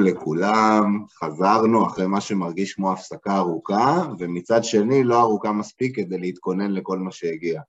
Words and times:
לכולם, 0.00 1.04
חזרנו 1.24 1.86
אחרי 1.86 2.06
מה 2.06 2.20
שמרגיש 2.20 2.74
כמו 2.74 2.92
הפסקה 2.92 3.36
ארוכה, 3.36 4.02
ומצד 4.18 4.64
שני 4.64 5.04
לא 5.04 5.20
ארוכה 5.20 5.52
מספיק 5.52 5.96
כדי 5.96 6.18
להתכונן 6.18 6.70
לכל 6.70 6.98
מה 6.98 7.12
שהגיע. 7.12 7.60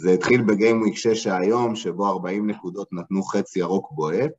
זה 0.00 0.10
התחיל 0.10 0.42
בגיימוויק 0.42 0.96
6 0.96 1.26
היום, 1.26 1.76
שבו 1.76 2.06
40 2.06 2.50
נקודות 2.50 2.88
נתנו 2.92 3.22
חץ 3.22 3.56
ירוק 3.56 3.92
בוהק, 3.92 4.32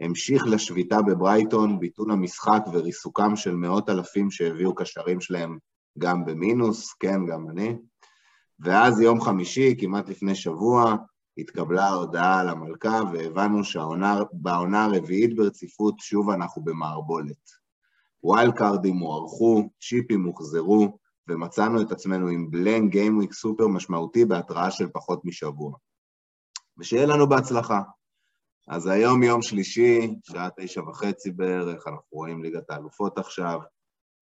המשיך 0.00 0.46
לשביתה 0.46 1.02
בברייטון, 1.02 1.78
ביטול 1.78 2.12
המשחק 2.12 2.62
וריסוקם 2.72 3.36
של 3.36 3.54
מאות 3.54 3.90
אלפים 3.90 4.30
שהביאו 4.30 4.74
קשרים 4.74 5.20
שלהם 5.20 5.58
גם 5.98 6.24
במינוס, 6.24 6.92
כן, 6.92 7.26
גם 7.26 7.48
אני. 7.50 7.76
ואז 8.60 9.00
יום 9.00 9.20
חמישי, 9.20 9.74
כמעט 9.78 10.08
לפני 10.08 10.34
שבוע, 10.34 10.96
התקבלה 11.38 11.84
ההודעה 11.84 12.40
על 12.40 12.48
המלכה 12.48 13.00
והבנו 13.12 13.64
שבעונה 13.64 14.84
הרביעית 14.84 15.36
ברציפות 15.36 15.94
שוב 15.98 16.30
אנחנו 16.30 16.64
במערבולת. 16.64 17.62
wild 18.24 18.54
קארדים 18.54 18.96
הוארכו, 18.96 19.70
צ'יפים 19.80 20.24
הוחזרו, 20.24 20.98
ומצאנו 21.28 21.82
את 21.82 21.92
עצמנו 21.92 22.28
עם 22.28 22.50
blank 22.50 22.90
gameweek 22.90 23.32
סופר 23.32 23.66
משמעותי 23.66 24.24
בהתראה 24.24 24.70
של 24.70 24.88
פחות 24.88 25.24
משבוע. 25.24 25.72
ושיהיה 26.78 27.06
לנו 27.06 27.28
בהצלחה. 27.28 27.82
אז 28.68 28.86
היום 28.86 29.22
יום 29.22 29.42
שלישי, 29.42 30.14
שעה 30.24 30.48
תשע 30.56 30.80
וחצי 30.80 31.30
בערך, 31.30 31.86
אנחנו 31.86 32.08
רואים 32.12 32.42
ליגת 32.42 32.70
האלופות 32.70 33.18
עכשיו, 33.18 33.60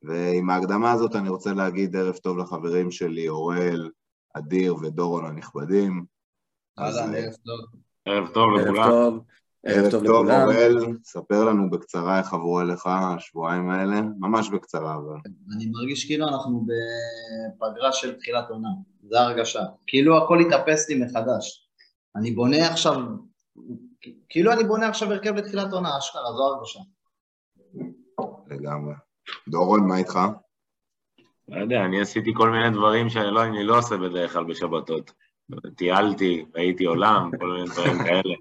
ועם 0.03 0.51
ההקדמה 0.51 0.93
הזאת 0.93 1.17
אני 1.17 1.29
רוצה 1.29 1.53
להגיד 1.53 1.97
ערב 1.97 2.17
טוב 2.17 2.39
לחברים 2.39 2.91
שלי, 2.91 3.29
אוראל, 3.29 3.91
אדיר 4.35 4.75
ודורון 4.75 5.27
הנכבדים. 5.27 6.05
אהלן, 6.81 7.15
ערב 7.15 7.35
טוב. 7.45 7.61
ערב 8.05 8.29
טוב 8.35 8.51
לכולם. 8.51 9.19
ערב 9.67 9.91
טוב 9.91 10.05
לכולם. 10.05 10.43
אוראל, 10.43 10.99
ספר 11.05 11.45
לנו 11.45 11.71
בקצרה 11.71 12.19
איך 12.19 12.33
עברו 12.33 12.61
אליך 12.61 12.87
השבועיים 12.87 13.71
האלה, 13.71 14.01
ממש 14.19 14.49
בקצרה 14.49 14.95
אבל. 14.95 15.17
אני 15.57 15.67
מרגיש 15.67 16.05
כאילו 16.05 16.29
אנחנו 16.29 16.67
בפגרה 16.67 17.93
של 17.93 18.19
תחילת 18.19 18.51
עונה, 18.51 18.69
זו 19.09 19.19
הרגשה. 19.19 19.63
כאילו 19.87 20.19
הכל 20.19 20.41
התאפס 20.41 20.89
לי 20.89 21.05
מחדש. 21.05 21.69
אני 22.17 22.31
בונה 22.31 22.69
עכשיו, 22.71 22.97
כאילו 24.29 24.53
אני 24.53 24.65
בונה 24.65 24.89
עכשיו 24.89 25.13
הרכב 25.13 25.35
לתחילת 25.35 25.73
עונה, 25.73 25.99
אשכרה, 25.99 26.33
זו 26.33 26.43
הרגשה. 26.43 26.81
לגמרי. 28.51 28.95
דורון, 29.49 29.89
מה 29.89 29.97
איתך? 29.97 30.19
לא 31.49 31.61
יודע, 31.61 31.85
אני 31.85 32.01
עשיתי 32.01 32.31
כל 32.37 32.51
מיני 32.51 32.71
דברים 32.71 33.09
שאני 33.09 33.31
לא, 33.31 33.43
לא 33.65 33.79
עושה 33.79 33.97
בדרך 33.97 34.33
כלל 34.33 34.45
בשבתות. 34.45 35.13
טיילתי, 35.77 36.45
ראיתי 36.55 36.85
עולם, 36.85 37.31
כל 37.39 37.47
מיני 37.47 37.67
דברים 37.67 37.99
כאלה. 38.05 38.35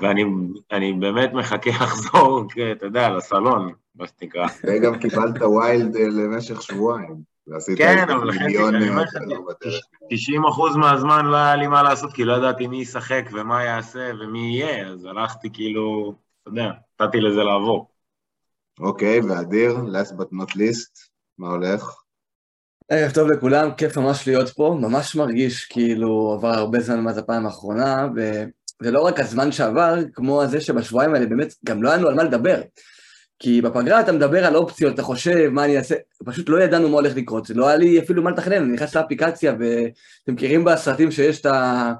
ואני 0.00 0.92
באמת 0.92 1.32
מחכה 1.32 1.70
לחזור, 1.70 2.44
אתה 2.72 2.86
יודע, 2.86 3.10
לסלון, 3.10 3.72
מה 3.94 4.04
שנקרא. 4.06 4.46
וגם 4.64 4.98
קיבלת 4.98 5.42
wild 5.42 5.96
אה, 5.96 6.08
למשך 6.08 6.62
שבועיים. 6.62 7.36
כן, 7.76 8.08
אבל 8.08 8.32
חצי, 8.32 8.58
אני 8.68 8.88
אומר 8.88 9.02
לך, 9.02 9.14
90 10.10 10.44
אחוז 10.44 10.76
מהזמן 10.76 11.26
לא 11.26 11.36
היה 11.36 11.56
לי 11.56 11.66
מה 11.66 11.82
לעשות, 11.82 12.12
כי 12.12 12.24
לא 12.24 12.32
ידעתי 12.32 12.66
מי 12.66 12.80
ישחק 12.80 13.28
ומה 13.32 13.64
יעשה 13.64 14.10
ומי 14.20 14.38
יהיה, 14.38 14.88
אז 14.88 15.04
הלכתי 15.04 15.48
כאילו, 15.52 16.14
אתה 16.42 16.50
יודע, 16.50 16.70
נתתי 17.00 17.20
לזה 17.20 17.42
לעבור. 17.44 17.90
אוקיי, 18.80 19.20
ואדיר, 19.20 19.76
last 19.76 20.12
but 20.12 20.32
not 20.32 20.56
least, 20.56 21.08
מה 21.38 21.48
הולך? 21.48 22.05
ערב 22.88 23.10
טוב 23.12 23.30
לכולם, 23.30 23.70
כיף 23.76 23.96
ממש 23.96 24.26
להיות 24.26 24.50
פה, 24.50 24.78
ממש 24.80 25.16
מרגיש 25.16 25.64
כאילו 25.64 26.32
עבר 26.38 26.48
הרבה 26.48 26.80
זמן 26.80 27.00
מאז 27.00 27.18
הפעם 27.18 27.46
האחרונה, 27.46 28.08
וזה 28.14 28.90
לא 28.90 29.00
רק 29.00 29.20
הזמן 29.20 29.52
שעבר, 29.52 29.94
כמו 30.14 30.42
הזה 30.42 30.60
שבשבועיים 30.60 31.14
האלה 31.14 31.26
באמת 31.26 31.54
גם 31.64 31.82
לא 31.82 31.88
היה 31.88 31.98
לנו 31.98 32.08
על 32.08 32.14
מה 32.14 32.24
לדבר. 32.24 32.60
כי 33.38 33.62
בפגרה 33.62 34.00
אתה 34.00 34.12
מדבר 34.12 34.46
על 34.46 34.56
אופציות, 34.56 34.94
אתה 34.94 35.02
חושב 35.02 35.48
מה 35.48 35.64
אני 35.64 35.76
אעשה, 35.76 35.94
פשוט 36.24 36.48
לא 36.48 36.62
ידענו 36.62 36.88
מה 36.88 36.94
הולך 36.94 37.16
לקרות, 37.16 37.50
לא 37.50 37.68
היה 37.68 37.76
לי 37.76 37.98
אפילו 37.98 38.22
מה 38.22 38.30
לתכנן, 38.30 38.62
אני 38.62 38.72
נכנס 38.72 38.96
לאפליקציה 38.96 39.52
ואתם 39.52 40.32
מכירים 40.32 40.64
בסרטים 40.64 41.10
שיש 41.10 41.40
את 41.40 41.46
ה... 41.46 41.92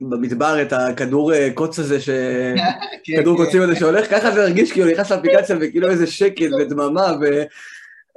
במדבר 0.00 0.62
את 0.62 0.72
הכדור 0.72 1.32
אה, 1.32 1.48
קוץ 1.54 1.78
הזה, 1.78 2.00
ש... 2.00 2.08
כן, 3.04 3.20
כדור 3.20 3.38
כן. 3.38 3.44
קוצים 3.44 3.62
הזה 3.62 3.76
שהולך, 3.76 4.10
ככה 4.10 4.30
זה 4.30 4.42
הרגיש 4.42 4.72
כאילו 4.72 4.90
נכנס 4.90 5.10
לאפליקציה 5.10 5.56
וכאילו 5.60 5.90
איזה 5.90 6.06
שקט 6.06 6.50
ודממה 6.60 7.12
ו... 7.20 7.42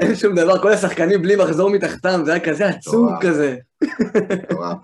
אין 0.01 0.15
שום 0.15 0.35
דבר, 0.35 0.61
כל 0.61 0.71
השחקנים 0.71 1.21
בלי 1.21 1.35
מחזור 1.35 1.69
מתחתם, 1.69 2.21
זה 2.25 2.33
היה 2.33 2.45
כזה 2.45 2.67
עצוב 2.67 3.11
כזה. 3.21 3.57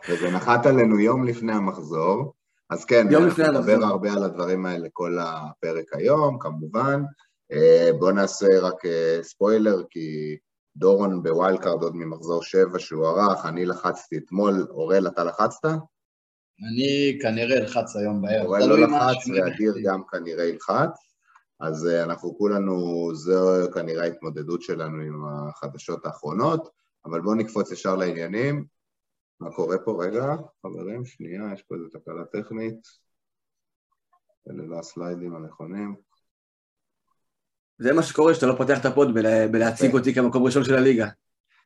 וזה 0.09 0.31
נחת 0.31 0.65
עלינו 0.65 0.99
יום 0.99 1.23
לפני 1.23 1.53
המחזור, 1.53 2.33
אז 2.69 2.85
כן, 2.85 3.07
יום 3.11 3.27
לפני 3.27 3.45
המחזור. 3.45 3.75
נדבר 3.75 3.85
הרבה 3.85 4.13
על 4.13 4.23
הדברים 4.23 4.65
האלה 4.65 4.87
כל 4.93 5.17
הפרק 5.21 5.93
היום, 5.93 6.37
כמובן. 6.39 7.03
אה, 7.51 7.89
בואו 7.99 8.11
נעשה 8.11 8.59
רק 8.61 8.85
אה, 8.85 9.19
ספוילר, 9.23 9.81
כי 9.89 10.37
דורון 10.75 11.23
ב 11.23 11.31
wild 11.31 11.59
card 11.59 11.83
עוד 11.83 11.95
ממחזור 11.95 12.43
7 12.43 12.79
שהוא 12.79 13.07
ערך, 13.07 13.45
אני 13.45 13.65
לחצתי 13.65 14.17
אתמול, 14.17 14.67
אורל, 14.69 15.07
אתה 15.07 15.23
לחצת? 15.23 15.65
אני 16.59 17.17
כנראה 17.21 17.57
אלחץ 17.57 17.95
היום 17.95 18.21
בערב. 18.21 18.45
אורל 18.45 18.65
לא 18.65 18.79
לחץ, 18.79 19.27
ואדיר 19.27 19.73
גם 19.83 20.01
כנראה 20.11 20.45
ילחץ. 20.45 21.06
אז 21.59 21.87
אה, 21.87 22.03
אנחנו 22.03 22.37
כולנו, 22.37 23.09
זו 23.13 23.71
כנראה 23.73 24.03
ההתמודדות 24.03 24.61
שלנו 24.61 25.01
עם 25.01 25.25
החדשות 25.25 26.05
האחרונות, 26.05 26.69
אבל 27.05 27.21
בואו 27.21 27.35
נקפוץ 27.35 27.71
ישר 27.71 27.95
לעניינים. 27.95 28.65
מה 29.39 29.51
קורה 29.51 29.77
פה? 29.85 30.05
רגע, 30.05 30.35
חברים, 30.61 31.05
שנייה, 31.05 31.41
יש 31.53 31.61
פה 31.61 31.75
איזו 31.75 31.87
תקלה 31.89 32.25
טכנית. 32.25 32.87
אלה 34.49 34.63
לא 34.67 34.79
הסליידים 34.79 35.35
הנכונים. 35.35 35.95
זה 37.79 37.93
מה 37.93 38.03
שקורה 38.03 38.33
שאתה 38.33 38.45
לא 38.45 38.55
פותח 38.57 38.81
את 38.81 38.85
הפוד 38.85 39.13
בלהציג 39.51 39.93
אותי 39.93 40.13
כמקום 40.13 40.43
ראשון 40.43 40.63
של 40.63 40.75
הליגה. 40.75 41.07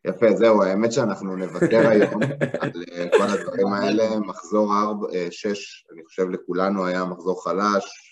יפה, 0.06 0.26
זהו, 0.36 0.64
האמת 0.64 0.92
שאנחנו 0.92 1.36
נוותר 1.36 1.88
היום 1.88 2.22
על 2.62 2.72
אה, 2.92 3.08
כל 3.18 3.24
הדברים 3.24 3.68
האלה. 3.68 4.20
מחזור 4.20 4.74
6, 5.32 5.46
אה, 5.48 5.96
אני 5.96 6.06
חושב 6.06 6.30
לכולנו 6.30 6.86
היה 6.86 7.06
מחזור 7.06 7.44
חלש, 7.44 8.11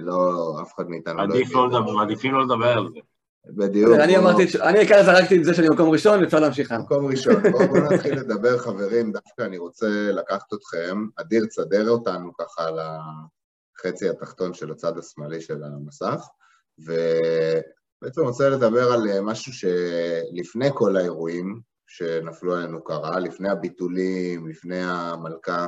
לא, 0.00 0.58
אף 0.62 0.74
אחד 0.74 0.88
מאיתנו 0.88 1.16
לא... 1.16 1.22
עדיף 1.22 1.54
לא 1.54 1.68
לדבר, 1.68 1.92
מעדיפים 1.92 2.34
לא 2.34 2.44
לדבר 2.44 2.78
על 2.78 2.88
זה. 2.94 3.00
בדיוק. 3.46 3.92
אני 3.92 4.16
אמרתי, 4.16 4.42
אני 4.62 4.78
העיקר 4.78 5.02
זרקתי 5.04 5.38
את 5.38 5.44
זה 5.44 5.54
שאני 5.54 5.68
מקום 5.68 5.90
ראשון, 5.90 6.24
אפשר 6.24 6.40
להמשיך 6.40 6.70
הלאה. 6.70 6.82
מקום 6.82 7.06
ראשון. 7.06 7.34
בואו 7.50 7.92
נתחיל 7.92 8.20
לדבר, 8.20 8.58
חברים, 8.58 9.12
דווקא 9.12 9.42
אני 9.42 9.58
רוצה 9.58 9.86
לקחת 10.12 10.54
אתכם, 10.54 11.06
אדיר, 11.16 11.44
תסדר 11.44 11.90
אותנו 11.90 12.32
ככה 12.36 12.68
על 12.68 12.78
החצי 12.78 14.08
התחתון 14.08 14.54
של 14.54 14.70
הצד 14.70 14.98
השמאלי 14.98 15.40
של 15.40 15.62
המסך, 15.64 16.26
ובעצם 16.78 18.20
רוצה 18.20 18.48
לדבר 18.48 18.92
על 18.92 19.20
משהו 19.22 19.52
שלפני 19.52 20.68
כל 20.74 20.96
האירועים 20.96 21.60
שנפלו 21.86 22.56
עלינו 22.56 22.84
קרה, 22.84 23.18
לפני 23.18 23.48
הביטולים, 23.48 24.48
לפני 24.48 24.82
המלכה, 24.82 25.66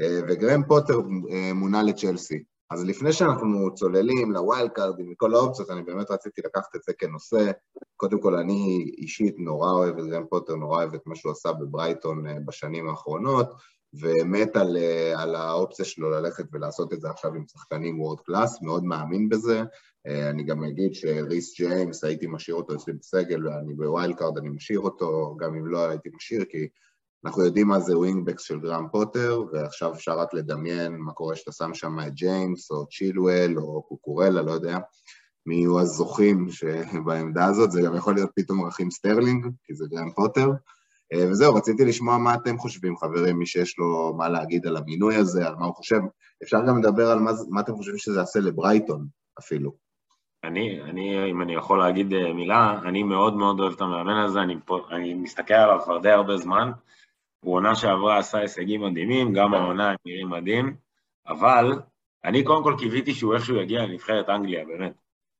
אה, 0.00 0.20
וגרם 0.28 0.64
פוטר 0.68 0.94
אה, 1.32 1.52
מונה 1.54 1.82
לצ'לסי. 1.82 2.42
אז 2.70 2.84
לפני 2.84 3.12
שאנחנו 3.12 3.74
צוללים 3.74 4.32
ל 4.32 4.40
wild 4.40 4.70
card 4.70 4.98
ים 4.98 5.12
וכל 5.12 5.34
האופציות, 5.34 5.70
אני 5.70 5.82
באמת 5.82 6.10
רציתי 6.10 6.40
לקחת 6.44 6.76
את 6.76 6.82
זה 6.82 6.92
כנושא. 6.98 7.50
קודם 7.96 8.20
כל, 8.20 8.34
אני 8.34 8.90
אישית 8.98 9.34
נורא 9.38 9.70
אוהב 9.70 9.98
את 9.98 10.06
גרם 10.06 10.26
פוטר, 10.30 10.54
נורא 10.54 10.76
אוהב 10.76 10.94
את 10.94 11.06
מה 11.06 11.16
שהוא 11.16 11.32
עשה 11.32 11.52
בברייטון 11.52 12.26
אה, 12.26 12.36
בשנים 12.46 12.88
האחרונות, 12.88 13.46
ומת 13.94 14.56
על, 14.56 14.76
אה, 14.76 15.22
על 15.22 15.34
האופציה 15.34 15.84
שלו 15.84 16.10
ללכת 16.10 16.44
ולעשות 16.52 16.92
את 16.92 17.00
זה 17.00 17.10
עכשיו 17.10 17.34
עם 17.34 17.44
שחקנים 17.52 18.00
world 18.00 18.20
class, 18.20 18.62
מאוד 18.62 18.84
מאמין 18.84 19.28
בזה. 19.28 19.62
אה, 20.06 20.30
אני 20.30 20.44
גם 20.44 20.64
אגיד 20.64 20.94
שריס 20.94 21.56
ג'יימס, 21.56 22.04
הייתי 22.04 22.26
משאיר 22.26 22.56
אותו 22.56 22.74
אצלי 22.74 22.92
בסגל, 22.92 23.46
ואני 23.46 23.74
ב 23.74 23.82
wild 23.82 24.16
card, 24.16 24.38
אני 24.38 24.48
משאיר 24.48 24.80
אותו, 24.80 25.36
גם 25.40 25.54
אם 25.54 25.66
לא 25.66 25.88
הייתי 25.88 26.08
משאיר, 26.14 26.44
כי 26.44 26.68
אנחנו 27.26 27.42
יודעים 27.42 27.68
מה 27.68 27.80
זה 27.80 27.98
wing-backs 27.98 28.42
של 28.42 28.60
גרם 28.60 28.86
פוטר, 28.92 29.42
ועכשיו 29.52 29.92
אפשר 29.92 30.18
רק 30.18 30.34
לדמיין 30.34 30.96
מה 30.96 31.12
קורה 31.12 31.36
שאתה 31.36 31.52
שם 31.52 31.74
שם 31.74 32.00
את 32.06 32.14
ג'יימס, 32.14 32.70
או 32.70 32.86
צ'ילואל, 32.86 33.54
או 33.58 33.82
קוקורלה, 33.82 34.42
לא 34.42 34.52
יודע, 34.52 34.78
מי 35.46 35.54
יהיו 35.54 35.80
הזוכים 35.80 36.46
בעמדה 37.06 37.44
הזאת, 37.44 37.70
זה 37.70 37.82
גם 37.82 37.96
יכול 37.96 38.14
להיות 38.14 38.30
פתאום 38.36 38.66
רחים 38.66 38.90
סטרלינג, 38.90 39.46
כי 39.64 39.74
זה 39.74 39.84
גרם 39.90 40.10
פוטר. 40.10 40.50
אה, 41.12 41.30
וזהו, 41.30 41.54
רציתי 41.54 41.84
לשמוע 41.84 42.18
מה 42.18 42.34
אתם 42.34 42.58
חושבים, 42.58 42.96
חברים, 42.96 43.38
מי 43.38 43.46
שיש 43.46 43.78
לו 43.78 44.14
מה 44.16 44.28
להגיד 44.28 44.66
על 44.66 44.76
המינוי 44.76 45.16
הזה, 45.16 45.46
על 45.46 45.54
מה 45.56 45.66
הוא 45.66 45.74
חושב. 45.74 46.00
אפשר 46.42 46.58
גם 46.68 46.78
לדבר 46.78 47.10
על 47.10 47.18
מה, 47.18 47.30
מה 47.48 47.60
אתם 47.60 47.76
חושבים 47.76 47.98
שזה 47.98 48.18
יעשה 48.18 48.40
לברייטון 48.40 49.06
אפילו. 49.38 49.72
אני, 50.44 50.82
אני, 50.82 51.30
אם 51.30 51.42
אני 51.42 51.54
יכול 51.54 51.78
להגיד 51.78 52.12
אה, 52.12 52.32
מילה, 52.32 52.78
אני 52.84 53.02
מאוד 53.02 53.36
מאוד 53.36 53.60
אוהב 53.60 53.72
את 53.72 53.80
המאמן 53.80 54.24
הזה, 54.24 54.40
אני, 54.40 54.54
אני 54.90 55.14
מסתכל 55.14 55.54
עליו 55.54 55.80
כבר 55.84 55.98
די 55.98 56.10
הרבה 56.10 56.36
זמן, 56.36 56.70
הוא 57.40 57.54
עונה 57.54 57.74
שעברה 57.74 58.18
עשה 58.18 58.38
הישגים 58.38 58.82
מדהימים, 58.82 59.32
גם 59.32 59.54
העונה 59.54 59.90
הם 59.90 59.96
נראים 60.06 60.30
מדהים, 60.30 60.76
אבל 61.26 61.72
אני 62.24 62.44
קודם 62.44 62.62
כל 62.62 62.74
קיוויתי 62.78 63.14
שהוא 63.14 63.34
איכשהו 63.34 63.56
יגיע 63.56 63.82
לנבחרת 63.82 64.28
אנגליה, 64.28 64.64
באמת. 64.64 64.92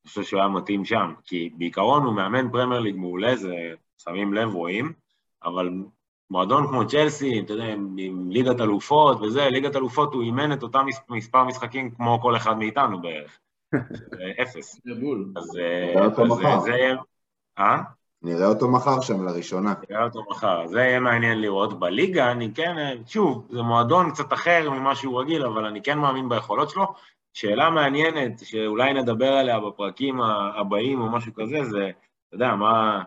אני 0.04 0.08
חושב 0.08 0.22
שהוא 0.22 0.40
היה 0.40 0.48
מתאים 0.48 0.84
שם, 0.84 1.14
כי 1.24 1.50
בעיקרון 1.58 2.02
הוא 2.02 2.14
מאמן 2.14 2.50
פרמייר 2.52 2.80
ליג 2.80 2.96
מעולה, 2.96 3.36
זה 3.36 3.54
שמים 3.98 4.34
לב, 4.34 4.54
רואים, 4.54 4.92
אבל 5.44 5.70
מועדון 6.30 6.66
כמו 6.68 6.86
צ'לסי, 6.86 7.40
אתה 7.40 7.52
יודע, 7.52 7.64
עם 7.98 8.30
ליגת 8.30 8.60
אלופות 8.60 9.20
וזה, 9.20 9.48
ליגת 9.50 9.76
אלופות 9.76 10.14
הוא 10.14 10.22
אימן 10.22 10.52
את 10.52 10.62
אותם 10.62 10.86
מספר 11.08 11.44
משחקים 11.44 11.90
כמו 11.90 12.20
כל 12.22 12.36
אחד 12.36 12.58
מאיתנו 12.58 13.02
בערך. 13.02 13.38
אפס. 14.42 14.80
זה 14.84 14.94
בול. 15.00 15.32
אז 15.36 15.56
אה, 15.56 16.60
זה. 16.60 16.94
אה? 17.58 17.82
נראה 18.26 18.46
אותו 18.46 18.68
מחר 18.68 19.00
שם 19.00 19.26
לראשונה. 19.26 19.74
נראה 19.90 20.04
אותו 20.04 20.22
מחר. 20.30 20.66
זה 20.66 20.78
יהיה 20.78 21.00
מעניין 21.00 21.40
לראות. 21.40 21.78
בליגה 21.78 22.32
אני 22.32 22.54
כן, 22.54 22.74
שוב, 23.06 23.46
זה 23.50 23.62
מועדון 23.62 24.10
קצת 24.10 24.32
אחר 24.32 24.70
ממה 24.70 24.94
שהוא 24.94 25.20
רגיל, 25.20 25.44
אבל 25.44 25.64
אני 25.64 25.82
כן 25.82 25.98
מאמין 25.98 26.28
ביכולות 26.28 26.70
שלו. 26.70 26.86
שאלה 27.32 27.70
מעניינת, 27.70 28.38
שאולי 28.44 28.94
נדבר 28.94 29.32
עליה 29.32 29.60
בפרקים 29.60 30.20
הבאים 30.20 31.00
או 31.00 31.10
משהו 31.10 31.34
כזה, 31.34 31.64
זה, 31.64 31.90
אתה 32.28 32.36
יודע, 32.36 32.54
מה... 32.54 33.02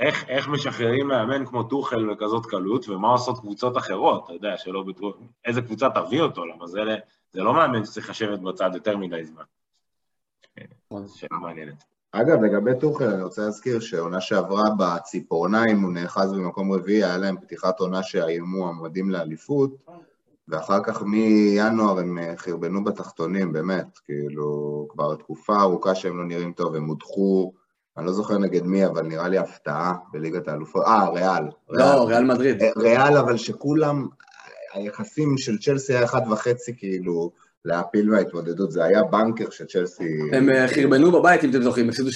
איך, 0.00 0.28
איך 0.28 0.48
משחררים 0.48 1.08
מאמן 1.08 1.46
כמו 1.46 1.62
טוחל 1.62 2.14
בכזאת 2.14 2.46
קלות, 2.46 2.88
ומה 2.88 3.08
עושות 3.08 3.38
קבוצות 3.40 3.76
אחרות, 3.76 4.24
אתה 4.24 4.32
יודע, 4.32 4.56
שלא 4.56 4.82
בטוח... 4.82 5.16
איזה 5.44 5.62
קבוצה 5.62 5.90
תביא 5.90 6.22
אותו, 6.22 6.46
למה 6.46 6.66
זה, 6.66 6.80
זה 7.32 7.42
לא 7.42 7.54
מאמן 7.54 7.84
שצריך 7.84 8.10
לשבת 8.10 8.38
בצד 8.38 8.70
יותר 8.74 8.96
מדי 8.96 9.24
זמן. 9.24 9.44
נכון. 10.90 11.08
שאלה 11.08 11.38
מעניינת. 11.38 11.93
אגב, 12.16 12.44
לגבי 12.44 12.70
טוחל, 12.80 13.04
אני 13.04 13.22
רוצה 13.22 13.42
להזכיר 13.42 13.80
שעונה 13.80 14.20
שעברה 14.20 14.62
בציפורניים 14.78 15.82
הוא 15.82 15.92
נאחז 15.92 16.32
במקום 16.32 16.72
רביעי, 16.72 17.04
היה 17.04 17.16
להם 17.16 17.36
פתיחת 17.40 17.80
עונה 17.80 18.02
שהיו 18.02 18.46
מועמדים 18.46 19.10
לאליפות, 19.10 19.70
ואחר 20.48 20.82
כך 20.82 21.02
מינואר 21.02 21.98
הם 21.98 22.18
אה, 22.18 22.32
חרבנו 22.36 22.84
בתחתונים, 22.84 23.52
באמת, 23.52 23.98
כאילו, 24.04 24.86
כבר 24.90 25.14
תקופה 25.14 25.60
ארוכה 25.60 25.94
שהם 25.94 26.18
לא 26.18 26.24
נראים 26.24 26.52
טוב, 26.52 26.74
הם 26.74 26.86
הודחו, 26.86 27.52
אני 27.96 28.06
לא 28.06 28.12
זוכר 28.12 28.38
נגד 28.38 28.62
מי, 28.62 28.86
אבל 28.86 29.02
נראה 29.02 29.28
לי 29.28 29.38
הפתעה 29.38 29.94
בליגת 30.12 30.48
האלופות, 30.48 30.84
אה, 30.86 31.08
ריאל. 31.08 31.44
לא, 31.68 32.08
ריאל 32.08 32.24
מדריד. 32.24 32.62
אה, 32.62 32.70
ריאל, 32.76 33.16
אבל 33.16 33.36
שכולם, 33.36 34.08
היחסים 34.74 35.38
של 35.38 35.58
צ'לסי 35.58 35.94
היה 35.94 36.04
אחד 36.04 36.22
וחצי, 36.30 36.76
כאילו, 36.76 37.30
להפיל 37.64 38.10
מההתמודדות, 38.10 38.70
זה 38.70 38.84
היה 38.84 39.02
בנקר 39.02 39.50
של 39.50 39.64
צ'לסי. 39.64 40.04
הם 40.32 40.50
אה, 40.50 40.68
חרבנו 40.68 41.12
בבית, 41.12 41.44
אם 41.44 41.50
אתם 41.50 41.62
זוכרים, 41.62 41.88
הפסידו 41.88 42.08
3-0 42.08 42.12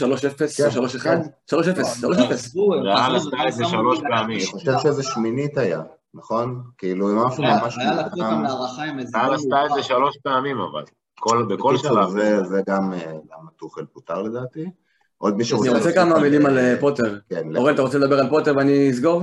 כן, 0.57 0.79
או 0.79 0.87
3-1? 0.87 0.99
כן. 0.99 1.21
3-0, 1.55 1.55
3-0. 1.55 2.33
עזבו, 2.33 2.75
הם 2.75 2.81
ריאל 2.83 2.97
חזרו, 2.97 3.17
עשתה 3.17 3.49
את 3.49 3.53
זה 3.53 3.65
שלוש 3.65 3.99
פעמים. 4.01 4.39
אני. 4.39 4.47
חושב 4.47 4.73
שזה 4.83 5.03
שמינית 5.03 5.59
היה, 5.59 5.83
נכון? 6.15 6.63
כאילו, 6.79 7.27
עפו 7.27 7.43
ריאל 7.43 7.55
ממש... 7.63 7.79
ריאל 7.79 7.99
לקחו. 7.99 8.21
אותם 8.21 8.43
להערכה 8.43 8.83
עם 8.85 8.99
איזה... 8.99 9.19
ריאל 9.19 9.35
עשתה 9.35 9.67
את 9.67 9.71
זה. 9.75 9.83
שלוש 9.83 10.17
פעמים, 10.23 10.57
אבל. 10.61 10.83
כל, 11.21 11.47
בכל 11.51 11.77
שלב. 11.77 12.11
זה, 12.11 12.45
זה 12.45 12.63
גם 12.69 12.93
אה, 12.93 13.13
למה 13.13 13.51
טוחל 13.57 13.85
פוטר 13.93 14.23
לדעתי. 14.23 14.71
עוד 15.19 15.37
מישהו 15.37 15.63
אני 15.63 15.71
רוצה 15.71 15.93
כמה 15.93 16.21
מילים 16.21 16.47
על 16.47 16.59
אה, 16.59 16.75
פוטר. 16.81 17.19
כן, 17.29 17.57
אורן, 17.57 17.75
אתה 17.75 17.83
רוצה 17.83 17.99
לדבר 17.99 18.19
על 18.19 18.29
פוטר 18.31 18.57
ואני 18.57 18.91
אסגור? 18.91 19.23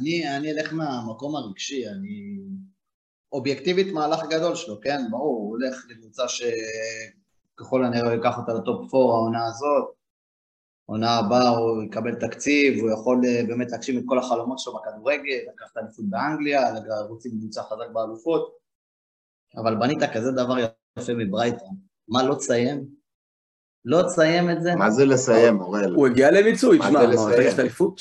אני, 0.00 0.36
אני 0.36 0.52
אלך 0.52 0.72
מהמקום 0.72 1.36
הרגשי, 1.36 1.88
אני... 1.88 2.38
אובייקטיבית 3.34 3.92
מהלך 3.92 4.20
גדול 4.30 4.54
שלו, 4.54 4.80
כן? 4.80 5.00
ברור, 5.10 5.36
הוא 5.36 5.50
הולך 5.50 5.86
לקבוצה 5.90 6.22
שככל 6.28 7.84
הנראה 7.84 8.06
הוא 8.06 8.12
ייקח 8.12 8.38
אותה 8.38 8.52
לטופ 8.52 8.94
4 8.94 9.04
העונה 9.04 9.46
הזאת. 9.46 9.94
עונה 10.86 11.18
הבאה 11.18 11.48
הוא 11.48 11.82
יקבל 11.82 12.14
תקציב, 12.14 12.80
הוא 12.80 12.90
יכול 12.90 13.20
אה, 13.26 13.42
באמת 13.48 13.70
להגשים 13.70 13.98
את 13.98 14.02
כל 14.06 14.18
החלומות 14.18 14.58
שלו 14.58 14.74
בכדורגל, 14.74 15.38
לקחת 15.54 15.76
אליפות 15.76 16.04
באנגליה, 16.08 16.60
רוצים 17.08 17.32
קבוצה 17.38 17.62
חזק 17.62 17.90
באלופות, 17.92 18.56
אבל 19.56 19.76
בנית 19.76 19.98
כזה 20.14 20.32
דבר 20.32 20.56
יפה 20.98 21.12
מברייטון, 21.14 21.76
מה 22.08 22.22
לא 22.22 22.34
תסיים? 22.34 22.84
לא 23.84 24.02
תסיים 24.02 24.50
את 24.50 24.62
זה? 24.62 24.74
מה 24.74 24.90
זה 24.90 25.04
לסיים, 25.04 25.60
אוראל? 25.60 25.94
הוא 25.94 26.06
הגיע 26.06 26.30
למיצוי, 26.30 26.78
מה 26.78 26.84
תשמע, 26.84 27.00
זה 27.00 27.06
מה, 27.06 27.12
לסיים? 27.12 27.54
את 27.54 27.58
האליפות? 27.58 28.00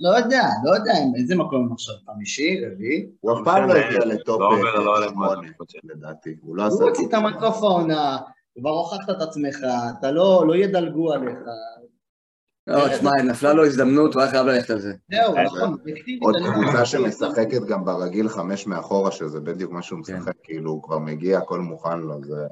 לא 0.00 0.08
יודע, 0.08 0.42
לא 0.64 0.74
יודע, 0.74 0.92
איזה 1.16 1.36
מקום 1.36 1.66
הם 1.66 1.72
עכשיו, 1.72 1.94
חמישי, 2.06 2.60
רביעי? 2.66 3.06
הוא 3.20 3.32
אף 3.32 3.38
פעם 3.44 3.68
לא 3.68 3.74
הגיע 3.74 4.04
לטופ 4.04 4.40
לא 4.40 4.84
לא 4.84 5.02
אה, 5.02 5.08
שמונה. 5.08 5.48
לדעתי. 5.84 6.36
הוא 6.42 6.56
לא 6.56 6.66
עשה... 6.66 6.74
הוא 6.74 6.88
הוציא 6.88 7.06
את 7.08 7.14
המקוף 7.14 7.62
העונה, 7.62 8.18
כבר 8.58 8.70
הוכחת 8.70 9.10
את 9.10 9.22
עצמך, 9.22 9.58
אתה 9.98 10.10
לא, 10.10 10.44
לא 10.46 10.56
ידלגו 10.56 11.12
עליך. 11.12 11.38
לא, 12.66 12.88
תשמע, 12.88 13.10
נפלה 13.24 13.52
לו 13.52 13.66
הזדמנות, 13.66 14.14
הוא 14.14 14.22
היה 14.22 14.30
חייב 14.30 14.46
ללכת 14.46 14.70
על 14.70 14.78
זה. 14.78 14.92
זהו, 15.10 15.32
בסדר. 15.32 15.42
נכון, 15.42 15.76
עוד 16.20 16.34
קבוצה 16.54 16.86
שמשחקת 16.86 17.62
גם 17.68 17.84
ברגיל 17.84 18.28
חמש 18.28 18.66
מאחורה, 18.66 19.10
שזה 19.10 19.40
בדיוק 19.40 19.72
מה 19.72 19.82
שהוא 19.82 20.04
כן. 20.04 20.16
משחק, 20.16 20.32
כאילו 20.42 20.70
הוא 20.70 20.82
כבר 20.82 20.98
מגיע, 20.98 21.38
הכל 21.38 21.60
מוכן 21.60 21.98
לו, 21.98 22.24
זה... 22.24 22.46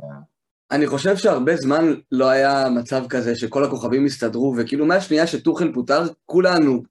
אני 0.71 0.87
חושב 0.87 1.17
שהרבה 1.17 1.57
זמן 1.57 1.95
לא 2.13 2.29
היה 2.29 2.69
מצב 2.71 3.07
כזה 3.09 3.37
שכל 3.37 3.65
הכוכבים 3.65 4.05
הסתדרו, 4.07 4.55
וכאילו 4.57 4.87
מהשנייה 4.87 5.27
שטוחל 5.27 5.73
פוטר, 5.73 6.03
כולנו, 6.27 6.83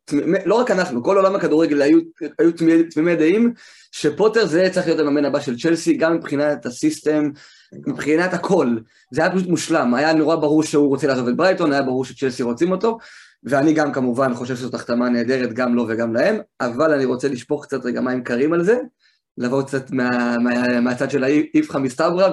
לא 0.46 0.56
רק 0.56 0.72
אנחנו, 0.72 1.04
כל 1.04 1.18
עולם 1.18 1.36
הכדורגל 1.36 1.82
היו, 1.82 2.00
היו 2.40 2.52
תמימי 2.90 3.16
דעים, 3.16 3.54
שפוטר 3.92 4.46
זה 4.46 4.70
צריך 4.72 4.88
להיות 4.88 5.00
המאמן 5.00 5.26
הבא 5.26 5.40
של 5.40 5.58
צ'לסי, 5.60 5.94
גם 5.94 6.16
מבחינת 6.16 6.66
הסיסטם, 6.66 7.30
מבחינת 7.88 8.34
הכל. 8.34 8.78
זה 9.12 9.22
היה 9.22 9.32
פשוט 9.32 9.48
מושלם, 9.48 9.94
היה 9.94 10.14
נורא 10.14 10.36
ברור 10.36 10.64
שהוא 10.64 10.88
רוצה 10.88 11.08
לעזוב 11.08 11.28
את 11.28 11.36
ברייטון, 11.36 11.72
היה 11.72 11.82
ברור 11.82 12.06
שצ'לסי 12.06 12.44
רוצים 12.44 12.72
אותו, 12.72 12.98
ואני 13.44 13.74
גם 13.74 13.94
כמובן 13.94 14.34
חושב 14.34 14.56
שזאת 14.56 14.74
החתמה 14.74 15.10
נהדרת 15.10 15.54
גם 15.54 15.76
לו 15.76 15.86
וגם 15.88 16.14
להם, 16.14 16.38
אבל 16.62 16.94
אני 16.94 17.06
רוצה 17.06 17.28
לשפוך 17.28 17.66
קצת 17.66 17.86
רגע 17.86 18.02
מים 18.02 18.24
קרים 18.24 18.54
על 18.54 18.64
זה, 18.64 18.78
לבוא 19.38 19.64
קצת 19.64 19.92
מה, 19.92 20.38
מה, 20.38 20.82
מהצד 20.82 21.12
של 21.12 21.24
האיפכא 21.24 21.78
מסתברא, 21.78 22.30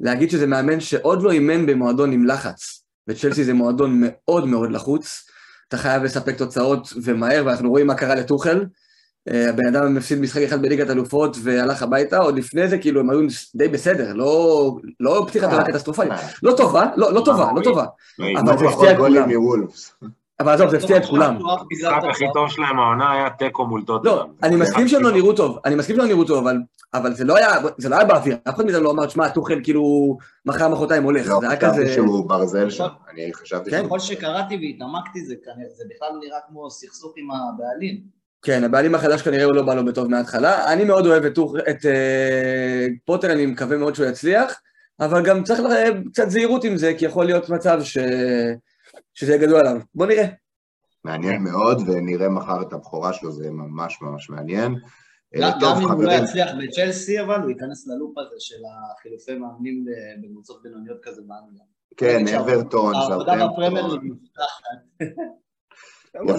ולהגיד 0.00 0.30
שזה 0.30 0.46
מאמן 0.46 0.80
שעוד 0.80 1.22
לא 1.22 1.30
אימן 1.30 1.66
במועדון 1.66 2.12
עם 2.12 2.26
לחץ, 2.26 2.84
וצ'לסי 3.08 3.44
זה 3.44 3.54
מועדון 3.54 4.02
מאוד 4.02 4.46
מאוד 4.46 4.70
לחוץ, 4.70 5.26
אתה 5.68 5.76
חייב 5.76 6.02
לספק 6.02 6.38
תוצאות 6.38 6.92
ומהר, 7.02 7.42
ואנחנו 7.46 7.70
רואים 7.70 7.86
מה 7.86 7.94
קרה 7.94 8.14
לטוחל, 8.14 8.64
אה, 9.28 9.48
הבן 9.48 9.66
אדם 9.66 9.94
מפסיד 9.94 10.20
משחק 10.20 10.42
אחד 10.42 10.62
בליגת 10.62 10.90
אלופות 10.90 11.36
והלך 11.42 11.82
הביתה, 11.82 12.18
עוד 12.18 12.38
לפני 12.38 12.68
זה 12.68 12.78
כאילו 12.78 13.00
הם 13.00 13.10
היו 13.10 13.20
די 13.54 13.68
בסדר, 13.68 14.12
לא, 14.14 14.76
לא 15.00 15.24
פתיחת 15.28 15.52
עונה 15.52 15.64
קטסטרופלית. 15.64 16.12
לא 16.42 16.52
טובה, 16.56 16.86
לא, 16.96 17.12
לא 17.12 17.22
טובה, 17.24 17.50
לא 17.56 17.62
טובה. 17.62 17.84
אבל 18.20 18.52
לא 18.52 18.58
זה 18.58 18.64
פחות 18.64 18.88
הפתיע 18.88 18.96
כולם. 18.96 19.28
אבל 20.40 20.52
עזוב, 20.52 20.70
זה 20.70 20.76
הפתיע 20.76 20.96
את 20.96 21.04
כולם. 21.04 21.38
המשחק 21.60 22.02
הכי 22.10 22.24
טוב 22.34 22.50
שלהם 22.50 22.78
העונה 22.78 23.12
היה 23.12 23.30
תיקו 23.30 23.66
מול 23.66 23.82
טוטנאם. 23.84 24.14
לא, 24.14 24.26
אני 24.42 24.56
מסכים 24.56 24.88
שהם 24.88 25.02
לא 25.02 25.12
נראו 25.12 25.32
טוב, 25.32 25.58
אני 25.64 25.74
מסכים 25.74 25.96
שהם 25.96 26.04
לא 26.04 26.14
נראו 26.14 26.24
טוב, 26.24 26.38
אבל, 26.38 26.56
אבל 26.94 27.14
זה 27.14 27.24
לא 27.24 27.36
היה, 27.36 27.48
זה 27.78 27.88
לא 27.88 27.96
היה 27.96 28.04
באוויר, 28.04 28.36
אף 28.48 28.54
אחד 28.54 28.64
מאיתנו 28.64 28.82
לא 28.82 28.90
אמר, 28.90 29.08
שמע, 29.08 29.28
טוחל 29.28 29.60
כאילו 29.62 30.16
מחר 30.46 30.68
מחרתיים 30.68 31.02
הולך, 31.02 31.28
לא, 31.28 31.40
זה 31.40 31.48
היה 31.48 31.56
חשבתי 31.60 31.72
כזה... 31.72 31.94
שהוא 31.94 32.28
ברזל 32.28 32.70
שם, 32.70 32.86
אני 33.12 33.30
חשבתי 33.34 33.70
כן. 33.70 33.76
שהוא... 33.76 33.86
ככל 33.86 33.98
שקראתי 33.98 34.56
והתעמקתי 34.56 35.24
זה 35.24 35.34
בכלל 35.94 36.08
נראה 36.20 36.38
כמו 36.48 36.70
סכסוך 36.70 37.12
עם 37.16 37.28
הבעלים. 37.30 38.00
כן, 38.42 38.64
הבעלים 38.64 38.94
החדש 38.94 39.22
כנראה 39.22 39.44
הוא 39.44 39.54
לא 39.54 39.62
בא 39.62 39.74
לו 39.74 39.84
בטוב 39.84 40.08
מההתחלה. 40.08 40.72
אני 40.72 40.84
מאוד 40.84 41.06
אוהב 41.06 41.24
את, 41.24 41.38
את 41.70 41.86
אה, 41.86 42.86
פוטר, 43.04 43.32
אני 43.32 43.46
מקווה 43.46 43.76
מאוד 43.76 43.94
שהוא 43.94 44.06
יצליח, 44.06 44.60
אבל 45.00 45.22
גם 45.22 45.44
צריך 45.44 45.60
ל- 45.60 46.08
קצת 46.12 46.30
זהירות 46.30 46.64
עם 46.64 46.76
זה, 46.76 46.94
כי 46.98 47.04
יכול 47.04 47.26
להיות 47.26 47.48
מצב 47.48 47.82
ש... 47.82 47.98
שזה 49.14 49.32
יהיה 49.32 49.46
גדול 49.46 49.60
עליו. 49.60 49.80
בוא 49.94 50.06
נראה. 50.06 50.24
מעניין 51.04 51.42
מאוד, 51.42 51.78
ונראה 51.86 52.28
מחר 52.28 52.62
את 52.62 52.72
הבכורה 52.72 53.12
שלו, 53.12 53.32
זה 53.32 53.50
ממש 53.50 53.98
ממש 54.02 54.30
מעניין. 54.30 54.74
אה, 55.36 55.50
גם 55.60 55.76
אם 55.82 55.90
הוא 55.90 56.04
לא 56.04 56.12
יצליח 56.12 56.48
בצ'לסי, 56.62 57.20
אבל 57.20 57.40
הוא 57.40 57.50
ייכנס 57.50 57.86
ללופ 57.86 58.18
הזה 58.18 58.36
של 58.38 58.62
החילופי 58.94 59.34
מאמנים 59.34 59.84
בקבוצות 60.22 60.62
בינוניות 60.62 60.98
כזה 61.02 61.22
באנגליה. 61.26 61.64
כן, 61.96 62.24
אברטון, 62.40 62.94
העבודה 62.94 63.32
בפרמייר 63.48 63.90
סאוטהמפטון. 63.90 64.00
ליג 64.02 64.12
מובטחת. 64.12 64.80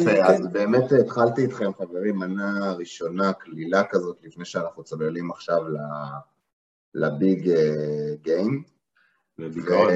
יפה, 0.01 0.25
אז 0.25 0.47
באמת 0.53 0.91
התחלתי 0.91 1.41
איתכם, 1.41 1.71
חברים, 1.77 2.15
מנה 2.15 2.73
ראשונה, 2.73 3.33
קלילה 3.33 3.83
כזאת, 3.83 4.17
לפני 4.23 4.45
שאנחנו 4.45 4.83
צוללים 4.83 5.31
עכשיו 5.31 5.67
ל- 5.69 5.77
לביג 6.95 7.49
אה, 7.49 8.15
גיים. 8.21 8.63
בדיכאון. 9.37 9.89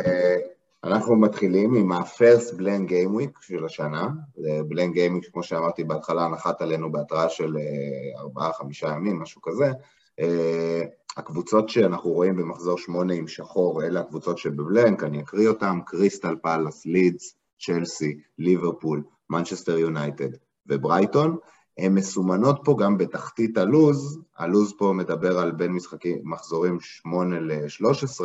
אנחנו 0.85 1.15
מתחילים 1.15 1.75
עם 1.75 1.91
ה-first 1.91 2.53
blend 2.53 2.89
game 2.89 3.19
week 3.19 3.37
של 3.41 3.65
השנה. 3.65 4.07
blend 4.37 4.95
game 4.95 5.15
week, 5.19 5.31
כמו 5.31 5.43
שאמרתי 5.43 5.83
בהתחלה, 5.83 6.27
נחת 6.27 6.61
עלינו 6.61 6.91
בהתראה 6.91 7.29
של 7.29 7.57
אה, 7.57 8.19
ארבעה-חמישה 8.19 8.87
ימים, 8.87 9.19
משהו 9.19 9.41
כזה. 9.41 9.71
אה, 10.19 10.83
הקבוצות 11.17 11.69
שאנחנו 11.69 12.09
רואים 12.09 12.35
במחזור 12.35 12.77
שמונה 12.77 13.13
עם 13.13 13.27
שחור, 13.27 13.83
אלה 13.83 13.99
הקבוצות 13.99 14.37
שב 14.37 14.59
blank, 14.59 15.03
אני 15.03 15.21
אקריא 15.21 15.47
אותן, 15.47 15.79
קריסטל 15.85 16.35
פלאס, 16.41 16.85
לידס, 16.85 17.35
צ'לסי, 17.59 18.19
ליברפול, 18.39 19.03
מנצ'סטר 19.29 19.77
יונייטד 19.77 20.29
וברייטון. 20.67 21.37
הן 21.77 21.93
מסומנות 21.93 22.59
פה 22.63 22.75
גם 22.79 22.97
בתחתית 22.97 23.57
הלוז, 23.57 24.19
הלוז 24.37 24.73
פה 24.77 24.93
מדבר 24.95 25.39
על 25.39 25.51
בין 25.51 25.71
משחקים, 25.71 26.17
מחזורים 26.23 26.77
8 26.79 27.39
ל-13, 27.39 28.23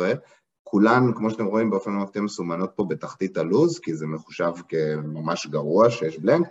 כולן, 0.63 1.13
כמו 1.15 1.29
שאתם 1.29 1.45
רואים, 1.45 1.69
באופן 1.69 1.91
מפתיע 1.91 2.21
מסומנות 2.21 2.71
פה 2.75 2.85
בתחתית 2.89 3.37
הלוז, 3.37 3.79
כי 3.79 3.95
זה 3.95 4.07
מחושב 4.07 4.51
כממש 4.67 5.47
גרוע 5.47 5.89
שיש 5.89 6.19
blank. 6.19 6.47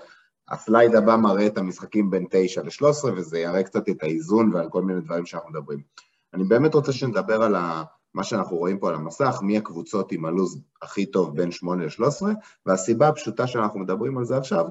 ה 0.49 0.56
slide 0.56 0.95
הבא 0.95 1.17
מראה 1.17 1.47
את 1.47 1.59
המשחקים 1.59 2.11
בין 2.11 2.27
9 2.31 2.63
ל-13, 2.63 3.07
וזה 3.17 3.39
יראה 3.39 3.63
קצת 3.63 3.89
את 3.89 4.03
האיזון 4.03 4.55
ועל 4.55 4.69
כל 4.69 4.83
מיני 4.83 5.01
דברים 5.01 5.27
שאנחנו 5.27 5.51
מדברים. 5.51 5.81
אני 6.35 6.45
באמת 6.45 6.75
רוצה 6.75 6.93
שנדבר 6.93 7.43
על. 7.43 7.57
מה 8.15 8.25
שאנחנו 8.25 8.57
רואים 8.57 8.79
פה 8.79 8.89
על 8.89 8.95
המסך, 8.95 9.39
מי 9.43 9.59
הקבוצות 9.59 10.13
עם 10.13 10.25
הלוז 10.25 10.59
הכי 10.83 11.07
טוב 11.07 11.37
בין 11.37 11.51
8 11.51 11.85
ל-13, 11.85 12.27
והסיבה 12.67 13.09
הפשוטה 13.09 13.47
שאנחנו 13.47 13.81
מדברים 13.81 14.19
על 14.19 14.25
זה 14.25 14.37
עכשיו, 14.37 14.67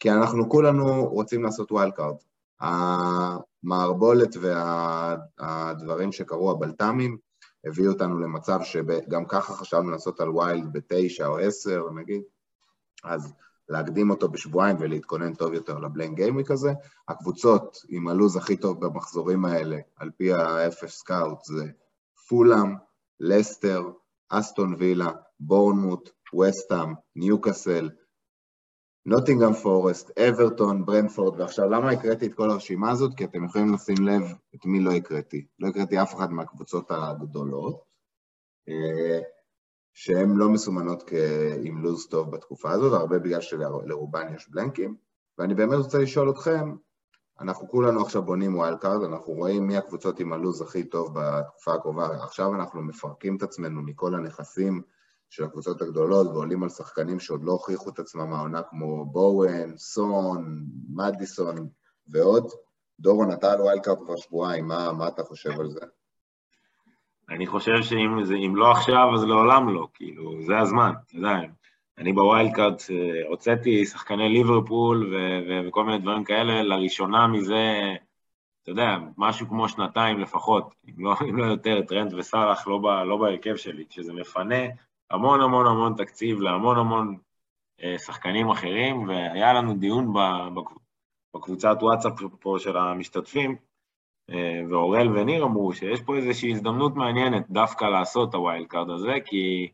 כי 0.00 0.10
אנחנו 0.10 0.48
כולנו 0.48 1.04
רוצים 1.04 1.42
לעשות 1.42 1.72
wild 1.72 1.92
card. 1.92 2.14
המערבולת 2.60 4.36
והדברים 4.40 6.12
שקרו, 6.12 6.50
הבלת"מים, 6.50 7.16
הביאו 7.64 7.92
אותנו 7.92 8.18
למצב 8.18 8.60
שגם 8.62 9.24
ככה 9.28 9.52
חשבנו 9.52 9.90
לעשות 9.90 10.20
על 10.20 10.30
wild 10.30 10.72
בתשע 10.72 11.26
או 11.26 11.38
עשר, 11.38 11.90
נגיד, 11.94 12.22
אז 13.04 13.34
להקדים 13.68 14.10
אותו 14.10 14.28
בשבועיים 14.28 14.76
ולהתכונן 14.80 15.34
טוב 15.34 15.54
יותר 15.54 15.78
ל 15.78 15.84
blank 15.84 16.14
gameweek 16.14 16.44
כזה. 16.44 16.72
הקבוצות 17.08 17.78
עם 17.88 18.08
הלו"ז 18.08 18.36
הכי 18.36 18.56
טוב 18.56 18.86
במחזורים 18.86 19.44
האלה, 19.44 19.78
על 19.96 20.10
פי 20.16 20.32
ה-FF 20.32 20.86
Scout, 20.86 21.44
זה 21.44 21.66
פולאם, 22.28 22.74
לסטר, 23.20 23.90
אסטון 24.28 24.74
וילה, 24.78 25.10
בורנמוט, 25.40 26.10
ווסטהאם, 26.40 26.94
ניוקאסל, 27.16 27.90
נוטינגאם 29.06 29.52
פורסט, 29.52 30.18
אברטון, 30.18 30.84
ברנפורד, 30.84 31.40
ועכשיו 31.40 31.70
למה 31.70 31.90
הקראתי 31.90 32.26
את 32.26 32.34
כל 32.34 32.50
הרשימה 32.50 32.90
הזאת? 32.90 33.14
כי 33.16 33.24
אתם 33.24 33.44
יכולים 33.44 33.74
לשים 33.74 33.96
לב 34.06 34.22
את 34.54 34.66
מי 34.66 34.80
לא 34.80 34.92
הקראתי. 34.92 35.46
לא 35.58 35.68
הקראתי 35.68 36.02
אף 36.02 36.14
אחת 36.14 36.30
מהקבוצות 36.30 36.90
הגדולות, 36.90 37.84
אה, 38.68 39.20
שהן 39.94 40.36
לא 40.36 40.48
מסומנות 40.48 41.10
עם 41.62 41.82
לו"ז 41.82 42.06
טוב 42.06 42.30
בתקופה 42.30 42.70
הזאת, 42.70 43.00
הרבה 43.00 43.18
בגלל 43.18 43.40
שלרובן 43.40 44.34
יש 44.34 44.50
blank 44.50 44.79
ים, 44.79 44.96
ואני 45.38 45.54
באמת 45.54 45.78
רוצה 45.78 45.98
לשאול 45.98 46.30
אתכם, 46.30 46.76
אנחנו 47.40 47.68
כולנו 47.68 48.02
עכשיו 48.02 48.22
בונים 48.22 48.56
wild 48.56 48.78
card, 48.78 49.02
אנחנו 49.02 49.32
רואים 49.32 49.66
מי 49.66 49.76
הקבוצות 49.76 50.20
עם 50.20 50.32
הלו"ז 50.32 50.62
הכי 50.62 50.84
טוב 50.84 51.14
בתקופה 51.14 51.74
הקרובה, 51.74 52.06
עכשיו 52.22 52.54
אנחנו 52.54 52.82
מפרקים 52.82 53.36
את 53.36 53.42
עצמנו 53.42 53.82
מכל 53.82 54.14
הנכסים 54.14 54.82
של 55.30 55.44
הקבוצות 55.44 55.82
הגדולות 55.82 56.26
ועולים 56.26 56.62
על 56.62 56.68
שחקנים 56.68 57.20
שעוד 57.20 57.44
לא 57.44 57.52
הוכיחו 57.52 57.90
את 57.90 57.98
עצמם 57.98 58.32
העונה 58.32 58.62
כמו 58.62 59.04
בואן, 59.04 59.76
סון, 59.76 60.64
מדיסון 60.94 61.68
ועוד. 62.08 62.46
דורון, 63.00 63.32
אתה 63.32 63.52
על 63.52 63.60
wild 63.60 63.84
כבר 63.84 64.16
שבועיים, 64.16 64.66
מה, 64.68 64.92
מה 64.92 65.08
אתה 65.08 65.22
חושב 65.22 65.60
על 65.60 65.70
זה? 65.70 65.80
אני 67.30 67.46
חושב 67.46 67.82
שאם 67.82 68.24
זה, 68.24 68.34
לא 68.54 68.70
עכשיו, 68.70 69.14
אז 69.14 69.24
לעולם 69.24 69.74
לא, 69.74 69.88
כאילו, 69.94 70.42
זה 70.42 70.58
הזמן, 70.58 70.92
אתה 71.06 71.16
יודע. 71.16 71.36
אני 71.98 72.12
ב 72.12 72.20
wild 72.20 72.54
card 72.54 72.74
אה, 72.90 73.28
הוצאתי 73.28 73.86
שחקני 73.86 74.28
ליברפול 74.28 75.14
ו- 75.14 75.68
וכל 75.68 75.84
מיני 75.84 75.98
דברים 75.98 76.24
כאלה, 76.24 76.62
לראשונה 76.62 77.26
מזה, 77.26 77.94
אתה 78.62 78.70
יודע, 78.70 78.96
משהו 79.16 79.48
כמו 79.48 79.68
שנתיים 79.68 80.20
לפחות, 80.20 80.74
אם 80.88 81.04
לא, 81.04 81.14
אם 81.28 81.36
לא 81.36 81.44
יותר, 81.44 81.82
טרנד 81.82 82.14
וסאלח 82.14 82.66
לא, 82.66 83.06
לא 83.06 83.16
בהרכב 83.16 83.56
שלי, 83.56 83.84
כשזה 83.88 84.12
מפנה 84.12 84.64
המון 85.10 85.40
המון 85.40 85.66
המון 85.66 85.94
תקציב 85.96 86.40
להמון 86.40 86.78
המון 86.78 87.16
אה, 87.82 87.98
שחקנים 87.98 88.50
אחרים, 88.50 89.08
והיה 89.08 89.52
לנו 89.52 89.74
דיון 89.74 90.12
בקבוצת 91.34 91.76
וואטסאפ 91.80 92.12
פה 92.40 92.56
של 92.58 92.76
המשתתפים, 92.76 93.56
אה, 94.30 94.60
ואורל 94.70 95.18
וניר 95.18 95.44
אמרו 95.44 95.72
שיש 95.72 96.00
פה 96.02 96.16
איזושהי 96.16 96.52
הזדמנות 96.52 96.94
מעניינת 96.94 97.50
דווקא 97.50 97.84
לעשות 97.84 98.28
את 98.28 98.34
ה 98.34 98.40
wild 98.40 98.66
card 98.66 98.90
הזה, 98.90 99.14
כי 99.24 99.70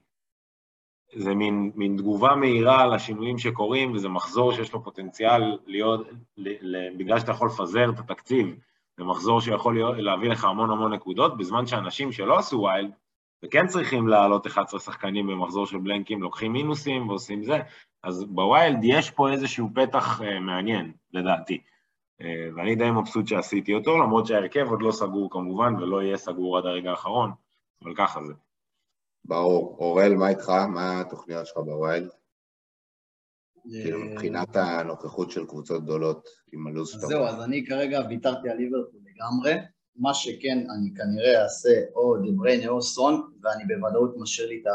זה 1.14 1.34
מין, 1.34 1.72
מין 1.74 1.96
תגובה 1.96 2.34
מהירה 2.34 2.86
לשינויים 2.86 3.38
שקורים, 3.38 3.92
וזה 3.92 4.08
מחזור 4.08 4.52
שיש 4.52 4.72
לו 4.72 4.84
פוטנציאל 4.84 5.58
להיות, 5.66 6.06
בגלל 6.98 7.20
שאתה 7.20 7.32
יכול 7.32 7.48
לפזר 7.48 7.90
את 7.90 7.98
התקציב, 7.98 8.56
זה 8.96 9.04
מחזור 9.04 9.40
שיכול 9.40 9.74
להיות, 9.74 9.96
להביא 9.98 10.28
לך 10.28 10.44
המון 10.44 10.70
המון 10.70 10.92
נקודות, 10.92 11.36
בזמן 11.36 11.66
שאנשים 11.66 12.12
שלא 12.12 12.38
עשו 12.38 12.56
wild, 12.58 12.90
וכן 13.44 13.66
צריכים 13.66 14.08
לעלות 14.08 14.46
11 14.46 14.80
שחקנים 14.80 15.26
במחזור 15.26 15.66
של 15.66 15.78
blank 15.78 16.06
ים, 16.06 16.22
לוקחים 16.22 16.52
מינוסים 16.52 17.08
ועושים 17.08 17.44
זה, 17.44 17.58
אז 18.02 18.24
ב 18.24 18.35
wild 18.35 18.78
יש 18.82 19.10
פה 19.10 19.32
איזשהו 19.32 19.68
פתח 19.74 20.20
אה, 20.20 20.40
מעניין, 20.40 20.92
לדעתי. 21.12 21.60
אה, 22.22 22.24
ואני 22.56 22.74
די 22.74 22.90
מבסוט 22.90 23.26
שעשיתי 23.26 23.74
אותו, 23.74 23.98
למרות 23.98 24.26
שההרכב 24.26 24.66
עוד 24.70 24.82
לא 24.82 24.92
סגור 24.92 25.30
כמובן, 25.30 25.74
ולא 25.76 26.02
יהיה 26.02 26.16
סגור 26.16 26.58
עד 26.58 26.66
הרגע 26.66 26.90
האחרון, 26.90 27.30
אבל 27.82 27.94
ככה 27.96 28.24
זה. 28.24 28.32
ברור. 29.24 29.76
אוראל, 29.80 30.14
מה 30.14 30.28
איתך? 30.28 30.48
מה 30.48 31.00
התוכניות 31.00 31.46
שלך 31.46 31.56
ב 31.56 31.65
wild? 31.65 32.10
כאילו 33.70 33.98
מבחינת 33.98 34.56
הנוכחות 34.56 35.30
של 35.30 35.46
קבוצות 35.46 35.82
גדולות 35.82 36.28
עם 36.52 36.66
הלו"ז 36.66 36.88
שאתה... 36.88 37.06
זהו, 37.06 37.24
אז 37.24 37.42
אני 37.42 37.66
כרגע 37.66 38.00
ויתרתי 38.08 38.50
על 38.50 38.56
ליברפול 38.56 39.00
לגמרי. 39.04 39.66
מה 39.98 40.14
שכן, 40.14 40.58
אני 40.58 40.94
כנראה 40.94 41.42
אעשה 41.42 41.80
או 41.94 42.16
דה 42.16 42.29
בריינה 42.29 42.68
או 42.68 42.82
סון, 42.82 43.22
ואני 43.42 43.64
בוודאות 43.64 44.14
משאיר 44.18 44.48
לי 44.48 44.62
את 44.62 44.72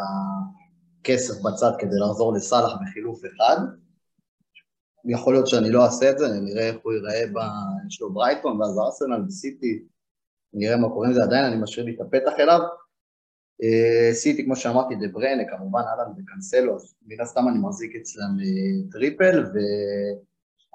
הכסף 1.02 1.42
בצד 1.42 1.72
כדי 1.80 1.96
לחזור 2.08 2.34
לסאלח 2.34 2.72
בחילוף 2.82 3.22
אחד. 3.26 3.58
יכול 5.06 5.34
להיות 5.34 5.48
שאני 5.48 5.70
לא 5.70 5.86
אעשה 5.86 6.12
את 6.12 6.18
זה, 6.18 6.26
נראה 6.28 6.68
איך 6.68 6.78
הוא 6.84 6.94
ייראה, 6.94 7.28
ב... 7.34 7.38
יש 7.88 8.02
לו 8.02 8.14
ברייטון 8.14 8.62
ואז 8.62 8.80
ארסנל 8.80 9.26
וסיטי, 9.28 9.84
נראה 10.54 10.78
מה 10.78 10.90
קורה 10.90 11.08
עם 11.08 11.14
זה, 11.14 11.24
עדיין 11.24 11.46
אני 11.46 11.62
משאיר 11.62 11.86
לי 11.86 11.96
את 11.96 12.02
הפתח 12.02 12.34
אליו. 12.40 12.60
אה, 13.64 14.14
סיטי, 14.14 14.46
כמו 14.46 14.56
שאמרתי, 14.56 14.96
דה 14.96 15.08
בריינה, 15.08 15.44
כמובן 15.50 15.82
הולאנד 15.82 16.12
וקנסלו, 16.18 16.76
אז 16.76 16.96
מן 17.08 17.22
הסתם 17.22 17.48
אני 17.48 17.60
מחזיק 17.60 17.96
אצלם 17.96 18.38
אה, 18.40 18.92
triple, 18.92 19.46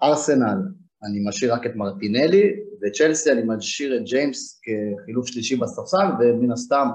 וארסנל, 0.02 0.58
אני 1.02 1.28
משאיר 1.28 1.54
רק 1.54 1.66
את 1.66 1.76
מרטינלי, 1.76 2.65
וצ'לסי 2.82 3.32
אני 3.32 3.42
משאיר 3.46 3.96
את 3.96 4.02
ג'יימס 4.04 4.60
כחילוף 4.62 5.26
שלישי 5.26 5.56
בספסל, 5.56 6.06
ומן 6.20 6.52
הסתם 6.52 6.88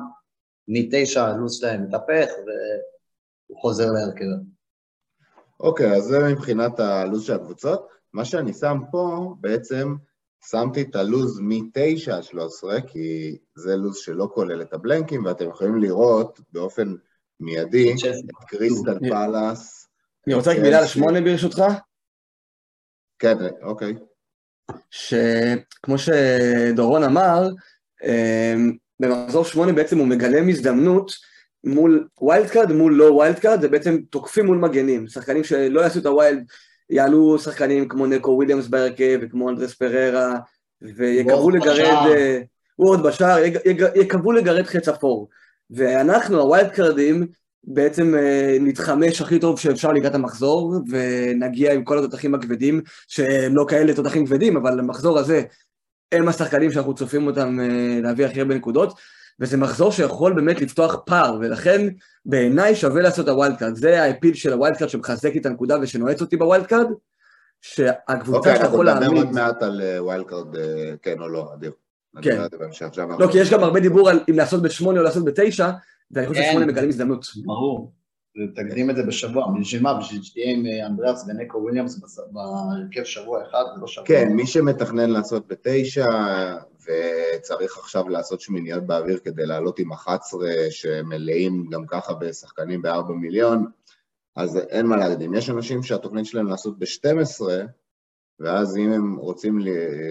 מתשע 0.67 1.25
הלו"ז 1.25 1.53
שלהם 1.53 1.83
מתהפך, 1.83 2.29
והוא 3.47 3.61
חוזר 3.61 3.91
להרכב. 3.91 4.25
אוקיי, 5.59 5.91
okay, 5.91 5.95
אז 5.95 6.03
זה 6.03 6.19
מבחינת 6.31 6.79
הלו"ז 6.79 7.23
של 7.23 7.33
הקבוצות. 7.33 7.87
מה 8.13 8.25
שאני 8.25 8.53
שם 8.53 8.77
פה, 8.91 9.35
בעצם 9.39 9.95
שמתי 10.49 10.81
את 10.81 10.95
הלו"ז 10.95 11.39
מ-9 11.39 12.11
עד 12.11 12.23
13, 12.23 12.81
כי 12.81 13.37
זה 13.55 13.75
לו"ז 13.75 13.97
שלא 13.97 14.29
כולל 14.33 14.61
את 14.61 14.73
הבלנקים, 14.73 15.25
ואתם 15.25 15.49
יכולים 15.49 15.75
לראות 15.75 16.39
באופן 16.51 16.95
מיידי 17.39 17.93
את 17.93 17.97
קריסטל 18.47 18.99
פאלאס. 19.09 19.89
אני 20.27 20.35
רוצה 20.35 20.51
רק 20.51 20.57
מילה 20.57 20.79
על 20.79 20.85
שמונה 20.85 21.21
ברשותך? 21.21 21.63
כן, 23.19 23.37
אוקיי. 23.61 23.93
שכמו 24.91 25.97
שדורון 25.97 27.03
אמר, 27.03 27.49
אמ, 28.03 28.71
במחזור 28.99 29.45
שמונה 29.45 29.73
בעצם 29.73 29.97
הוא 29.97 30.07
מגלם 30.07 30.49
הזדמנות 30.49 31.11
מול 31.63 32.07
wild 32.21 32.49
card 32.49 32.71
מול 32.71 32.93
לא 32.93 33.05
wild 33.05 33.39
card, 33.39 33.61
זה 33.61 33.67
בעצם 33.67 33.97
תוקפים 34.09 34.45
מול 34.45 34.57
מגנים, 34.57 35.07
שחקנים 35.07 35.43
שלא 35.43 35.81
יעשו 35.81 35.99
את 35.99 36.05
ה 36.05 36.12
wild, 36.12 36.43
יעלו 36.89 37.39
שחקנים 37.39 37.87
כמו 37.87 38.05
נקו 38.05 38.31
וויליאמס 38.31 38.67
בהרכב 38.67 39.19
וכמו 39.21 39.49
אנדריאס 39.49 39.73
פריירה, 39.73 40.35
ויקוו 40.81 41.49
לגרד, 41.49 42.15
וורד 42.79 43.03
בשער, 43.03 43.37
יקוו 43.95 44.31
לגרד 44.31 44.65
חץ 44.65 44.87
אפור. 44.87 45.29
ואנחנו, 45.69 46.41
ה 46.41 46.47
wild 46.47 46.71
card 46.71 47.03
ים, 47.03 47.27
בעצם 47.63 48.15
אה, 48.15 48.57
נתחמש 48.59 49.21
הכי 49.21 49.39
טוב 49.39 49.59
שאפשר 49.59 49.91
לקראת 49.91 50.15
המחזור, 50.15 50.75
ונגיע 50.89 51.73
עם 51.73 51.83
כל 51.83 51.97
התותחים 51.97 52.35
הכבדים, 52.35 52.81
שהם 53.07 53.55
לא 53.55 53.65
כאלה 53.67 53.93
תותחים 53.93 54.25
כבדים, 54.25 54.57
אבל 54.57 54.79
המחזור 54.79 55.19
הזה, 55.19 55.41
הם 56.11 56.27
השחקנים 56.27 56.71
שאנחנו 56.71 56.95
צופים 56.95 57.27
אותם 57.27 57.59
אה, 57.59 57.99
להביא 58.03 58.25
הכי 58.25 58.41
הרבה 58.41 58.55
נקודות, 58.55 58.93
וזה 59.39 59.57
מחזור 59.57 59.91
שיכול 59.91 60.33
באמת 60.33 60.61
לפתוח 60.61 60.95
פער, 61.05 61.37
ולכן 61.41 61.87
בעיניי 62.25 62.75
שווה 62.75 63.01
לעשות 63.01 63.25
את 63.25 63.29
ה 63.29 63.35
wild 63.35 63.57
card. 63.57 63.75
זה 63.75 64.03
ה 64.03 64.08
appeal 64.08 64.33
של 64.33 64.53
ה 64.53 64.58
wild 64.58 64.77
card 64.77 64.89
שמחזק 64.89 65.33
לי 65.33 65.39
את 65.39 65.45
הנקודה 65.45 65.77
ושנועץ 65.81 66.21
אותי 66.21 66.37
ב 66.37 66.43
wild 66.43 66.65
card, 66.65 66.87
שהקבוצה 67.61 68.55
שאתה 68.55 68.65
יכול 68.65 68.85
להעמיד... 68.85 69.07
אוקיי, 69.07 69.21
אנחנו 69.21 69.31
נדבר 69.31 69.39
עוד 69.39 69.47
מעט 69.47 69.63
על 69.63 69.81
wild 69.99 70.25
card, 70.25 70.55
כן 71.01 71.19
או 71.19 71.29
לא, 71.29 71.49
אדיר. 71.53 71.71
כן. 72.21 72.41
לא, 73.19 73.27
כי 73.31 73.37
יש 73.37 73.49
גם 73.49 73.63
הרבה 73.63 73.79
דיבור 73.79 74.09
על 74.09 74.19
אם 74.29 74.37
לעשות 74.37 74.61
בשמונה 74.61 74.99
או 74.99 75.03
לעשות 75.03 75.25
בתשע, 75.25 75.69
ואני 76.13 76.27
חושב 76.27 76.41
ששמונה. 76.43 76.65
מגלים 76.65 76.89
הזדמנות. 76.89 77.25
ברור. 77.45 77.91
תקדים 78.55 78.89
את 78.89 78.95
זה 78.95 79.03
בשבוע, 79.03 79.47
בשביל 79.59 79.81
מה? 79.81 79.93
בשביל 79.93 80.21
שתהיה 80.21 80.51
עם 80.51 80.65
אה, 80.65 80.85
אנדריאס 80.85 81.25
ונקו 81.27 81.57
וויליאמס 81.57 82.17
בהרכב 82.31 83.03
שבוע 83.03 83.41
אחד, 83.43 83.63
זה 83.75 83.81
לא 83.81 83.87
שבוע. 83.87 84.07
כן, 84.07 84.33
מי 84.33 84.47
שמתכנן 84.47 85.09
לעשות 85.09 85.47
בתשע, 85.47 86.05
וצריך 86.83 87.77
עכשיו 87.77 88.09
לעשות 88.09 88.41
שמיניות 88.41 88.83
באוויר 88.83 89.19
כדי 89.23 89.45
לעלות 89.45 89.79
עם 89.79 89.91
11 89.91 90.47
שמלאים 90.69 91.69
גם 91.71 91.85
ככה 91.87 92.13
בשחקנים 92.13 92.81
ב-4 92.81 93.11
מיליון, 93.13 93.65
אז 94.35 94.57
אין 94.57 94.85
מה 94.85 94.97
להקדים. 94.97 95.33
יש 95.33 95.49
אנשים 95.49 95.83
שהתוכנית 95.83 96.25
שלהם 96.25 96.47
לעשות 96.47 96.79
ב-12, 96.79 97.41
ואז 98.41 98.77
אם 98.77 98.91
הם 98.91 99.15
רוצים 99.15 99.59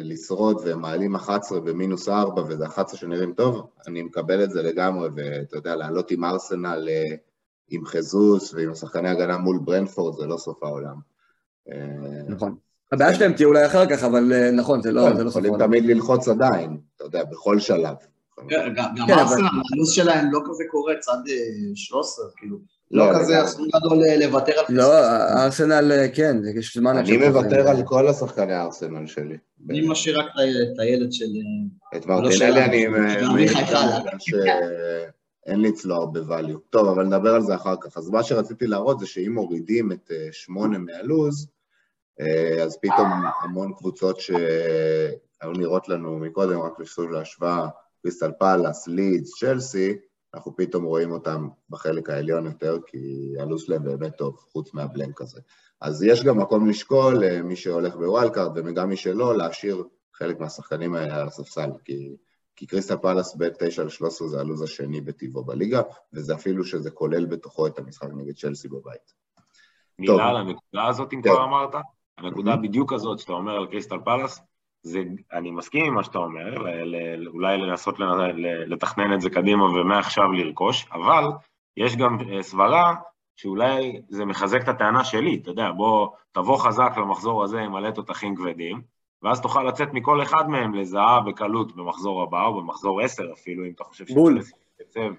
לשרוד 0.02 0.60
והם 0.64 0.80
מעלים 0.80 1.14
11 1.14 1.60
במינוס 1.60 2.08
4 2.08 2.42
וזה 2.48 2.66
11 2.66 3.00
שנראים 3.00 3.32
טוב, 3.32 3.66
אני 3.86 4.02
מקבל 4.02 4.44
את 4.44 4.50
זה 4.50 4.62
לגמרי, 4.62 5.08
ואתה 5.16 5.56
יודע, 5.56 5.76
לעלות 5.76 6.10
עם 6.10 6.24
ארסנל, 6.24 6.88
אה, 6.88 7.14
עם 7.70 7.84
חזוס 7.84 8.54
ועם 8.54 8.74
שחקני 8.74 9.08
הגנה 9.08 9.38
מול 9.38 9.58
ברנפורד 9.64 10.14
זה 10.16 10.26
לא 10.26 10.36
סוף 10.36 10.62
העולם. 10.62 10.96
אה, 11.72 11.76
נכון. 12.28 12.54
הבעיה 12.92 13.14
שלהם 13.14 13.32
תהיה 13.32 13.48
אולי 13.48 13.66
אחר 13.66 13.86
כך, 13.86 14.04
אבל 14.04 14.32
אה, 14.32 14.50
נכון, 14.50 14.82
זה 14.82 14.92
לא, 14.92 15.02
לא 15.02 15.08
סוף 15.08 15.18
העולם. 15.18 15.28
יכולים 15.28 15.58
תמיד 15.58 15.84
ללחוץ 15.84 16.28
עדיין, 16.28 16.76
אתה 16.96 17.04
יודע, 17.04 17.24
בכל 17.24 17.58
שלב. 17.58 17.94
כן, 18.48 18.74
גם 18.76 19.06
כן, 19.06 19.12
ארסנל, 19.12 19.44
הלו"ז 19.44 19.90
שלהם 19.90 20.32
לא 20.32 20.40
כזה 20.50 20.64
קורץ 20.70 21.08
עד 21.08 21.20
13, 21.74 22.24
כאילו. 22.36 22.58
לא, 22.90 23.12
לא 23.12 23.18
כזה 23.18 23.44
אסור 23.44 23.66
גדול 23.76 23.98
לוותר 24.20 24.52
על... 24.52 24.64
לא, 24.68 24.92
ארסנל, 25.44 25.92
כן, 26.14 26.36
יש 26.58 26.76
זמן... 26.76 26.96
אני 26.96 27.16
מוותר 27.16 27.68
על 27.68 27.82
כל 27.84 28.08
השחקני 28.08 28.52
הארסנל 28.52 29.06
שלי. 29.06 29.36
אני 29.70 29.88
משאיר 29.88 30.20
רק 30.20 30.26
את 30.72 30.78
הילד 30.78 31.12
של... 31.12 31.24
את 31.96 32.06
מרטינלי 32.06 32.64
אני... 32.64 32.86
אין 35.46 35.60
לי 35.60 35.68
אצלו 35.68 35.94
הרבה 35.94 36.20
value. 36.20 36.58
טוב, 36.70 36.88
אבל 36.88 37.04
נדבר 37.04 37.34
על 37.34 37.42
זה 37.42 37.54
אחר 37.54 37.74
כך. 37.80 37.96
אז 37.96 38.10
מה 38.10 38.22
שרציתי 38.22 38.66
להראות 38.66 39.00
זה 39.00 39.06
שאם 39.06 39.32
מורידים 39.34 39.92
את 39.92 40.10
אה, 40.10 40.28
שמונה 40.32 40.78
מהלו"ז, 40.78 41.48
אה, 42.20 42.62
אז 42.62 42.78
פתאום 42.82 43.08
המון 43.42 43.72
קבוצות 43.78 44.20
שהיו 44.20 45.52
נראות 45.58 45.88
לנו 45.88 46.18
מקודם, 46.18 46.60
רק 46.60 46.78
בשביל 46.78 47.10
להשוואה, 47.10 47.68
קריסטל 48.02 48.30
פאלאס, 48.38 48.88
לידס, 48.88 49.38
צ'לסי, 49.38 49.96
אנחנו 50.34 50.56
פתאום 50.56 50.84
רואים 50.84 51.10
אותם 51.10 51.48
בחלק 51.70 52.10
העליון 52.10 52.46
יותר, 52.46 52.78
כי 52.86 53.32
הלו"ז 53.38 53.62
שלהם 53.62 53.84
באמת 53.84 54.16
טוב, 54.16 54.36
חוץ 54.36 54.74
מה 54.74 54.88
blank 54.88 55.20
הזה. 55.20 55.40
אז 55.80 56.02
יש 56.02 56.24
גם 56.24 56.38
מקום 56.38 56.68
לשקול, 56.68 57.24
אה, 57.24 57.42
מי 57.42 57.56
שהולך 57.56 57.96
ב 57.96 58.04
wild 58.04 58.34
card 58.34 58.58
וגם 58.58 58.88
מי 58.88 58.96
שלא, 58.96 59.36
להשאיר 59.36 59.84
חלק 60.14 60.40
מהשחקנים 60.40 60.94
האלה 60.94 61.20
על 61.20 61.26
הספסל, 61.26 61.70
כי, 61.84 62.16
כי 62.56 62.66
קריסטל 62.66 62.96
פלאס 62.96 63.34
בין 63.34 63.52
9 63.58 63.84
ל-13 63.84 64.26
זה 64.26 64.40
הלו"ז 64.40 64.62
השני 64.62 65.00
בטבעו 65.00 65.44
בליגה, 65.44 65.82
וזה 66.12 66.34
אפילו 66.34 66.64
שזה 66.64 66.90
כולל 66.90 67.26
בתוכו 67.26 67.66
את 67.66 67.78
המשחק 67.78 68.08
נגד 68.16 68.36
צ'לסי 68.36 68.68
בבית. 68.68 69.12
מילה 69.98 70.28
על 70.28 70.36
הנקודה 70.36 70.86
הזאת, 70.88 71.12
אם 71.12 71.22
כן. 71.22 71.30
כבר 71.30 71.44
אמרת, 71.44 71.74
הנקודה 72.18 72.56
בדיוק 72.56 72.92
הזאת 72.92 73.18
שאתה 73.18 73.32
אומר 73.32 73.52
על 73.56 73.66
קריסטל 73.66 73.98
פלאס, 74.04 74.40
זה, 74.82 75.02
אני 75.32 75.50
מסכים 75.50 75.84
עם 75.84 75.94
מה 75.94 76.04
שאתה 76.04 76.18
אומר, 76.18 76.58
ל, 76.58 76.96
ל, 76.96 77.28
אולי 77.28 77.58
לנסות 77.58 77.94
לתכנן 78.66 79.12
את 79.14 79.20
זה 79.20 79.30
קדימה 79.30 79.64
ומעכשיו 79.64 80.32
לרכוש, 80.32 80.86
אבל 80.92 81.24
יש 81.76 81.96
גם 81.96 82.18
אה, 82.20 82.42
סברה 82.42 82.94
שאולי 83.36 84.00
זה 84.08 84.24
מחזק 84.24 84.62
את 84.62 84.68
הטענה 84.68 85.04
שלי, 85.04 85.38
אתה 85.42 85.50
יודע, 85.50 85.70
בוא 85.70 86.08
תבוא 86.32 86.58
חזק 86.58 86.92
למחזור 86.96 87.44
הזה 87.44 87.60
עם 87.60 87.72
מלא 87.72 87.90
תותחים 87.90 88.36
כבדים, 88.36 88.82
ואז 89.22 89.40
תוכל 89.40 89.62
לצאת 89.62 89.88
מכל 89.92 90.22
אחד 90.22 90.48
מהם 90.48 90.74
לזהה 90.74 91.20
בקלות 91.20 91.76
במחזור 91.76 92.22
הבא, 92.22 92.44
או 92.46 92.60
במחזור 92.60 93.00
עשר 93.00 93.32
אפילו, 93.32 93.64
אם 93.64 93.72
אתה 93.74 93.84
חושב 93.84 94.04
בול. 94.14 94.40
יצב 94.80 95.12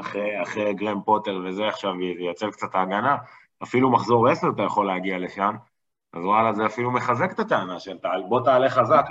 אחרי, 0.00 0.42
אחרי 0.42 0.74
גרם 0.74 1.02
פוטר 1.02 1.40
וזה 1.44 1.68
עכשיו 1.68 2.00
ייצב 2.00 2.50
קצת 2.50 2.74
ההגנה, 2.74 3.16
אפילו 3.62 3.90
מחזור 3.90 4.28
עשר 4.28 4.46
אתה 4.54 4.62
יכול 4.62 4.86
להגיע 4.86 5.18
לשם, 5.18 5.54
אז 6.18 6.24
וואלה, 6.24 6.52
זה 6.52 6.66
אפילו 6.66 6.90
מחזק 6.90 7.32
את 7.32 7.40
הטענה 7.40 7.80
של 7.80 7.96
בוא 8.28 8.40
תעלה 8.44 8.70
חזק. 8.70 9.04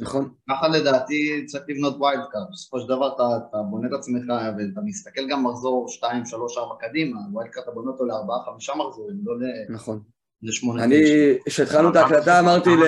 נכון. 0.00 0.28
ככה 0.50 0.68
לדעתי 0.68 1.44
צריך 1.46 1.64
לבנות 1.68 2.00
wild 2.00 2.24
card, 2.30 2.44
בסופו 2.52 2.80
של 2.80 2.88
דבר 2.88 3.14
אתה 3.16 3.58
בונה 3.70 3.88
את 3.88 3.92
עצמך 3.92 4.24
ואתה 4.28 4.80
מסתכל 4.84 5.28
גם 5.30 5.44
מחזור 5.44 5.88
2, 5.88 6.26
3, 6.26 6.58
4 6.58 6.74
קדימה, 6.80 7.20
wild 7.34 7.50
card 7.50 7.64
אתה 7.64 7.72
בונה 7.74 7.90
אותו 7.90 8.04
לארבעה, 8.04 8.38
חמישה 8.44 8.72
מחזורים, 8.74 9.16
לא 9.24 9.38
ל... 9.38 9.72
נכון. 9.74 10.00
אני, 10.82 11.02
כשהתחלנו 11.48 11.90
את 11.90 11.96
ההקלטה 11.96 12.40
אמרתי 12.40 12.70
ל... 12.76 12.82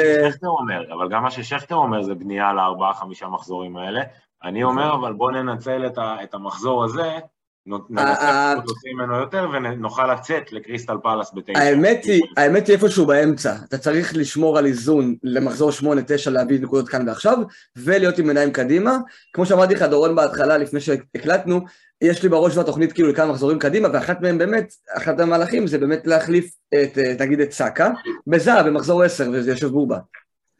אבל 0.95 1.09
גם 1.11 1.23
מה 1.23 1.31
ששכטר 1.31 1.75
אומר 1.75 2.03
זה 2.03 2.15
בנייה 2.15 2.53
לארבעה, 2.53 2.95
חמישה 2.95 3.29
מחזורים 3.29 3.77
האלה. 3.77 4.03
אני 4.45 4.65
אומר, 4.65 4.95
אבל 4.95 5.13
בוא 5.13 5.33
ננצל 5.33 5.87
את 5.97 6.35
המחזור 6.35 6.85
הזה 6.85 7.19
ננסה 7.67 8.55
ממנו 8.95 9.17
יותר 9.17 9.49
ונוכל 9.55 10.13
לצאת 10.13 10.53
לקריסטל 10.53 10.97
פלאס 11.03 11.31
בתשע. 11.35 11.59
האמת 11.59 12.05
היא, 12.05 12.23
האמת 12.37 12.67
היא 12.67 12.77
איפשהו 12.77 13.07
באמצע. 13.07 13.55
אתה 13.69 13.79
צריך 13.79 14.17
לשמור 14.17 14.59
על 14.59 14.67
איזון 14.67 15.15
למחזור 15.23 15.73
שמונה, 15.73 16.01
תשע, 16.07 16.31
להביא 16.31 16.61
נקודות 16.61 16.89
כאן 16.89 17.09
ועכשיו, 17.09 17.39
ולהיות 17.77 18.19
עם 18.19 18.29
עיניים 18.29 18.53
קדימה. 18.53 18.99
כמו 19.33 19.47
שאמרתי 19.47 19.75
לך, 19.75 19.83
דורון 19.83 20.17
בהתחלה, 20.17 20.59
לפני 20.59 20.81
שהקלטנו, 20.81 21.61
יש 22.01 22.23
לי 22.23 22.29
בראש 22.29 22.59
בתוכנית 22.59 22.93
כאילו 22.93 23.09
לכמה 23.09 23.27
מחזורים 23.27 23.59
קדימה, 23.59 23.89
ואחת 23.93 24.21
מהם 24.21 24.39
באמת, 24.39 24.73
אחת 24.97 25.21
המהלכים 25.21 25.67
זה 25.67 25.79
באמת 25.79 26.07
להחליף 26.07 26.51
את, 26.75 26.99
נגיד 27.21 27.41
את 27.41 27.53
סאקה, 27.53 27.91
בזהב 28.27 28.67
במחזור 28.67 29.03
עשר, 29.03 29.31
וזה 29.33 29.51
יושב 29.51 29.69
בובה. 29.69 29.99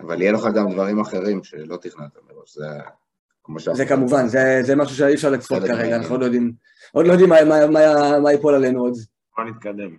אבל 0.01 0.23
יהיה 0.23 0.33
לך 0.33 0.47
גם 0.55 0.73
דברים 0.73 1.01
אחרים 1.01 1.45
שלא 1.45 1.77
תכננת 1.77 2.17
מראש, 2.29 2.55
זה. 2.55 2.67
זה 3.73 3.87
כמובן, 3.87 4.29
זה, 4.29 4.61
זה 4.63 4.77
משהו 4.77 4.97
שאי 4.97 5.15
אפשר 5.15 5.31
לצפות 5.31 5.63
כרגע, 5.63 5.97
אנחנו 5.97 6.15
עוד 6.15 6.21
לא 6.21 6.25
יודעים, 6.25 6.53
עוד 6.93 7.07
לא 7.07 7.13
יודעים 7.13 7.29
מה, 7.29 7.45
מה, 7.45 7.67
מה, 7.67 8.19
מה 8.23 8.33
ייפול 8.33 8.55
עלינו 8.55 8.81
עוד. 8.81 8.95
בוא 9.37 9.45
נתקדם. 9.45 9.97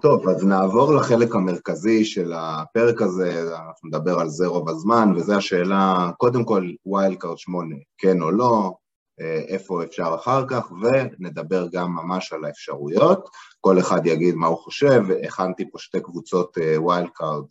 טוב, 0.00 0.28
אז 0.28 0.44
נעבור 0.44 0.94
לחלק 0.94 1.34
המרכזי 1.34 2.04
של 2.04 2.32
הפרק 2.36 3.02
הזה, 3.02 3.42
אנחנו 3.68 3.88
נדבר 3.88 4.20
על 4.20 4.28
זה 4.28 4.46
רוב 4.46 4.68
הזמן, 4.68 5.12
וזו 5.16 5.34
השאלה, 5.34 6.10
קודם 6.16 6.44
כל, 6.44 6.70
wild 6.86 7.18
card 7.18 7.38
8, 7.38 7.74
כן 7.98 8.22
או 8.22 8.30
לא, 8.30 8.72
אה, 9.20 9.42
איפה 9.48 9.84
אפשר 9.84 10.12
אחר 10.14 10.44
כך, 10.48 10.72
ונדבר 10.72 11.66
גם 11.72 11.94
ממש 11.94 12.32
על 12.32 12.44
האפשרויות, 12.44 13.28
כל 13.60 13.78
אחד 13.78 14.06
יגיד 14.06 14.34
מה 14.34 14.46
הוא 14.46 14.58
חושב, 14.58 15.02
הכנתי 15.24 15.70
פה 15.70 15.78
שתי 15.78 16.00
קבוצות 16.00 16.58
wild 16.76 17.04
אה, 17.04 17.10
card 17.14 17.44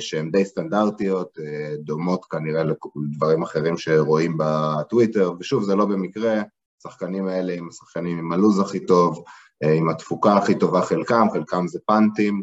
שהן 0.00 0.30
די 0.30 0.44
סטנדרטיות, 0.44 1.38
אה, 1.38 1.74
דומות 1.78 2.24
כנראה 2.24 2.62
לדברים 2.64 3.42
אחרים 3.42 3.76
שרואים 3.76 4.38
בטוויטר, 4.38 5.32
ושוב, 5.40 5.62
זה 5.62 5.74
לא 5.74 5.84
במקרה, 5.84 6.42
השחקנים 6.80 7.26
האלה 7.26 7.54
הם 7.54 7.68
השחקנים 7.68 8.18
עם 8.18 8.32
הלו"ז 8.32 8.60
הכי 8.60 8.86
טוב, 8.86 9.24
אה, 9.62 9.72
עם 9.72 9.88
התפוקה 9.88 10.36
הכי 10.36 10.58
טובה 10.58 10.82
חלקם, 10.82 11.26
חלקם 11.32 11.66
זה 11.66 11.78
פאנטים, 11.86 12.42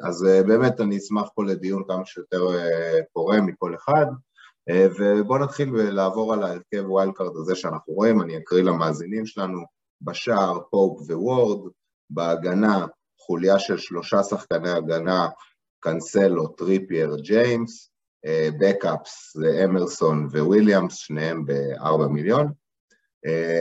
אז 0.00 0.26
באמת 0.46 0.80
אני 0.80 0.96
אשמח 0.96 1.28
פה 1.34 1.44
לדיון 1.44 1.82
כמה 1.88 2.04
שיותר 2.04 2.46
פורה 3.12 3.40
מכל 3.40 3.74
אחד, 3.74 4.06
ובואו 4.98 5.38
נתחיל 5.38 5.70
לעבור 5.76 6.32
על 6.32 6.42
ההרכב 6.42 6.84
wild 6.90 7.12
card 7.14 7.36
הזה 7.36 7.54
שאנחנו 7.54 7.92
רואים, 7.92 8.22
אני 8.22 8.36
אקריא 8.36 8.62
למאזינים 8.62 9.26
שלנו, 9.26 9.58
בשער 10.00 10.60
פופ 10.70 11.00
ווורד, 11.10 11.70
בהגנה 12.10 12.86
חוליה 13.18 13.58
של 13.58 13.78
שלושה 13.78 14.22
שחקני 14.22 14.70
הגנה 14.70 15.28
קאנסלו, 15.86 16.48
טריפייר, 16.48 17.16
ג'יימס, 17.16 17.90
backups 18.60 19.36
זה 19.36 19.64
אמרסון 19.64 20.28
וויליאמס, 20.32 20.96
שניהם 20.96 21.46
ב-4 21.46 22.08
מיליון. 22.08 22.52
אה, 23.26 23.60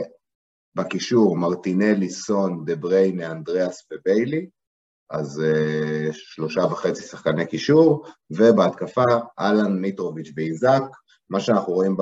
בקישור 0.76 1.38
מרטינלי, 1.38 2.10
סון, 2.10 2.66
דה 2.66 2.76
בריינה, 2.76 3.32
אנדריאס 3.32 3.88
וביילי, 3.92 4.50
אז 5.10 5.44
uh, 5.44 6.14
שלושה 6.14 6.62
וחצי 6.62 7.04
שחקני 7.04 7.48
קישור, 7.48 8.06
ובהתקפה 8.32 9.04
האלנד, 9.40 9.80
מיטרוביץ' 9.82 10.32
ואיזק. 10.36 10.82
מה 11.30 11.40
שאנחנו 11.40 11.74
רואים 11.74 11.98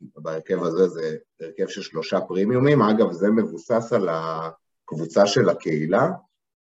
בהרכב 0.00 0.62
הזה 0.62 0.88
זה 0.88 1.16
הרכב 1.40 1.68
של 1.68 1.82
שלושה 1.82 2.20
פרימיומים, 2.20 2.82
אגב 2.82 3.12
זה 3.12 3.30
מבוסס 3.30 3.92
על 3.92 4.08
הקבוצה 4.10 5.26
של 5.26 5.48
הקהילה, 5.48 6.08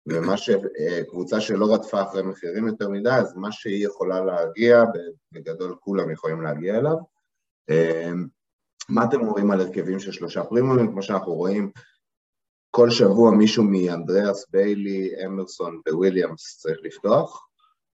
ומה 0.08 0.38
שקבוצה 0.38 1.42
שלא 1.42 1.74
רדפה 1.74 2.02
אחרי 2.02 2.24
מחירים 2.24 2.68
יותר 2.68 2.90
מדי, 2.90 3.10
אז 3.10 3.36
מה 3.36 3.52
שהיא 3.52 3.88
יכולה 3.88 4.26
להגיע, 4.26 4.84
בגדול 5.32 5.76
כולם 5.80 6.12
יכולים 6.12 6.42
להגיע 6.42 6.78
אליו. 6.78 6.96
אמ, 7.70 8.28
מה 8.90 9.04
אתם 9.04 9.20
רואים 9.20 9.52
על 9.52 9.62
הרכבים 9.62 10.00
של 10.00 10.12
שלושה 10.12 10.44
פרימומים? 10.44 10.92
כמו 10.92 11.04
שאנחנו 11.04 11.34
רואים, 11.34 11.72
כל 12.72 12.90
שבוע 12.90 13.32
מישהו 13.32 13.64
מאנדריאס, 13.64 14.46
ביילי, 14.50 15.12
אמרסון 15.26 15.82
וויליאמס 15.92 16.58
צריך 16.60 16.80
לפתוח, 16.84 17.48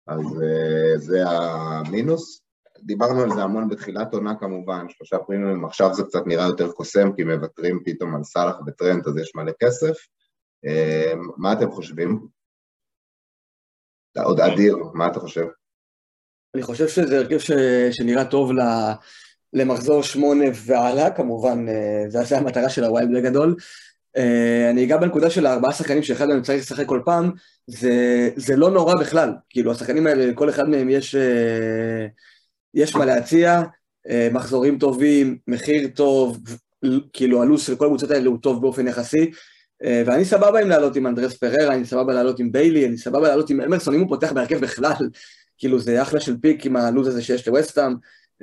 אז 0.07 0.43
אה, 0.43 0.99
זה 0.99 1.23
המינוס. 1.29 2.43
דיברנו 2.85 3.21
על 3.21 3.31
זה 3.31 3.43
המון 3.43 3.69
בתחילת 3.69 4.15
עונה 4.15 4.35
כמובן, 4.35 4.87
שלושה 4.89 5.19
פרימיומים, 5.19 5.65
עכשיו 5.65 5.95
זה 5.95 6.03
קצת 6.03 6.27
נראה 6.27 6.47
יותר 6.47 6.73
קוסם, 6.73 7.13
כי 7.13 7.25
מוותרים 7.25 7.83
פתאום 7.85 8.15
על 8.15 8.25
סאלח 8.25 8.57
וטרנט, 8.67 9.07
אז 9.07 9.17
יש 9.17 9.33
מלא 9.35 9.53
כסף. 9.63 9.95
אמ, 10.65 11.29
מה 11.37 11.53
אתם 11.53 11.71
חושבים? 11.71 12.27
עוד 14.25 14.41
אדיר, 14.41 14.77
מה 14.95 15.07
אתה 15.07 15.21
חושב? 15.21 15.45
אני 16.55 16.63
חושב 16.63 16.89
שזה 16.89 17.19
הרכב 17.19 17.39
ש... 17.39 17.51
שנראה 17.91 18.25
טוב 18.25 18.51
למחזור 19.53 20.03
שמונה 20.03 20.45
והלאה, 20.55 21.11
כמובן, 21.11 21.69
אה, 21.69 22.05
זו 22.09 22.37
המטרה 22.37 22.69
של 22.69 22.85
ה 22.85 22.90
wild 22.90 23.09
בגדול. 23.15 23.57
אה, 24.17 24.71
אני 24.71 24.85
אגע 24.85 24.97
בנקודה 24.97 25.31
של 25.31 25.47
הארבעה 25.47 25.73
שחקנים 25.73 26.03
שאחד 26.03 26.27
מהם 26.27 26.43
צריך 26.43 26.63
לשחק 26.63 26.87
כל 26.87 27.03
פעם, 27.05 27.31
זה, 27.67 28.31
זה 28.37 28.57
לא 28.57 28.71
נורא 28.71 28.95
בכלל, 29.01 29.33
כאילו 29.51 29.73
השחקנים 29.73 30.07
האלה, 30.07 30.35
כל 30.35 30.51
אחד 30.51 30.69
מהם 30.69 30.91
יש, 30.91 31.15
אה, 31.15 32.07
יש 32.75 32.97
מה 32.97 33.05
להציע, 33.05 33.63
מחזורים 34.33 34.79
טובים, 34.79 35.39
מחיר 35.49 35.89
טוב, 35.89 36.39
כאילו 37.13 37.43
הלו"ז 37.43 37.63
של 37.67 37.77
כל 37.77 37.85
הקבוצות 37.85 38.11
האלה 38.11 38.29
הוא 38.29 38.39
טוב 38.43 38.61
באופן 38.63 38.89
יחסי, 38.89 39.21
אה, 39.21 39.31
ואני 39.85 40.25
סבבה 40.25 40.61
עם 40.61 40.69
לעלות 40.69 40.97
עם 40.97 41.07
אנדרס 41.07 41.35
פררה, 41.35 41.75
אני 41.75 41.85
סבבה 41.85 42.15
לעלות 42.15 42.41
עם 42.41 42.53
ביילי, 42.53 42.87
אני 42.87 42.99
סבבה 42.99 43.29
לעלות 43.29 43.51
עם 43.51 43.61
אמרסון, 43.61 43.95
אם 43.95 44.01
הוא 44.01 44.09
פותח 44.09 44.33
בהרכב 44.33 44.61
בכלל, 44.61 45.09
כאילו 45.59 45.79
זה 45.79 46.03
אחלה 46.03 46.21
של 46.21 46.37
פיק 46.41 46.67
עם 46.67 46.77
הלו"ז 46.77 47.07
הזה 47.07 47.23
שיש 47.23 47.49
לווסטאם. 47.49 47.95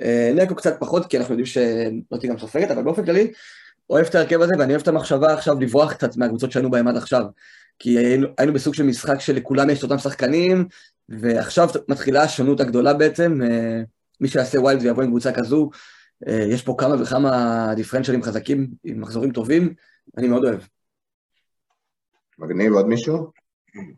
אה, 0.01 0.31
נקו 0.35 0.55
קצת 0.55 0.75
פחות, 0.79 1.05
כי 1.05 1.17
אנחנו 1.17 1.33
יודעים 1.33 1.45
שלא 1.45 2.17
תהיה 2.19 2.31
גם 2.31 2.39
סופגת, 2.39 2.71
אבל 2.71 2.83
באופן 2.83 3.05
כללי, 3.05 3.31
אוהב 3.89 4.05
את 4.05 4.15
ההרכב 4.15 4.41
הזה, 4.41 4.53
ואני 4.59 4.73
אוהב 4.73 4.81
את 4.81 4.87
המחשבה 4.87 5.33
עכשיו 5.33 5.59
לברוח 5.59 5.93
קצת 5.93 6.17
מהקבוצות 6.17 6.51
שהיינו 6.51 6.71
בהן 6.71 6.87
עד 6.87 6.97
עכשיו. 6.97 7.25
כי 7.79 7.97
היינו, 7.97 8.27
היינו 8.37 8.53
בסוג 8.53 8.73
של 8.73 8.83
משחק 8.83 9.19
שלכולם 9.19 9.69
יש 9.69 9.79
את 9.79 9.83
אותם 9.83 9.97
שחקנים, 9.97 10.67
ועכשיו 11.09 11.69
מתחילה 11.87 12.23
השונות 12.23 12.59
הגדולה 12.59 12.93
בעצם. 12.93 13.41
אה, 13.43 13.81
מי 14.21 14.27
שיעשה 14.27 14.59
wild 14.59 14.81
ויבוא 14.81 15.03
עם 15.03 15.09
קבוצה 15.09 15.31
כזו, 15.31 15.69
יש 16.27 16.61
פה 16.61 16.75
כמה 16.77 17.01
וכמה 17.01 17.73
דיפרנציאלים 17.75 18.23
חזקים 18.23 18.67
עם 18.83 19.01
מחזורים 19.01 19.31
טובים, 19.31 19.73
אני 20.17 20.27
מאוד 20.27 20.45
אוהב. 20.45 20.59
מגניב, 22.39 22.73
עוד 22.73 22.87
מישהו? 22.87 23.31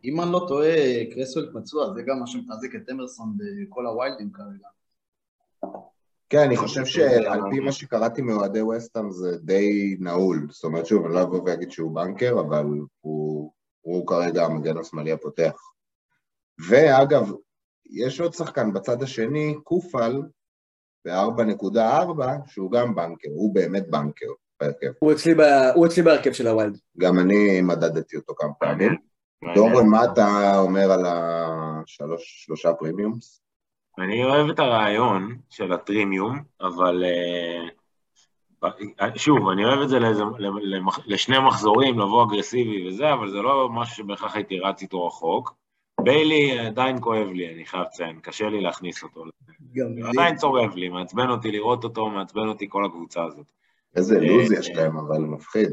אם 0.04 0.20
אני 0.20 0.32
לא 0.32 0.44
טועה, 0.48 1.04
קרסוול 1.14 1.52
פצוע, 1.54 1.94
זה 1.94 2.02
גם 2.02 2.20
מה 2.20 2.26
שמחזיק 2.26 2.74
את 2.74 2.90
אמרסון 2.90 3.36
בכל 3.36 3.86
הווילדים 3.86 4.32
כרגע. 4.32 4.68
כן, 6.28 6.38
אני 6.38 6.56
חושב 6.56 6.84
שעל 6.84 7.40
פי 7.50 7.60
מה 7.60 7.72
שקראתי 7.72 8.22
מאוהדי 8.22 8.62
וסטהאם 8.62 9.10
זה 9.10 9.38
די 9.38 9.96
נעול. 10.00 10.46
זאת 10.50 10.64
אומרת, 10.64 10.86
שוב, 10.86 11.04
אני 11.04 11.14
לא 11.14 11.22
אבוא 11.22 11.42
ואגיד 11.46 11.70
שהוא 11.70 11.94
בנקר, 11.94 12.40
אבל 12.40 12.66
הוא, 13.00 13.52
הוא 13.80 14.06
כרגע 14.06 14.44
המגן 14.44 14.78
השמאלי 14.78 15.12
הפותח. 15.12 15.56
ואגב, 16.68 17.32
יש 17.90 18.20
עוד 18.20 18.34
שחקן 18.34 18.72
בצד 18.72 19.02
השני, 19.02 19.54
קופל, 19.64 20.22
ב-4.4, 21.04 22.22
שהוא 22.46 22.72
גם 22.72 22.94
בנקר, 22.94 23.30
הוא 23.30 23.54
באמת 23.54 23.90
בנקר 23.90 24.32
בהרכב. 24.62 24.92
הוא 24.98 25.12
אצלי, 25.12 25.34
ב... 25.34 25.40
הוא 25.74 25.86
אצלי 25.86 26.02
בהרכב 26.02 26.32
של 26.32 26.46
ה 26.46 26.51
wild. 26.51 26.78
גם 26.98 27.18
אני 27.18 27.60
מדדתי 27.60 28.16
אותו 28.16 28.34
כמה 28.36 28.52
פעמים. 28.52 28.96
דורון, 29.54 29.88
מה 29.88 30.04
אתה 30.04 30.58
אומר 30.58 30.92
על 30.92 31.04
השלושה 31.06 32.72
premiums? 32.72 33.42
אני 33.98 34.24
אוהב 34.24 34.50
את 34.50 34.58
הרעיון 34.58 35.38
של 35.50 35.72
הטרימיום, 35.72 36.42
אבל 36.60 37.04
אה, 37.04 37.62
שוב, 39.16 39.48
אני 39.48 39.64
אוהב 39.64 39.80
את 39.80 39.88
זה 39.88 39.98
לאיזה, 39.98 40.22
לשני 41.06 41.38
מחזורים, 41.38 41.98
לבוא 41.98 42.24
אגרסיבי 42.24 42.88
וזה, 42.88 43.12
אבל 43.12 43.30
זה 43.30 43.36
לא 43.36 43.68
משהו 43.72 43.96
שבהכרח 43.96 44.34
הייתי 44.34 44.60
רץ 44.60 44.82
איתו 44.82 45.06
רחוק. 45.06 45.54
ביילי 46.00 46.58
עדיין 46.58 47.00
כואב 47.00 47.26
לי, 47.26 47.54
אני 47.54 47.66
חייב 47.66 47.82
לציין, 47.82 48.20
קשה 48.20 48.48
לי 48.48 48.60
להכניס 48.60 49.02
אותו. 49.02 49.24
עדיין 50.08 50.36
צורב 50.36 50.76
לי, 50.76 50.88
מעצבן 50.88 51.30
אותי 51.30 51.50
לראות 51.50 51.84
אותו, 51.84 52.08
מעצבן 52.08 52.48
אותי 52.48 52.66
כל 52.68 52.84
הקבוצה 52.84 53.24
הזאת. 53.24 53.46
איזה 53.96 54.20
לוז 54.20 54.52
יש 54.52 54.70
להם, 54.70 54.96
אבל 54.96 55.18
מפחיד. 55.18 55.70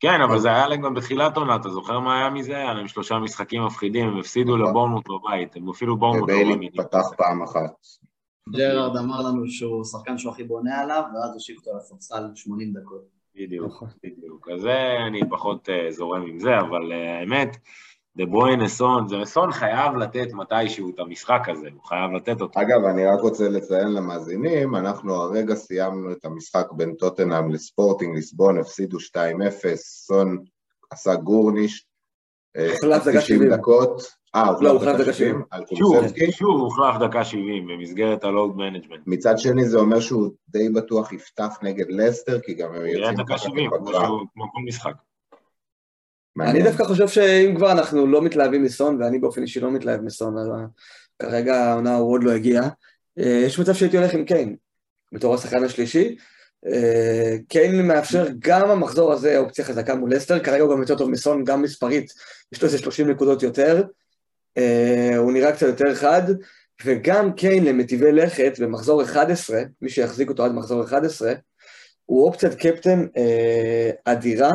כן, 0.00 0.20
אבל 0.20 0.38
זה 0.38 0.48
היה 0.48 0.68
להם 0.68 0.82
גם 0.82 0.94
בתחילת 0.94 1.36
עונה, 1.36 1.56
אתה 1.56 1.68
זוכר 1.68 2.00
מה 2.00 2.18
היה 2.18 2.30
מזה? 2.30 2.56
היה 2.56 2.74
להם 2.74 2.88
שלושה 2.88 3.18
משחקים 3.18 3.66
מפחידים, 3.66 4.08
הם 4.08 4.18
הפסידו 4.18 4.56
נכון. 4.56 4.68
לבורנמוט 4.68 5.04
בבית, 5.08 5.56
הם 5.56 5.70
אפילו 5.70 5.96
בורנמוט 5.96 6.30
לא 6.30 6.34
וביילי 6.34 6.70
פתח 6.70 7.06
פעם 7.16 7.42
אחת. 7.42 7.72
ג'רארד 8.56 8.96
אמר 8.96 9.20
לנו 9.20 9.48
שהוא 9.48 9.84
שחקן 9.84 10.18
שהוא 10.18 10.32
הכי 10.32 10.44
בונה 10.44 10.80
עליו, 10.80 11.02
ואז 11.14 11.34
הושיב 11.34 11.56
אותו 11.56 11.70
על 11.70 11.76
הספסל 11.76 12.22
80 12.34 12.72
דקות. 12.72 13.14
בדיוק, 13.34 13.66
נכון. 13.66 13.88
בדיוק. 14.04 14.48
אז 14.48 14.66
אני 15.06 15.20
פחות 15.30 15.68
אה, 15.68 15.90
זורם 15.90 16.22
עם 16.22 16.38
זה, 16.38 16.58
אבל 16.58 16.92
אה, 16.92 17.18
האמת, 17.18 17.56
דה 18.16 18.26
ברוין 18.26 18.68
סון, 18.68 19.08
זה 19.08 19.16
סון 19.24 19.52
חייב 19.52 19.96
לתת 19.96 20.32
מתישהו 20.32 20.90
את 20.90 20.98
המשחק 20.98 21.40
הזה, 21.48 21.68
הוא 21.74 21.84
חייב 21.84 22.10
לתת 22.10 22.40
אותו. 22.40 22.60
אגב, 22.60 22.84
אני 22.84 23.06
רק 23.06 23.20
רוצה 23.20 23.48
לציין 23.48 23.92
למאזינים, 23.92 24.76
אנחנו 24.76 25.14
הרגע 25.14 25.54
סיימנו 25.54 26.12
את 26.12 26.24
המשחק 26.24 26.72
בין 26.72 26.94
טוטנאם 26.94 27.52
לספורטינג 27.52 28.14
ליסבון, 28.14 28.58
הפסידו 28.58 28.98
2-0, 28.98 29.00
סון 29.74 30.38
עשה 30.90 31.14
גורניש, 31.14 31.86
הוחלף 32.72 33.06
דקה 33.06 33.20
70 33.20 33.50
דקות. 33.50 34.02
אה, 34.34 34.48
הוחלף 34.48 35.00
דקה 35.00 35.12
70? 35.12 35.42
שוב, 36.30 36.60
הוחלף 36.60 37.08
דקה 37.08 37.24
70 37.24 37.66
במסגרת 37.66 38.24
ה 38.24 38.30
load 38.30 38.56
management. 38.56 39.00
מצד 39.06 39.38
שני 39.38 39.64
זה 39.64 39.78
אומר 39.78 40.00
שהוא 40.00 40.30
די 40.48 40.68
בטוח 40.68 41.12
יפתח 41.12 41.58
נגד 41.62 41.86
לסטר, 41.88 42.40
כי 42.40 42.54
גם 42.54 42.74
הם 42.74 42.86
יוצאים 42.86 43.26
ככה 43.26 43.48
לפגרה. 43.48 44.08
כמו 44.34 44.52
כל 44.52 44.60
משחק. 44.66 44.94
אני 46.40 46.62
דווקא 46.62 46.84
חושב 46.84 47.08
שאם 47.08 47.54
כבר 47.56 47.72
אנחנו 47.72 48.06
לא 48.06 48.22
מתלהבים 48.22 48.62
מסון, 48.62 49.02
ואני 49.02 49.18
באופן 49.18 49.42
אישי 49.42 49.60
לא 49.60 49.70
מתלהב 49.70 50.00
מסון, 50.00 50.38
אז 50.38 50.48
כרגע 51.18 51.56
העונה 51.56 51.96
הוא 51.96 52.12
עוד 52.12 52.24
לא 52.24 52.32
הגיע, 52.32 52.62
אה, 53.18 53.42
יש 53.46 53.58
מצב 53.58 53.74
שהייתי 53.74 53.96
הולך 53.96 54.14
עם 54.14 54.24
קיין, 54.24 54.56
בתור 55.12 55.34
השחקן 55.34 55.64
השלישי. 55.64 56.16
אה, 56.66 57.36
קיין 57.48 57.86
מאפשר 57.86 58.26
גם 58.38 58.70
המחזור 58.70 59.12
הזה 59.12 59.38
אופציה 59.38 59.64
חזקה 59.64 59.94
מול 59.94 60.14
לסטר, 60.14 60.38
כרגע 60.38 60.62
הוא 60.62 60.72
גם 60.72 60.80
יותר 60.80 60.96
טוב 60.96 61.10
מסון, 61.10 61.44
גם 61.44 61.62
מספרית, 61.62 62.12
יש 62.52 62.62
לו 62.62 62.66
איזה 62.66 62.78
30 62.78 63.10
נקודות 63.10 63.42
יותר, 63.42 63.82
אה, 64.58 65.16
הוא 65.16 65.32
נראה 65.32 65.52
קצת 65.52 65.66
יותר 65.66 65.94
חד, 65.94 66.22
וגם 66.84 67.32
קיין 67.32 67.64
למטיבי 67.64 68.12
לכת 68.12 68.58
במחזור 68.60 69.02
11, 69.02 69.62
מי 69.82 69.88
שיחזיק 69.88 70.28
אותו 70.28 70.44
עד 70.44 70.52
מחזור 70.52 70.84
11, 70.84 71.32
הוא 72.06 72.24
אופציית 72.24 72.54
קפטן 72.54 73.06
אדירה, 74.04 74.50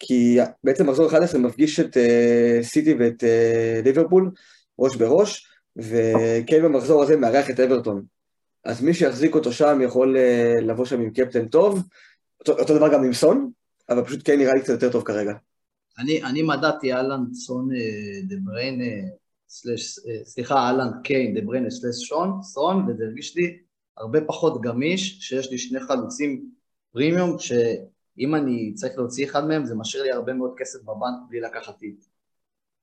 כי 0.00 0.38
בעצם 0.64 0.88
מחזור 0.88 1.06
11 1.06 1.40
מפגיש 1.40 1.80
את 1.80 1.96
uh, 1.96 2.62
סיטי 2.62 2.94
ואת 2.94 3.22
uh, 3.22 3.84
ליברפול 3.84 4.30
ראש 4.78 4.96
בראש, 4.96 5.46
וקיין 5.76 6.62
במחזור 6.62 7.02
הזה 7.02 7.16
מארח 7.16 7.50
את 7.50 7.60
אברטון. 7.60 8.04
אז 8.64 8.82
מי 8.82 8.94
שיחזיק 8.94 9.34
אותו 9.34 9.52
שם 9.52 9.78
יכול 9.82 10.16
uh, 10.16 10.60
לבוא 10.60 10.84
שם 10.84 11.00
עם 11.00 11.10
קפטן 11.10 11.48
טוב, 11.48 11.82
אותו, 12.40 12.52
אותו 12.52 12.76
דבר 12.76 12.92
גם 12.92 13.04
עם 13.04 13.12
סון, 13.12 13.50
אבל 13.88 14.04
פשוט 14.04 14.22
קיין 14.22 14.40
נראה 14.40 14.54
לי 14.54 14.60
קצת 14.60 14.72
יותר 14.72 14.92
טוב 14.92 15.02
כרגע. 15.02 15.32
אני, 15.98 16.22
אני 16.22 16.42
מדעתי 16.42 16.92
אהלנד 16.92 17.34
סון 17.34 17.68
דה 18.28 18.36
בריינה, 18.44 19.08
סליחה, 20.24 20.54
אהלנד 20.54 20.92
קיין 21.04 21.34
דה 21.34 21.40
בריינה 21.40 21.70
סלש 21.70 21.96
שון, 22.08 22.42
סון, 22.42 22.86
וזה 22.88 23.04
הרגיש 23.04 23.36
לי 23.36 23.58
הרבה 23.96 24.20
פחות 24.20 24.60
גמיש, 24.62 25.18
שיש 25.20 25.50
לי 25.50 25.58
שני 25.58 25.80
חלוצים 25.80 26.44
פרימיום, 26.92 27.38
ש... 27.38 27.52
אם 28.20 28.34
אני 28.34 28.72
צריך 28.74 28.98
להוציא 28.98 29.26
אחד 29.26 29.48
מהם, 29.48 29.64
זה 29.64 29.74
משאיר 29.74 30.02
לי 30.02 30.12
הרבה 30.12 30.32
מאוד 30.32 30.54
כסף 30.56 30.82
בבנק 30.82 31.28
בלי 31.28 31.40
לקחת 31.40 31.78
טיפ. 31.78 31.96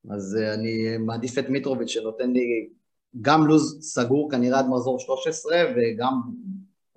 אז 0.10 0.38
uh, 0.40 0.54
אני 0.54 0.98
מעדיף 0.98 1.38
את 1.38 1.50
מיטרוביץ' 1.50 1.90
שנותן 1.90 2.32
לי 2.32 2.70
גם 3.22 3.48
לו"ז 3.48 3.78
סגור 3.82 4.32
כנראה 4.32 4.60
עד 4.60 4.66
מחזור 4.70 5.00
13 5.00 5.64
וגם 5.76 6.14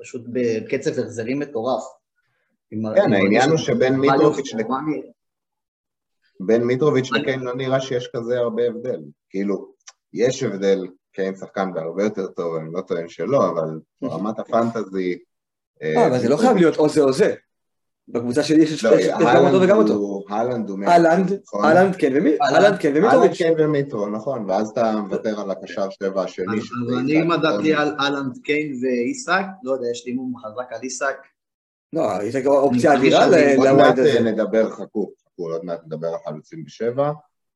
פשוט 0.00 0.22
בקצב 0.32 0.90
החזרים 0.90 1.38
מטורף. 1.38 1.82
כן, 2.70 3.12
העניין 3.12 3.50
הוא 3.50 3.58
שבין 3.58 3.96
מיטרוביץ'. 3.96 4.54
בין 6.40 6.64
מיטרוביץ' 6.64 7.12
לקיין 7.12 7.40
לא 7.40 7.54
נראה 7.54 7.80
שיש 7.80 8.10
כזה 8.16 8.38
הרבה 8.38 8.62
הבדל. 8.66 9.00
כאילו, 9.30 9.74
יש 10.12 10.42
הבדל, 10.42 10.86
קיין 11.12 11.34
שחקן 11.36 11.72
בהרבה 11.74 12.04
יותר 12.04 12.26
טוב, 12.26 12.56
אני 12.56 12.72
לא 12.72 12.80
טוען 12.80 13.08
שלא, 13.08 13.48
אבל 13.50 13.80
ברמת 14.02 14.38
הפנטזי... 14.38 15.18
אה, 15.82 16.06
אבל 16.06 16.18
זה 16.18 16.28
לא 16.28 16.36
חייב 16.36 16.56
להיות 16.56 16.76
או 16.76 16.88
זה 16.88 17.00
או 17.00 17.12
זה. 17.12 17.34
בקבוצה 18.12 18.42
שלי 18.42 18.62
יש 18.62 18.84
לא, 18.84 18.90
גם 19.34 19.46
אותו 19.46 19.60
וגם 19.60 19.76
אותו. 19.76 20.24
אהלנד 20.30 20.70
הוא 20.70 20.78
אהלנד, 20.86 21.32
נכון? 21.44 21.64
אהלנד 21.64 21.96
כן 21.96 22.12
ומי? 22.14 22.30
אהלנד 22.42 22.78
כן 22.78 22.92
ומיטרוביץ'. 22.94 23.42
אהלנד 23.42 23.56
כן 23.58 23.64
ומיטרו, 23.64 24.08
נכון, 24.08 24.50
ואז 24.50 24.68
אתה 24.68 24.92
מוותר 24.92 25.40
על 25.40 25.50
הקשר 25.50 25.90
שבע 25.90 26.22
השני. 26.22 26.60
אני 26.98 27.22
מדעתי 27.22 27.74
על 27.74 27.94
אהלנד 28.00 28.38
קיין 28.42 28.72
ואיסק, 28.82 29.44
לא 29.62 29.72
יודע, 29.72 29.86
יש 29.90 30.06
לי 30.06 30.12
מום 30.12 30.32
חזק 30.36 30.72
על 30.72 30.80
איסק. 30.82 31.16
לא, 31.92 32.22
יש 32.22 32.36
אופציה 32.46 32.94
אדירה 32.94 33.26
לווייד 33.26 33.98
הזה. 33.98 34.12
עוד 34.12 34.22
מעט 34.22 34.32
נדבר, 34.34 34.70
חכו, 34.70 35.12
חכו, 35.24 35.52
עוד 35.52 35.64
מעט 35.64 35.80
נדבר 35.86 36.08
על 36.08 36.18
חלוצים 36.26 36.64
בשבע. 36.64 37.10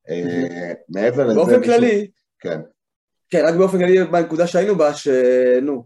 אה, 0.09 0.73
מעבר 0.95 1.27
לזה... 1.27 1.35
באופן 1.35 1.62
כללי, 1.62 2.11
כן. 2.38 2.61
כן, 3.31 3.45
רק 3.47 3.55
באופן 3.55 3.79
כללי 3.79 4.05
בנקודה 4.05 4.47
שהיינו 4.47 4.77
בה, 4.77 4.95
שנו, 4.95 5.85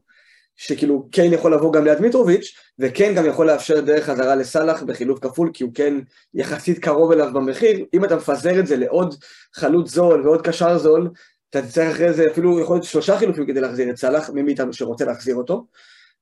שכאילו 0.56 1.08
קיין 1.10 1.32
יכול 1.32 1.54
לבוא 1.54 1.72
גם 1.72 1.84
ליד 1.84 2.00
מיטרוביץ', 2.00 2.54
וקיין 2.78 3.14
גם 3.14 3.26
יכול 3.26 3.46
לאפשר 3.46 3.80
דרך 3.80 4.04
חזרה 4.04 4.34
לסאלח 4.34 4.82
בחילוף 4.82 5.18
כפול, 5.18 5.50
כי 5.54 5.64
הוא 5.64 5.72
כן 5.74 5.94
יחסית 6.34 6.78
קרוב 6.78 7.12
אליו 7.12 7.32
במחיר. 7.32 7.84
אם 7.94 8.04
אתה 8.04 8.16
מפזר 8.16 8.60
את 8.60 8.66
זה 8.66 8.76
לעוד 8.76 9.14
חלוץ 9.54 9.90
זול 9.90 10.26
ועוד 10.26 10.42
קשר 10.42 10.78
זול, 10.78 11.10
אתה 11.50 11.62
תצטרך 11.62 11.94
אחרי 11.94 12.12
זה 12.12 12.24
אפילו 12.32 12.60
יכול 12.60 12.76
להיות 12.76 12.84
שלושה 12.84 13.18
חילופים 13.18 13.46
כדי 13.46 13.60
להחזיר 13.60 13.90
את 13.90 13.96
סאלח, 13.96 14.30
מי 14.30 14.42
מאיתנו 14.42 14.72
שרוצה 14.72 15.04
להחזיר 15.04 15.36
אותו. 15.36 15.66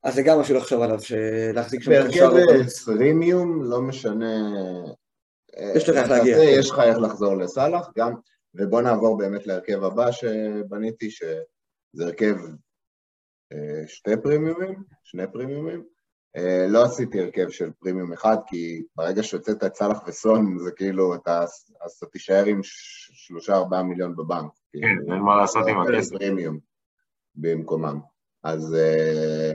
אז 0.02 0.14
זה 0.14 0.22
גם 0.22 0.38
משהו 0.38 0.56
לחשוב 0.56 0.82
עליו, 0.82 0.98
להחזיק 1.54 1.82
שם 1.82 2.08
קשר. 2.08 2.30
בהרכב 2.30 2.68
פרימיום, 2.68 3.62
לא 3.62 3.82
משנה... 3.82 4.36
יש 5.74 5.88
לך 5.88 5.96
איך 5.96 6.10
להגיע. 6.10 6.42
יש 6.42 6.70
לך 6.70 6.78
איך 6.78 6.98
לחזור 6.98 7.36
לסאלח, 7.36 7.90
גם, 7.98 8.14
ובוא 8.54 8.82
נעבור 8.82 9.18
באמת 9.18 9.46
להרכב 9.46 9.84
הבא 9.84 10.10
שבניתי, 10.10 11.10
שזה 11.10 12.04
הרכב 12.04 12.36
אה, 13.52 13.82
שתי 13.86 14.10
פרימיומים, 14.22 14.82
שני 15.04 15.22
פרימיומים. 15.32 15.95
אה, 16.36 16.66
לא 16.68 16.84
עשיתי 16.84 17.20
הרכב 17.20 17.48
של 17.48 17.70
פרימיום 17.70 18.12
אחד, 18.12 18.36
כי 18.46 18.82
ברגע 18.96 19.22
שהוצאת 19.22 19.64
את 19.64 19.74
סאלח 19.74 19.98
וסון, 20.06 20.58
זה 20.58 20.70
כאילו, 20.70 21.14
אתה, 21.14 21.42
אז 21.84 21.92
אתה 21.98 22.06
תישאר 22.06 22.44
עם 22.44 22.60
שלושה 22.62 23.54
ארבעה 23.54 23.82
מיליון 23.82 24.16
בבנק. 24.16 24.50
כן, 24.72 25.12
אין 25.12 25.22
מה 25.22 25.36
לעשות 25.36 25.66
עם 25.68 25.80
הכסף. 25.80 26.16
פרימיום 26.16 26.58
במקומם. 27.34 28.00
אז 28.42 28.74
אה, 28.74 29.52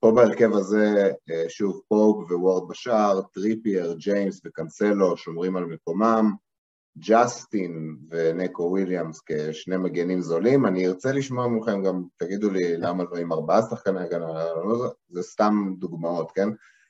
פה 0.00 0.12
בהרכב 0.14 0.52
הזה, 0.52 1.10
שוב, 1.48 1.80
פופ 1.88 2.30
ווורד 2.30 2.68
בשער, 2.68 3.20
טריפייר, 3.22 3.94
ג'יימס 3.98 4.40
וקנסלו 4.44 5.16
שומרים 5.16 5.56
על 5.56 5.64
מקומם. 5.64 6.32
ג'סטין 6.98 7.96
ונקו 8.10 8.62
וויליאמס 8.62 9.20
כשני 9.26 9.76
מגנים 9.76 10.20
זולים. 10.20 10.66
אני 10.66 10.86
ארצה 10.86 11.12
לשמוע 11.12 11.48
מכם 11.48 11.82
גם, 11.82 12.02
תגידו 12.16 12.50
לי 12.50 12.76
למה 12.76 13.04
לא 13.10 13.16
עם 13.16 13.32
ארבעה 13.32 13.62
שחקני 13.62 14.00
הגנה, 14.00 14.44
לא, 14.44 14.92
זה 15.08 15.22
סתם 15.22 15.74
דוגמאות, 15.78 16.30
כן? 16.30 16.48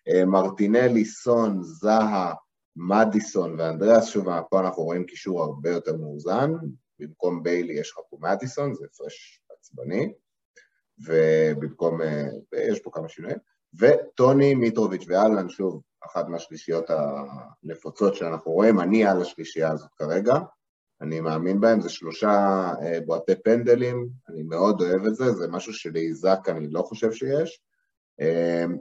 אה, 0.09 0.25
מרטינלי, 0.25 1.05
סון, 1.05 1.63
זהה, 1.63 2.35
מדיסון 2.77 3.61
ואנדריאס, 3.61 4.07
שוב, 4.07 4.27
פה 4.51 4.61
אנחנו 4.61 4.83
רואים 4.83 5.05
קישור 5.05 5.43
הרבה 5.43 5.71
יותר 5.71 5.97
מאוזן, 5.97 6.53
במקום 6.99 7.43
ביילי 7.43 7.75
יש 7.75 7.91
לך 7.91 7.99
פה 8.11 8.17
מדיסון, 8.21 8.75
זה 8.75 8.85
הפרש 8.93 9.43
עצבני, 9.59 10.13
ובמקום, 11.07 12.03
אה, 12.03 12.29
יש 12.55 12.81
פה 12.81 12.91
כמה 12.93 13.09
שינויים, 13.09 13.39
וטוני, 13.79 14.55
מיטרוביץ' 14.55 15.05
ואלן, 15.09 15.49
שוב, 15.49 15.83
אחת 16.07 16.29
מהשלישיות 16.29 16.91
הנפוצות 16.91 18.15
שאנחנו 18.15 18.53
רואים, 18.53 18.81
אני 18.81 19.07
על 19.07 19.23
השלישייה 19.23 19.71
הזאת 19.71 19.91
כרגע, 19.97 20.35
אני 21.01 21.21
מאמין 21.21 21.61
בהם, 21.61 21.81
זה 21.81 21.89
שלושה 21.89 22.31
אה, 22.83 22.99
בועטי 23.07 23.35
פנדלים, 23.45 24.09
אני 24.29 24.43
מאוד 24.43 24.81
אוהב 24.81 25.07
את 25.07 25.15
זה, 25.15 25.33
זה 25.33 25.49
משהו 25.49 25.73
שלאיזק 25.73 26.39
אני 26.49 26.69
לא 26.71 26.83
חושב 26.83 27.13
שיש, 27.13 27.61
אמ, 28.21 28.79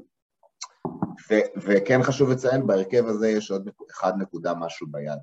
ו- 1.30 1.60
וכן 1.62 2.03
חשוב 2.03 2.30
לציין, 2.30 2.67
בהרכב 2.67 3.06
הזה 3.08 3.30
יש 3.30 3.51
עוד 3.51 3.69
אחד 3.91 4.13
נקודה 4.17 4.53
משהו 4.53 4.88
ביד. 4.91 5.19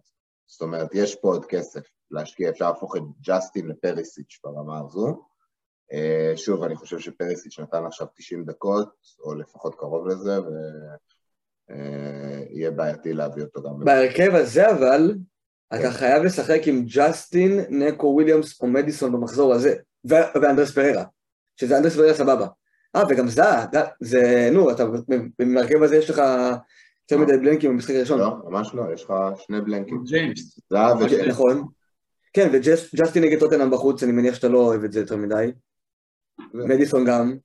זאת 0.47 0.63
אומרת, 0.63 0.89
יש 0.95 1.15
פה 1.15 1.29
עוד 1.29 1.45
כסף 1.45 1.83
להשקיע, 2.11 2.51
אפשר 2.51 2.69
להפוך 2.69 2.97
את 2.97 3.03
ג'סטין 3.21 3.69
לפריסיץ' 3.69 4.41
ברמה 4.45 4.81
הזו. 4.81 5.27
אה, 5.93 6.33
שוב, 6.37 6.63
אני 6.63 6.77
חושב 6.77 6.99
שפריסיץ' 6.99 7.59
נתן 7.59 7.87
עכשיו 7.87 8.07
90 8.15 8.45
דקות, 8.45 8.89
או 9.21 9.35
לפחות 9.35 9.75
קרוב 9.75 10.07
לזה, 10.07 10.37
ויהיה 11.71 12.71
בעייתי 12.71 13.13
להביא 13.13 13.43
אותו 13.43 13.63
גם. 13.63 13.85
בהרכב 13.85 14.35
הזה 14.35 14.71
אבל, 14.71 15.15
אתה 15.75 15.91
חייב 15.91 16.23
לשחק 16.23 16.61
עם 16.67 16.85
ג'סטין, 16.87 17.61
נקו 17.71 18.07
וויליאמס 18.07 18.61
או 18.63 18.67
מדיסון 18.67 19.13
במחזור 19.13 19.53
הזה, 19.55 19.75
ואנדרס 20.05 20.71
פררה, 20.75 21.05
שזה 21.61 21.77
אנדרס 21.79 21.97
פררה 21.97 22.15
סבבה. 22.15 22.47
אה, 22.97 23.03
וגם 23.11 23.29
זה- 23.29 23.43
זה, 24.01 24.49
נו, 24.53 24.71
אתה, 24.71 24.85
במרכב 25.39 25.83
הזה 25.83 25.97
יש 25.97 26.11
לך 26.11 26.23
יותר 27.11 27.25
מדי 27.25 27.37
בלנקים 27.37 27.71
במשחק 27.71 27.95
הראשון. 27.95 28.19
לא, 28.21 28.37
ממש 28.51 28.75
לא, 28.75 28.83
יש 28.95 29.05
לך 29.05 29.13
שני 29.39 29.61
בלנקים. 29.61 30.03
ג'יימס. 30.07 30.59
וג'יימס. 31.01 31.29
נכון. 31.29 31.65
כן, 32.33 32.49
וג'סטין 32.53 33.25
נגד 33.25 33.41
טוטנאם 33.41 33.71
בחוץ, 33.71 34.03
אני 34.03 34.13
מניח 34.13 34.35
שאתה 34.35 34.49
לא 34.49 34.59
אוהב 34.59 34.85
את 34.85 34.93
זה 34.93 35.01
יותר 35.01 35.17
מדי. 35.17 35.53
מדיסון 36.55 37.05
גם. 37.05 37.37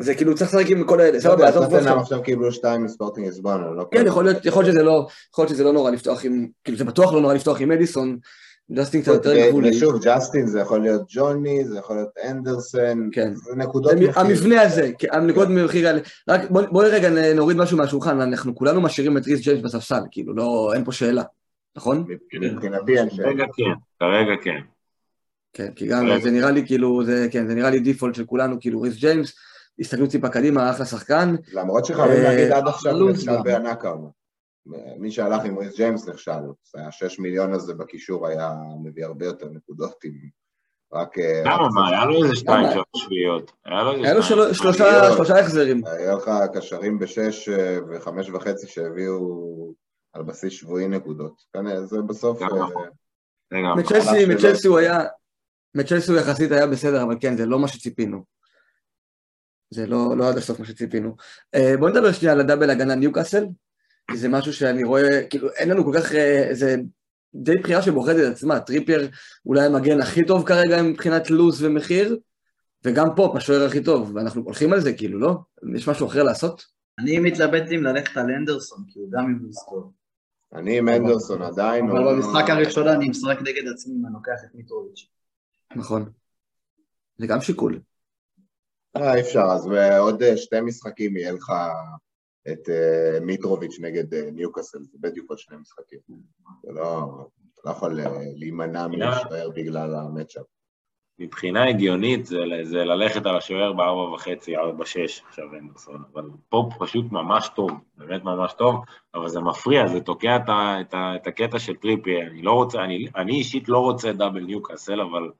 זה 0.00 0.14
כאילו 0.14 0.34
צריך 0.34 0.54
לשחק 0.54 0.70
עם 0.70 0.84
כל 0.84 1.00
האלה, 1.00 1.20
סבבה, 1.20 1.48
עזוב 1.48 1.64
טוטנאם 1.64 1.78
עכשיו. 1.80 2.00
עכשיו 2.00 2.22
קיבלו 2.22 2.52
שתיים 2.52 2.84
מספורטינג 2.84 3.26
ליסבון, 3.26 3.64
אני 3.64 3.76
לא 3.76 3.86
כן, 3.90 4.06
יכול 4.06 4.24
להיות 4.24 4.46
יכול 4.46 4.64
להיות 4.64 4.74
שזה 4.74 4.82
לא, 4.82 5.06
יכול 5.32 5.42
להיות 5.42 5.54
שזה 5.54 5.64
לא 5.64 5.72
נורא 5.72 5.90
לפתוח 5.90 6.24
עם, 6.24 6.46
כאילו 6.64 6.78
זה 6.78 6.84
בטוח 6.84 7.12
לא 7.12 7.20
נורא 7.20 7.34
לפתוח 7.34 7.60
עם 7.60 7.68
מדיסון, 7.68 8.18
ג'סטין 8.72 9.02
קצת 9.02 9.12
יותר 9.12 9.48
גבולי. 9.48 9.70
ושוב, 9.70 10.04
ג'סטין 10.04 10.46
זה 10.46 10.60
יכול 10.60 10.80
להיות 10.80 11.02
ג'וני, 11.08 11.64
זה 11.64 11.78
יכול 11.78 11.96
להיות 11.96 12.08
אנדרסן, 12.30 13.08
כן. 13.12 13.34
זה 13.34 13.56
נקודות 13.56 13.92
מחיר. 13.92 14.10
המבנה 14.20 14.62
הזה, 14.62 14.90
כן, 14.98 15.08
הנקודות 15.12 15.48
מחיר 15.48 15.86
האלה, 15.86 16.00
רק 16.28 16.50
בוא- 16.50 16.62
בואי 16.70 16.88
רגע 16.90 17.34
נוריד 17.34 17.56
משהו 17.56 17.78
מהשולחן, 17.78 18.20
אנחנו 18.20 18.54
כולנו 18.54 18.80
משאירים 18.80 19.16
את 19.16 19.26
ריס 19.26 19.40
ג'יימס 19.40 19.62
בספסל, 19.62 20.00
כאילו, 20.10 20.34
לא, 20.34 20.70
אין 20.74 20.84
פה 20.84 20.92
שאלה, 20.92 21.22
נכון? 21.76 22.04
מבחינתי 22.40 22.98
אין 22.98 23.10
שאלה. 23.10 23.28
כרגע 23.28 23.44
כן, 23.56 23.64
כרגע 24.00 24.42
כן. 24.42 24.60
כן, 25.52 25.68
כי 25.76 25.86
גם 25.86 26.08
זה 26.22 26.30
נראה 26.30 26.50
לי 26.50 26.66
כאילו, 26.66 27.04
זה, 27.04 27.26
כן, 27.30 27.46
זה 27.46 27.54
נראה 27.54 27.70
לי 27.70 27.80
default 27.80 28.14
של 28.14 28.24
כולנו, 28.24 28.60
כאילו 28.60 28.80
ריס 28.80 28.96
ג'יימס, 28.96 29.32
הסתכלות 29.80 30.10
טיפה 30.10 30.28
קדימה, 30.28 30.70
אחלה 30.70 30.86
שחקן, 30.86 31.34
למרות 31.52 31.84
שחייבים 31.84 32.16
אה, 32.16 32.22
להגיד 32.22 32.52
עד 32.52 32.68
עכשיו 32.68 33.08
נכשל. 33.08 33.42
בענק 33.42 33.84
העונה. 33.84 34.08
מי 34.98 35.10
שהלך 35.10 35.44
עם 35.44 35.58
ריס 35.58 35.76
ג'יימס 35.76 36.08
נכשל, 36.08 36.40
זה 36.74 36.86
השש 36.86 37.18
מיליון 37.18 37.52
הזה 37.52 37.74
בקישור 37.74 38.26
היה 38.26 38.54
מביא 38.84 39.04
הרבה 39.04 39.26
יותר 39.26 39.48
נקודות 39.48 40.04
עם 40.04 40.12
רק... 40.92 41.18
אה, 41.18 41.42
למה, 41.44 41.68
מה, 41.74 41.88
היה 41.88 42.04
לו 42.04 42.24
איזה 42.24 42.36
שתיים? 42.36 42.66
שלוש 42.72 42.86
שביעיות. 42.96 43.52
היה 43.64 44.14
לו 44.14 44.22
שלושה 44.54 45.40
החזרים, 45.40 45.82
היה 45.86 46.14
לך 46.14 46.30
קשרים 46.54 46.98
בשש 46.98 47.48
אה, 47.48 47.78
וחמש 47.90 48.30
וחצי 48.30 48.66
שהביאו 48.66 49.74
על 50.12 50.22
בסיס 50.22 50.52
שבועי 50.52 50.88
נקודות. 50.88 51.42
זה 51.84 52.02
בסוף... 52.02 52.42
אה, 52.42 52.48
נכון. 52.48 52.88
מצ'לסי 54.28 54.68
הוא 54.68 54.78
היה, 54.78 55.00
מצ'לסי 55.74 56.12
הוא 56.12 56.20
יחסית 56.20 56.52
היה 56.52 56.66
בסדר, 56.66 57.02
אבל 57.02 57.16
כן, 57.20 57.36
זה 57.36 57.46
לא 57.46 57.58
מה 57.58 57.68
שציפינו. 57.68 58.24
זה 59.70 59.86
לא, 59.86 60.16
לא 60.16 60.28
עד 60.28 60.36
הסוף 60.36 60.60
מה 60.60 60.66
שציפינו. 60.66 61.16
אה, 61.54 61.74
בואו 61.78 61.90
נדבר 61.90 62.12
שנייה 62.12 62.32
על 62.32 62.40
ה 62.40 62.44
double 62.44 62.70
הגנה 62.70 62.94
ניוקאסל, 62.94 63.44
כי 64.10 64.16
זה 64.16 64.28
משהו 64.28 64.52
שאני 64.52 64.84
רואה, 64.84 65.24
כאילו, 65.30 65.50
אין 65.50 65.68
לנו 65.68 65.84
כל 65.84 65.92
כך, 65.98 66.14
אה, 66.14 66.48
זה 66.52 66.76
די 67.34 67.56
בחירה 67.56 67.82
שבוחרת 67.82 68.16
את 68.16 68.32
עצמה. 68.32 68.60
טריפייר 68.60 69.08
אולי 69.46 69.66
המגן 69.66 70.00
הכי 70.00 70.24
טוב 70.26 70.46
כרגע 70.46 70.82
מבחינת 70.82 71.30
לו"ז 71.30 71.62
ומחיר, 71.62 72.18
וגם 72.84 73.06
פופ 73.16 73.36
השוער 73.36 73.64
הכי 73.66 73.82
טוב, 73.84 74.12
ואנחנו 74.14 74.42
הולכים 74.42 74.72
על 74.72 74.80
זה, 74.80 74.92
כאילו, 74.92 75.18
לא? 75.20 75.34
יש 75.76 75.88
משהו 75.88 76.06
אחר 76.06 76.22
לעשות? 76.22 76.64
אני 76.98 77.18
מתלבט 77.18 77.62
אם 77.74 77.82
ללכת 77.84 78.16
על 78.16 78.30
אנדרסון, 78.30 78.84
כי 78.88 78.98
הוא 78.98 79.10
גם 79.12 79.24
עם 79.24 79.38
לוזקור. 79.42 79.92
אני 80.54 80.78
עם 80.78 80.88
אנדרסון 80.88 81.42
עדיין. 81.42 81.90
אבל 81.90 81.98
הוא- 81.98 82.12
במשחק 82.12 82.50
הראשון 82.50 82.88
אני 82.88 83.08
משחק 83.08 83.38
נגד 83.40 83.68
עצמי 83.74 83.94
אם 84.00 84.06
אני 84.06 84.14
לוקח 84.14 84.44
את 84.44 84.54
מיטרוביץ'. 84.54 85.06
נכון. 85.76 86.10
זה 87.18 87.26
גם 87.26 87.40
שיקול. 87.40 87.80
אה, 88.96 89.14
אי 89.14 89.20
אפשר, 89.20 89.40
אז 89.40 89.66
בעוד 89.66 90.22
אה, 90.22 90.36
שתי 90.36 90.60
משחקים 90.60 91.16
יהיה 91.16 91.32
לך 91.32 91.52
את 92.48 92.68
אה, 92.68 93.20
מיטרוביץ' 93.20 93.80
נגד 93.80 94.14
אה, 94.14 94.30
ניוקאסל, 94.32 94.78
זה 94.82 94.98
בדיוק 95.00 95.30
עוד 95.30 95.38
שני 95.38 95.56
משחקים. 95.56 95.98
זה 96.62 96.72
לא, 96.72 97.06
אתה 97.54 97.60
לא 97.64 97.70
יכול 97.70 98.00
אה, 98.00 98.06
להימנע 98.36 98.86
מלהישאר 98.86 99.50
בגלל 99.54 99.94
ה 99.94 100.00
matchup. 100.00 100.44
מבחינה 101.18 101.68
הגיונית 101.68 102.26
זה, 102.26 102.36
זה 102.62 102.84
ללכת 102.84 103.26
על 103.26 103.36
השוער 103.36 103.72
בארבע 103.72 104.14
וחצי, 104.14 104.56
ארבע 104.56 104.86
שש, 104.86 105.22
עכשיו 105.28 105.44
אנדרסון, 105.54 106.02
אבל 106.12 106.30
פופ 106.48 106.74
פשוט 106.78 107.04
ממש 107.12 107.50
טוב, 107.56 107.70
באמת 107.96 108.24
ממש 108.24 108.52
טוב, 108.58 108.84
אבל 109.14 109.28
זה 109.28 109.40
מפריע, 109.40 109.86
זה 109.86 110.00
תוקע 110.00 110.36
את, 110.36 110.48
ה, 110.48 110.80
את, 110.80 110.94
ה, 110.94 111.16
את 111.16 111.26
הקטע 111.26 111.58
של 111.58 111.76
טריפי, 111.76 112.22
אני 112.22 112.42
לא 112.42 112.52
רוצה, 112.52 112.84
אני, 112.84 113.06
אני 113.16 113.32
אישית 113.32 113.68
לא 113.68 113.78
רוצה 113.78 114.12
double 114.12 114.40
ניוקאסל, 114.40 115.00
אבל 115.00 115.30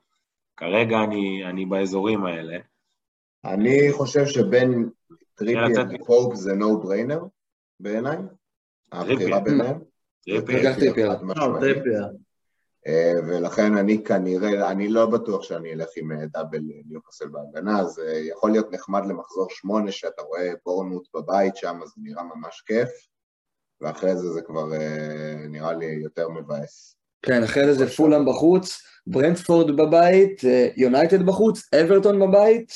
כרגע 0.56 1.04
אני, 1.04 1.44
אני 1.46 1.66
באזורים 1.66 2.26
האלה. 2.26 2.58
אני 3.44 3.92
חושב 3.92 4.26
שבין 4.26 4.90
טריפי 5.34 5.60
לצאת. 5.60 5.86
לפופ 5.92 6.34
זה 6.34 6.54
no 6.54 6.80
brainer 6.80 7.20
בעיניי, 7.80 8.16
הבחירה 8.92 9.40
ביניהם. 9.40 9.78
טריפייר. 10.20 11.08
חד 11.08 11.22
משמעית. 11.22 11.60
טריפייר. 11.60 12.04
אה, 12.86 13.12
ולכן 13.28 13.76
אני 13.76 14.04
כנראה, 14.04 14.70
אני 14.70 14.88
לא 14.88 15.06
בטוח 15.06 15.42
שאני 15.42 15.72
אלך 15.72 15.88
עם 15.96 16.12
אה, 16.12 16.26
double 16.26 16.60
ניוקאסל 16.86 17.28
בהגנה, 17.28 17.84
זה 17.84 18.22
יכול 18.28 18.50
להיות 18.50 18.72
נחמד 18.72 19.02
למחזור 19.06 19.46
שמונה, 19.50 19.92
שאתה 19.92 20.22
רואה 20.22 20.52
בורנמוט 20.66 21.08
בבית 21.14 21.56
שם, 21.56 21.80
אז 21.82 21.88
זה 21.88 21.94
נראה 22.02 22.22
ממש 22.22 22.62
כיף, 22.66 22.88
ואחרי 23.80 24.16
זה 24.16 24.30
זה 24.30 24.42
כבר 24.42 24.74
אה, 24.74 25.36
נראה 25.48 25.72
לי 25.72 25.86
יותר 25.86 26.28
מבאס. 26.28 26.96
כן, 27.22 27.42
אחרי 27.42 27.74
זה 27.74 27.86
פולאם 27.86 28.26
בחוץ, 28.26 28.82
ברנדפורד 29.06 29.76
בבית, 29.76 30.44
אה, 30.44 30.68
יונייטד 30.76 31.26
בחוץ, 31.26 31.74
אברטון 31.74 32.20
בבית, 32.20 32.72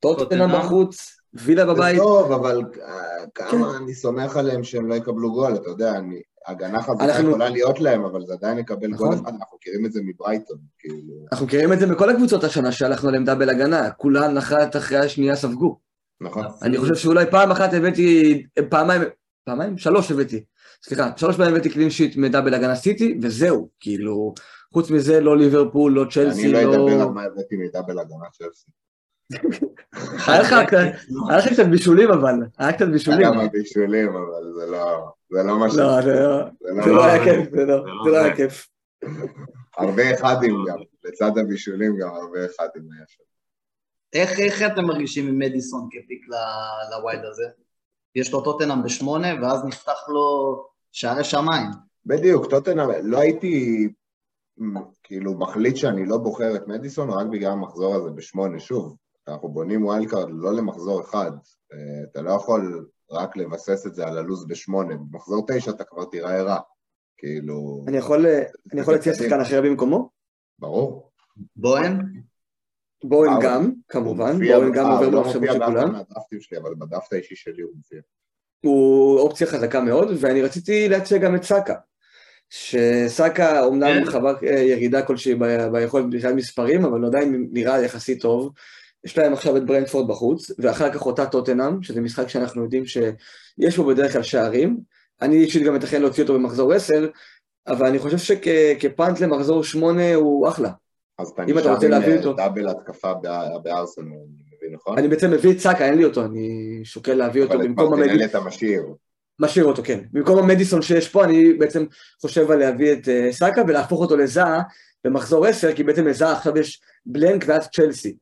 טוטנאם. 0.00 0.58
בחוץ, 0.58 1.20
וילה 1.34 1.66
זה 1.66 1.72
בבית. 1.72 1.98
טוב, 1.98 2.32
אבל 2.32 2.62
אה, 2.82 3.26
כמה 3.34 3.76
אני 3.76 3.94
סומך 3.94 4.36
עליהם 4.36 4.64
שהם 4.64 4.88
לא 4.88 4.94
יקבלו 4.94 5.32
גול, 5.32 5.54
אתה 5.54 5.68
יודע, 5.68 5.96
אני... 5.96 6.20
הגנה 6.46 6.82
חזקה 6.82 7.04
יכולה 7.04 7.48
להיות 7.48 7.80
להם, 7.80 8.04
אבל 8.04 8.26
זה 8.26 8.32
עדיין 8.32 8.58
יקבל 8.58 8.92
גול 8.92 9.08
נכון. 9.08 9.24
אחד, 9.24 9.34
אנחנו 9.34 9.56
מכירים 9.56 9.86
את 9.86 9.92
זה 9.92 10.00
מברייטון, 10.04 10.58
כאילו... 10.78 11.26
אנחנו 11.32 11.46
מכירים 11.46 11.72
את 11.72 11.78
זה 11.78 11.86
בכל 11.86 12.10
הקבוצות 12.10 12.44
השנה 12.44 12.72
שהלכנו 12.72 13.08
עליהם 13.08 13.24
דאבל 13.24 13.50
הגנה, 13.50 13.90
כולן 13.90 14.36
אחת 14.36 14.76
אחרי 14.76 14.98
השנייה 14.98 15.36
ספגו. 15.36 15.78
נכון. 16.20 16.46
אני 16.62 16.78
חושב 16.78 16.94
שאולי 16.94 17.30
פעם 17.30 17.50
אחת 17.50 17.72
הבאתי, 17.72 18.42
פעמיים, 18.68 19.02
פעמיים? 19.44 19.78
שלוש 19.78 20.10
הבאתי. 20.10 20.44
סליחה, 20.84 21.10
שלוש 21.16 21.36
פעמים 21.36 21.54
הבאתי 21.54 21.70
קלין 21.70 21.90
שיט 21.90 22.16
מדאבל 22.16 22.54
הגנה 22.54 22.74
סיטי, 22.74 23.18
וזהו, 23.22 23.68
כאילו, 23.80 24.34
חוץ 24.72 24.90
מזה 24.90 25.20
לא 25.20 25.36
ליברפול, 25.36 25.92
לא 25.92 26.02
אני 26.02 26.10
צ'לסי, 26.10 26.52
לא 26.52 26.62
לא... 26.62 26.74
אדבר 26.74 27.02
על 27.02 27.08
מה 27.08 27.22
הבאתי 27.22 27.56
מדאבל 27.56 27.98
הגנה 27.98 28.26
צ'לסי. 28.32 28.70
היה 30.26 30.40
לך 30.40 30.54
קצת- 31.52 31.66
בישולים 31.70 32.10
אבל, 32.10 32.34
היה 32.58 32.72
קצת 32.72 32.86
בישולים. 32.92 33.20
היה 33.20 33.30
כמה 33.32 33.48
בישולים, 33.48 34.08
אבל 34.08 34.52
זה 34.60 34.66
לא... 34.66 35.10
זה 35.30 35.42
לא 35.42 35.58
מה 35.58 35.70
ש... 35.70 35.76
לא, 35.76 36.02
זה 36.02 36.12
לא- 36.14 36.44
לא 36.62 36.94
לא 36.96 37.04
היה. 37.04 37.24
כיף, 37.24 37.50
זה 37.50 37.64
לא 37.64 37.84
לא 38.12 38.16
היה. 38.18 38.36
כיף. 38.36 38.68
הרבה 39.78 40.02
אחדים 40.14 40.54
גם, 40.68 40.78
לצד 41.04 41.38
הבישולים 41.38 41.96
גם 42.00 42.08
הרבה 42.08 42.38
אחדים 42.46 42.82
היה 42.96 43.04
שם. 43.08 43.22
איך, 44.12 44.38
איך 44.40 44.62
אתם 44.72 44.84
מרגישים 44.84 45.28
עם 45.28 45.38
מדיסון 45.38 45.88
כ 45.90 46.02
pick 46.02 46.26
ל 46.92 46.98
wild 46.98 47.20
הזה? 47.24 47.44
יש 48.14 48.32
לו 48.32 48.40
טוטנאם 48.40 48.82
בשמונה, 48.82 49.28
ואז 49.42 49.64
נפתח 49.64 50.08
לו 50.08 50.56
שערי 50.92 51.24
שמיים. 51.24 51.66
בדיוק, 52.06 52.50
טוטנאם, 52.50 52.88
לא 53.02 53.18
הייתי 53.18 53.88
כאילו 55.02 55.34
מחליט 55.38 55.76
שאני 55.76 56.06
לא 56.06 56.16
בוחר 56.18 56.56
את 56.56 56.68
מדיסון 56.68 57.10
רק 57.10 57.26
בגלל 57.26 57.50
המחזור 57.52 57.94
הזה 57.94 58.10
בשמונה, 58.10 58.58
שוב, 58.60 58.96
אנחנו 59.28 59.48
בונים 59.48 59.86
wild 59.86 60.10
card 60.10 60.28
לא 60.30 60.54
למחזור 60.54 61.00
אחד, 61.00 61.30
אה, 61.72 61.78
אתה 62.12 62.22
לא 62.22 62.30
יכול 62.30 62.88
רק 63.10 63.36
לבסס 63.36 63.86
את 63.86 63.94
זה 63.94 64.06
על 64.06 64.18
הלו"ז 64.18 64.46
בשמונה, 64.48 64.94
במחזור 64.96 65.44
תשע 65.48 65.70
אתה 65.70 65.84
כבר 65.84 66.04
תיראה 66.04 66.42
רע, 66.42 66.58
כאילו, 67.18 67.84
אני 67.88 67.96
יכול 67.96 68.26
אני 68.72 68.80
יכול 68.80 68.94
להציע 68.94 69.14
שחקן 69.14 69.40
אחר 69.40 69.62
במקומו? 69.62 70.10
ברור. 70.58 71.10
בוהן? 71.56 71.98
בואן 73.04 73.28
אבל- 73.32 73.42
גם, 73.44 73.64
הוא 73.64 73.72
כמובן, 73.88 74.32
מופיע- 74.32 74.58
בואן 74.58 74.72
גם 74.72 74.86
אה, 74.86 74.92
עובר 74.92 75.04
הוא 75.04 75.12
לא 75.12 75.18
במחשבות 75.22 75.42
מופיע 75.42 75.52
של 75.52 75.58
באף 75.58 75.68
אחד 75.68 75.78
כולם. 75.80 75.92
מהדרפטים 75.92 76.40
שלי, 76.40 76.58
אבל 76.58 76.74
בדף 76.74 77.12
האישי 77.12 77.36
שלי 77.36 77.62
הוא 77.62 77.72
מופיע. 77.76 78.00
הוא 78.64 79.18
אופציה 79.20 79.46
חזקה 79.46 79.80
מאוד, 79.80 80.08
ואני 80.20 80.42
רציתי 80.42 80.88
להציע 80.88 81.18
גם 81.18 81.34
את 81.36 81.42
סאקה. 81.42 81.74
שסאקה 82.50 83.64
אומנם 83.64 84.04
כן. 84.04 84.10
חווה 84.10 84.32
אה, 84.42 84.48
ירידה 84.60 85.02
כלשהי 85.02 85.34
ביכולת 85.72 86.04
מבחינת 86.04 86.34
מספרים, 86.34 86.84
אבל 86.84 87.00
הוא 87.00 87.08
עדיין 87.08 87.48
נראה 87.52 87.82
יחסית 87.84 88.22
טוב. 88.22 88.52
יש 89.04 89.18
להם 89.18 89.32
עכשיו 89.32 89.56
את 89.56 89.66
ברנדפורד 89.66 90.08
בחוץ, 90.08 90.50
ואחר 90.58 90.92
כך 90.92 91.06
אותה 91.06 91.26
טוטנאם, 91.26 91.82
שזה 91.82 92.00
משחק 92.00 92.28
שאנחנו 92.28 92.62
יודעים 92.62 92.84
שיש 92.86 93.76
בו 93.76 93.84
בדרך 93.84 94.12
כלל 94.12 94.22
שערים. 94.22 94.78
אני 95.22 95.36
אישית 95.36 95.62
גם 95.62 95.74
מתכן 95.74 96.02
להוציא 96.02 96.22
אותו 96.22 96.34
במחזור 96.34 96.72
10, 96.72 97.08
אבל 97.66 97.86
אני 97.86 97.98
חושב 97.98 98.18
שכפאנט 98.18 99.20
למחזור 99.20 99.64
8 99.64 100.14
הוא 100.14 100.48
אחלה. 100.48 100.70
אז 101.18 101.28
אתה 101.28 101.42
אם 101.42 101.50
אתה 101.50 101.60
נשאר 101.60 101.72
רוצה 101.74 101.86
עם 101.86 101.92
להביא 101.92 102.12
אה, 102.12 102.18
אותו. 102.18 102.32
דאבל 102.32 102.68
התקפה 102.68 103.14
בא- 103.14 103.58
בארסנל, 103.62 104.04
אני 104.04 104.16
מבין 104.56 104.74
נכון? 104.74 104.98
אני 104.98 105.08
בעצם 105.08 105.30
מביא 105.30 105.52
את 105.52 105.58
סאקה, 105.58 105.84
אין 105.86 105.98
לי 105.98 106.04
אותו, 106.04 106.24
אני 106.24 106.80
שוקל 106.84 107.14
להביא 107.14 107.42
אותו 107.42 107.54
אבל 107.54 107.62
את 107.62 107.68
במקום 107.68 107.90
מרטינלי 107.90 108.10
המדיסון. 108.12 108.40
אתה 108.40 108.48
משאיר. 108.48 108.82
משאיר 109.40 109.64
אותו, 109.64 109.82
כן. 109.84 110.00
במקום 110.12 110.38
המדיסון 110.38 110.82
שיש 110.82 111.08
פה, 111.08 111.24
אני 111.24 111.52
בעצם 111.54 111.84
חושב 112.20 112.50
על 112.50 112.58
להביא 112.58 112.92
את 112.92 113.08
אה, 113.08 113.28
סאקה 113.32 113.62
ולהפוך 113.68 114.00
אותו 114.00 114.16
לזעה 114.16 114.62
במחזור 115.04 115.46
10, 115.46 115.72
כי 115.74 115.84
בעצם 115.84 116.06
לזעה 116.06 116.32
עכשיו 116.32 116.58
יש 116.58 116.80
בלנק 117.06 117.44
ואז 117.46 117.68
צ'לסי. 117.68 118.16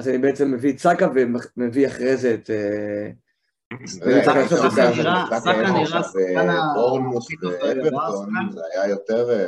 אז 0.00 0.08
אני 0.08 0.18
בעצם 0.18 0.50
מביא 0.52 0.72
את 0.72 0.78
סאקה 0.78 1.08
ומביא 1.56 1.86
אחרי 1.86 2.16
זה 2.16 2.34
את... 2.34 2.50
אה, 2.50 3.10
סאקה 3.86 4.32
נראה- 5.72 6.02
שחקן 6.02 6.48
ה- 6.48 6.72
בורנמוט 6.74 7.22
הכי 7.22 7.36
טוב 7.36 7.52
ואברטון, 7.52 7.90
בארסנל. 7.90 8.52
זה 8.52 8.60
היה 8.74 8.90
יותר 8.90 9.30
אה, 9.30 9.46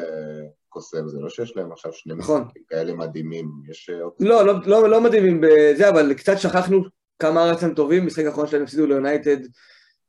קוסם, 0.69 1.09
זה 1.09 1.19
לא 1.21 1.29
שיש 1.29 1.57
להם 1.57 1.73
עכשיו 1.73 1.93
שני 1.93 2.15
נכון. 2.15 2.43
משחקים 2.43 2.63
כאלה 2.69 2.95
מדהימים, 2.95 3.51
יש... 3.71 3.91
אה, 3.91 3.99
לא, 4.21 4.47
לא, 4.47 4.55
לא, 4.67 4.89
לא 4.91 5.01
מדהימים 5.01 5.41
בזה, 5.41 5.89
אבל 5.89 6.15
קצת 6.15 6.39
שכחנו 6.39 6.83
כמה 7.19 7.51
ארצם 7.51 7.75
טובים, 7.75 8.07
משחק 8.07 8.25
האחרון 8.25 8.47
שלהם 8.47 8.63
הפסידו 8.63 8.87
ליונייטד 8.87 9.37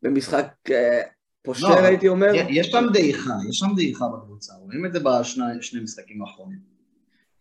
במשחק 0.02 0.48
אה, 0.72 1.02
פושל, 1.44 1.68
לא, 1.68 1.80
הייתי 1.80 2.08
אומר. 2.08 2.32
יש 2.50 2.68
שם 2.68 2.86
דעיכה, 2.94 3.34
יש 3.50 3.58
שם 3.60 3.68
דעיכה 3.76 4.06
בקבוצה, 4.08 4.54
רואים 4.54 4.86
את 4.86 4.94
זה 4.94 5.00
בשני 5.00 5.80
משחקים 5.84 6.22
האחרונים. 6.22 6.73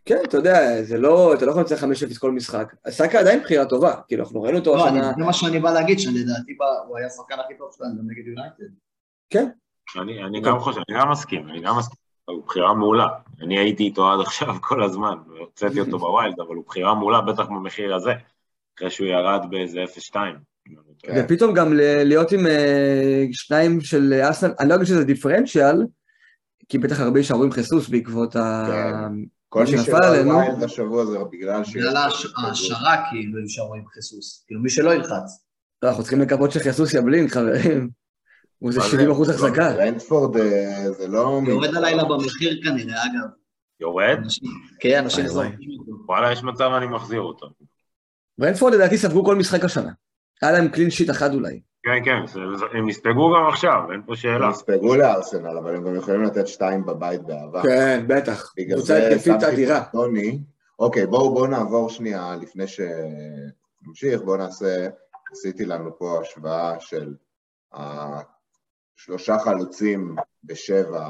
כן, 0.05 0.19
אתה 0.25 0.37
יודע, 0.37 0.83
זה 0.83 0.99
לא, 0.99 1.35
אתה 1.35 1.47
לא 1.47 1.51
יכול 1.51 1.63
לנצח 1.63 1.85
5-0 2.15 2.19
כל 2.19 2.31
משחק. 2.33 2.75
סאקה 2.89 3.21
עדיין 3.21 3.41
בחירה 3.41 3.65
טובה, 3.65 3.95
כאילו, 4.09 4.25
אנחנו 4.25 4.43
ראינו 4.43 4.59
אותו 4.59 4.77
לא, 4.77 4.87
השנה. 4.87 5.13
זה 5.19 5.25
מה 5.25 5.33
שאני 5.33 5.61
בא 5.61 5.73
להגיד, 5.73 6.01
שלדעתי 6.01 6.57
הוא 6.89 6.99
היה 6.99 7.07
השחקן 7.07 7.35
הכי 7.45 7.55
טוב 7.59 7.71
שלהם 7.77 7.91
גם 7.99 8.11
נגד 8.11 8.27
יונייטד. 8.27 8.75
כן, 9.31 9.49
אני, 10.01 10.25
אני 10.25 10.41
גם 10.41 10.59
חושב, 10.59 10.81
אני 10.89 10.99
גם 10.99 11.11
מסכים, 11.11 11.49
אני 11.49 11.61
גם 11.61 11.79
מסכים. 11.79 11.97
הוא 12.25 12.45
בחירה 12.47 12.75
מעולה. 12.75 13.07
אני 13.41 13.59
הייתי 13.59 13.83
איתו 13.83 14.13
עד 14.13 14.21
עכשיו 14.21 14.55
כל 14.61 14.83
הזמן, 14.83 15.15
והוצאתי 15.29 15.81
אותו 15.81 15.99
ב 15.99 16.06
wild, 16.06 16.41
אבל 16.41 16.55
הוא 16.55 16.65
בחירה 16.67 16.95
מעולה, 16.95 17.21
בטח 17.21 17.47
במחיר 17.47 17.95
הזה, 17.95 18.11
אחרי 18.79 18.91
שהוא 18.91 19.07
ירד 19.07 19.41
באיזה 19.51 19.85
0-2. 20.13 20.17
כן. 20.99 21.13
ופתאום 21.25 21.55
גם 21.55 21.73
ל- 21.73 22.03
להיות 22.03 22.33
עם 22.33 22.47
אה, 22.47 23.25
שניים 23.33 23.81
של 23.81 24.13
ארסנל, 24.13 24.55
אני 24.61 24.69
לא 24.69 24.75
אגיד 24.75 24.87
שזה 24.87 25.05
דיפרנציאל, 25.05 25.87
כי 26.69 26.79
בטח 26.79 27.01
הרבה 27.01 27.19
יישארו 27.19 27.45
עם 27.45 27.51
חיסוס 27.51 27.89
בעקבות 27.89 28.37
ה... 28.37 28.67
כל 29.53 29.65
עלינו. 30.05 30.35
wild 30.35 30.63
השבוע 30.63 31.05
זה 31.05 31.19
בגלל 31.33 31.65
שיש... 31.65 31.77
בגלל 31.77 31.97
ההש- 31.97 32.33
ההשערה 32.37 32.97
כאילו 33.11 33.39
הם 33.39 33.49
שרו 33.49 33.75
עם 33.75 33.87
חיסוס, 33.95 34.45
כאילו 34.47 34.61
מי 34.61 34.71
שלא 34.71 34.95
ילחץ. 34.95 35.45
לא, 35.83 35.89
אנחנו 35.89 36.03
צריכים 36.03 36.21
לקוות 36.21 36.53
שחיסוס 36.53 36.95
יבלין, 36.95 37.29
חברים. 37.29 37.91
הוא 38.59 38.73
זה? 38.73 38.81
70 38.81 39.11
אחוז 39.11 39.29
החזקה. 39.29 39.75
רנדפורד 39.75 40.37
אה, 40.37 40.93
זה 40.93 41.09
לא... 41.09 41.41
יורד 41.49 41.75
הלילה 41.75 42.05
במחיר 42.05 42.61
כנראה, 42.65 43.03
אגב. 43.05 43.29
יורד? 43.81 44.19
כן, 44.81 44.99
אנשים. 45.05 45.27
זורקים 45.27 45.71
אותו. 45.79 45.93
וואלה, 46.09 46.33
יש 46.33 46.43
מצב 46.43 46.71
אני 46.77 46.87
מחזיר 46.87 47.21
אותו. 47.21 47.47
ברנדפורד 48.39 48.75
לדעתי 48.75 48.99
ספגו 48.99 49.25
כל 49.25 49.37
משחק 49.37 49.65
השנה. 49.65 49.93
היה 50.43 50.53
להם 50.53 50.69
קלין 50.69 50.91
שיט 50.91 51.11
אחד 51.11 51.35
אולי. 51.35 51.61
כן, 51.83 52.05
כן, 52.05 52.41
הם 52.73 52.89
יספגו 52.89 53.35
גם 53.35 53.49
עכשיו, 53.49 53.93
אין 53.93 54.03
פה 54.07 54.17
שאלה. 54.17 54.45
הם 54.45 54.51
יספגו 54.51 54.97
לארסנל, 54.97 55.59
אבל 55.59 55.77
הם 55.77 55.85
גם 55.85 55.97
יכולים 55.97 56.23
לתת 56.23 56.49
שתיים 56.49 56.87
בבית 56.87 57.23
באהבה. 57.23 57.63
כן, 57.63 58.05
בטח. 58.07 58.53
בגלל 58.57 58.79
זה 58.79 59.07
התקפית 59.07 59.25
שמתי 59.25 59.47
אדירה. 59.47 59.85
פה 59.85 59.91
טוני. 59.93 60.43
אוקיי, 60.79 61.07
בואו 61.07 61.35
בואו 61.35 61.47
נעבור 61.47 61.91
שנייה 61.91 62.37
לפני 62.41 62.65
שנמשיך, 62.67 64.23
בואו 64.23 64.37
נעשה, 64.37 64.89
עשיתי 65.33 65.65
לנו 65.65 65.99
פה 65.99 66.21
השוואה 66.21 66.81
של 66.81 67.15
השלושה 67.73 69.39
חלוצים 69.39 70.17
בשבע 70.45 71.09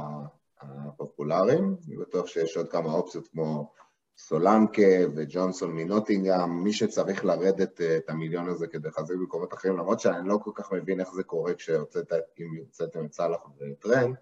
הפופולריים, 0.63 1.77
אני 1.89 1.97
בטוח 1.97 2.27
שיש 2.27 2.57
עוד 2.57 2.69
כמה 2.69 2.93
אופציות 2.93 3.29
כמו 3.29 3.73
סולנקה 4.17 4.83
וג'ונסון 5.15 5.77
מנוטינגאם, 5.77 6.65
מי 6.65 6.73
שצריך 6.73 7.25
לרדת 7.25 7.81
אה, 7.81 7.97
את 7.97 8.11
המיליון 8.11 8.49
הזה 8.49 8.67
כדי 8.67 8.89
לחזק 8.89 9.15
במקומות 9.15 9.55
אחרים, 9.55 9.77
למרות 9.77 10.01
שאני 10.01 10.29
לא 10.29 10.39
כל 10.43 10.51
כך 10.55 10.73
מבין 10.73 11.01
איך 11.01 11.13
זה 11.13 11.23
קורה 11.23 11.55
כשהוצאת, 11.55 12.13
אם 12.41 12.57
הוצאתם 12.59 13.05
את 13.05 13.13
סאלח 13.13 13.41
וטרנד, 13.61 14.17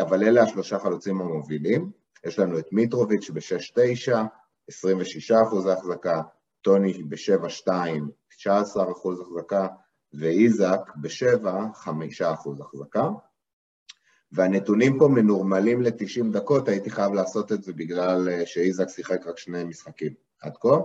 אבל 0.00 0.22
אלה 0.22 0.42
השלושה 0.42 0.78
חלוצים 0.78 1.20
המובילים. 1.20 1.90
יש 2.26 2.38
לנו 2.38 2.58
את 2.58 2.72
מיטרוביץ' 2.72 3.30
ב-6-9, 3.30 4.12
26 4.68 5.32
אחוז 5.32 5.66
החזקה, 5.66 6.22
טוני 6.62 7.02
ב-7-2, 7.02 7.68
19 8.28 8.92
אחוז 8.92 9.20
החזקה, 9.20 9.66
ואיזק 10.14 10.80
ב-7, 10.96 11.46
5 11.74 12.22
אחוז 12.22 12.60
החזקה. 12.60 13.08
והנתונים 14.32 14.98
פה 14.98 15.08
מנורמלים 15.08 15.82
ל-90 15.82 16.32
דקות, 16.32 16.68
הייתי 16.68 16.90
חייב 16.90 17.12
לעשות 17.12 17.52
את 17.52 17.62
זה 17.62 17.72
בגלל 17.72 18.28
אה, 18.28 18.46
שאיזק 18.46 18.88
שיחק 18.88 19.26
רק 19.26 19.38
שני 19.38 19.64
משחקים 19.64 20.12
עד 20.42 20.56
כה. 20.60 20.78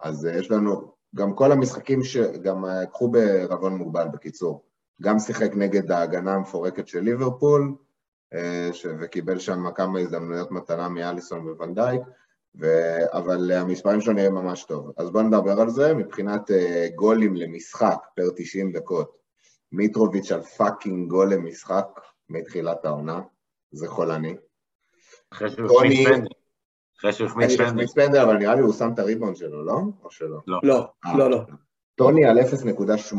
אז 0.00 0.26
אה, 0.26 0.38
יש 0.38 0.50
לנו 0.50 0.92
גם 1.14 1.34
כל 1.34 1.52
המשחקים 1.52 2.04
שגם 2.04 2.64
אה, 2.64 2.86
קחו 2.86 3.08
בערבון 3.08 3.76
מוגבל 3.76 4.08
בקיצור. 4.12 4.64
גם 5.02 5.18
שיחק 5.18 5.52
נגד 5.54 5.90
ההגנה 5.90 6.34
המפורקת 6.34 6.88
של 6.88 7.00
ליברפול, 7.00 7.74
ש- 8.72 8.86
וקיבל 9.00 9.38
שם 9.38 9.70
כמה 9.74 9.98
הזדמנויות 9.98 10.50
מתנה 10.50 10.88
מאליסון 10.88 11.48
וונדייק, 11.48 12.00
ו... 12.60 12.66
אבל 13.12 13.52
המספרים 13.52 14.00
שלו 14.00 14.12
נראים 14.12 14.34
ממש 14.34 14.64
טוב. 14.64 14.90
אז 14.96 15.10
בואו 15.10 15.22
נדבר 15.22 15.60
על 15.60 15.70
זה, 15.70 15.94
מבחינת 15.94 16.50
גולים 16.94 17.36
למשחק 17.36 17.96
per 18.16 18.30
90 18.36 18.72
דקות, 18.72 19.16
מיטרוביץ' 19.72 20.32
על 20.32 20.42
fucking 20.42 21.10
גול 21.10 21.34
למשחק 21.34 21.86
מתחילת 22.28 22.84
העונה, 22.84 23.20
זה 23.72 23.88
חולני. 23.88 24.36
אחרי 25.32 25.50
שהוא 25.50 25.78
החמיץ 25.78 26.08
פנדל. 26.08 26.28
אחרי 26.98 27.12
שהוא 27.12 27.26
החמיץ 27.26 27.60
אני 27.60 27.86
פנדל. 27.86 28.20
אבל 28.20 28.36
נראה 28.36 28.54
לי 28.54 28.60
הוא 28.60 28.72
שם 28.72 28.90
את 28.94 28.98
הריבאונד 28.98 29.34
שלו, 29.34 29.64
לא? 29.64 29.78
או 30.04 30.10
שלא? 30.10 30.38
לא, 30.62 30.86
אה. 31.06 31.18
לא, 31.18 31.30
לא. 31.30 31.40
טוני 31.94 32.24
על 32.24 32.38
0.8 32.38 33.16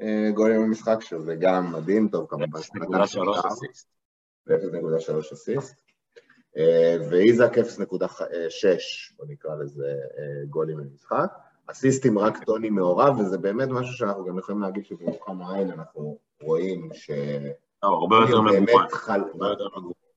אה, 0.00 0.30
גולים 0.34 0.62
במשחק, 0.62 1.00
שזה 1.00 1.34
גם 1.34 1.72
מדהים, 1.72 2.08
טוב 2.08 2.26
כמובן. 2.28 2.58
0.3 2.58 3.48
אסיסט. 3.48 3.88
0.3 4.48 4.54
אסיסט. 5.32 5.76
אה, 6.56 6.96
ואיזק 7.10 7.58
0.6, 7.58 7.62
בוא 9.16 9.26
נקרא 9.28 9.54
לזה 9.54 9.92
גולים 10.48 10.78
למשחק. 10.78 11.32
אסיסטים 11.66 12.18
רק 12.18 12.44
טוני 12.44 12.70
מעורב, 12.70 13.18
וזה 13.18 13.38
באמת 13.38 13.68
משהו 13.68 13.92
שאנחנו 13.92 14.24
גם 14.24 14.38
יכולים 14.38 14.60
להגיד 14.60 14.84
שבמבחן 14.84 15.40
העין 15.40 15.70
אנחנו 15.70 16.18
רואים 16.42 16.90
ש... 16.92 17.10
לא, 17.82 17.88
הרבה 17.88 18.16
יותר 18.16 18.40
מגוון. 18.40 18.86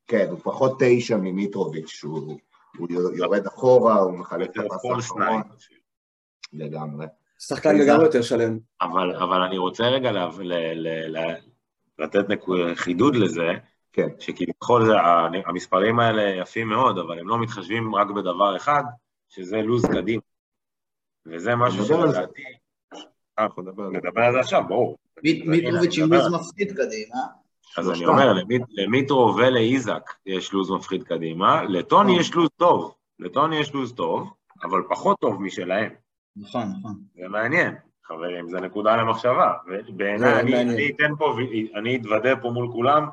כן, 0.08 0.28
הוא 0.30 0.39
פחות 0.43 0.78
תשע 0.80 1.17
ממיטרוביץ', 1.17 1.88
שהוא 1.88 2.39
הוא 2.78 2.88
יורד 3.15 3.45
אחורה, 3.48 3.95
הוא 4.00 4.12
מחלק 4.19 4.50
את 4.50 4.65
הפס 4.72 4.86
האחרון. 4.86 5.41
לגמרי. 6.54 7.06
שחקן 7.39 7.69
איזק. 7.76 7.88
לגמרי 7.89 8.06
יותר 8.06 8.22
שלם. 8.22 8.58
אבל, 8.82 9.15
אבל 9.15 9.41
אני 9.41 9.58
רוצה 9.58 9.84
רגע 9.84 10.12
לה, 10.12 10.30
ל, 10.39 10.54
ל, 10.74 11.17
ל, 11.17 11.36
לתת 12.00 12.26
חידוד 12.76 13.15
לזה, 13.15 13.48
כן. 13.93 14.08
שכביכול 14.19 14.86
זה, 14.86 15.00
ה- 15.00 15.28
המספרים 15.45 16.00
האלה 16.00 16.22
יפים 16.41 16.67
מאוד, 16.67 16.98
אבל 16.98 17.19
הם 17.19 17.28
לא 17.28 17.39
מתחשבים 17.39 17.95
רק 17.95 18.08
בדבר 18.08 18.56
אחד, 18.56 18.84
שזה 19.30 19.58
לוז 19.58 19.86
קדימה. 19.86 20.22
וזה 21.26 21.56
משהו. 21.56 21.86
שלדעתי... 21.86 22.41
אה, 23.39 23.43
אנחנו 23.43 23.62
נדבר 23.62 23.84
על 23.84 23.91
זה. 23.91 23.98
נדבר 23.98 24.22
על 24.22 24.34
זה 24.34 24.39
עכשיו, 24.39 24.63
ברור. 24.67 24.98
מי- 25.24 25.43
מיטרוביץ' 25.48 25.98
עם. 25.98 26.13
לוז 26.13 26.34
מפחיד 26.34 26.72
קדימה. 26.72 27.15
אז 27.77 27.89
אני. 27.89 28.05
אומר, 28.05 28.34
למיט- 28.34 28.69
למיטרו 28.69 29.35
ולאיזק 29.37 30.10
יש 30.25 30.54
לוז 30.54 30.71
מפחיד 30.71 31.04
קדימה, 31.04 31.63
לטוני 31.63 32.19
יש 32.19 32.33
לוז 32.33 32.50
טוב. 32.58 32.96
לטוני 33.19 33.58
יש 33.58 33.73
לוז 33.73 33.94
טוב, 33.94 34.29
אבל 34.63 34.81
פחות 34.89 35.19
טוב 35.19 35.41
משלהם. 35.41 35.91
נכון, 36.37 36.63
נכון. 36.79 36.96
זה 37.15 37.27
מעניין, 37.27 37.75
חברים, 38.06 38.50
זה 38.50 38.60
נקודה 38.62 38.96
למחשבה. 38.96 39.54
זה 39.69 39.79
ובעיניי, 39.89 40.39
אני, 40.39 40.52
מעניין. 40.52 40.69
אני 40.69 40.89
אתן 40.96 41.15
פה, 41.17 41.25
ו- 41.25 41.77
אני 41.77 41.96
אתוודה 41.96 42.35
פה 42.35 42.50
מול 42.50 42.71
כולם, 42.71 43.08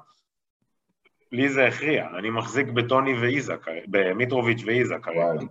לי 1.32 1.48
זה 1.48 1.66
הכריע. 1.66 2.06
אני 2.18 2.30
מחזיק 2.30 2.68
בטוני 2.68 3.14
ואיזק, 3.20 3.66
במיטרוביץ' 3.88 4.62
ואיזק 4.66 4.98
כרגע. 5.04 5.46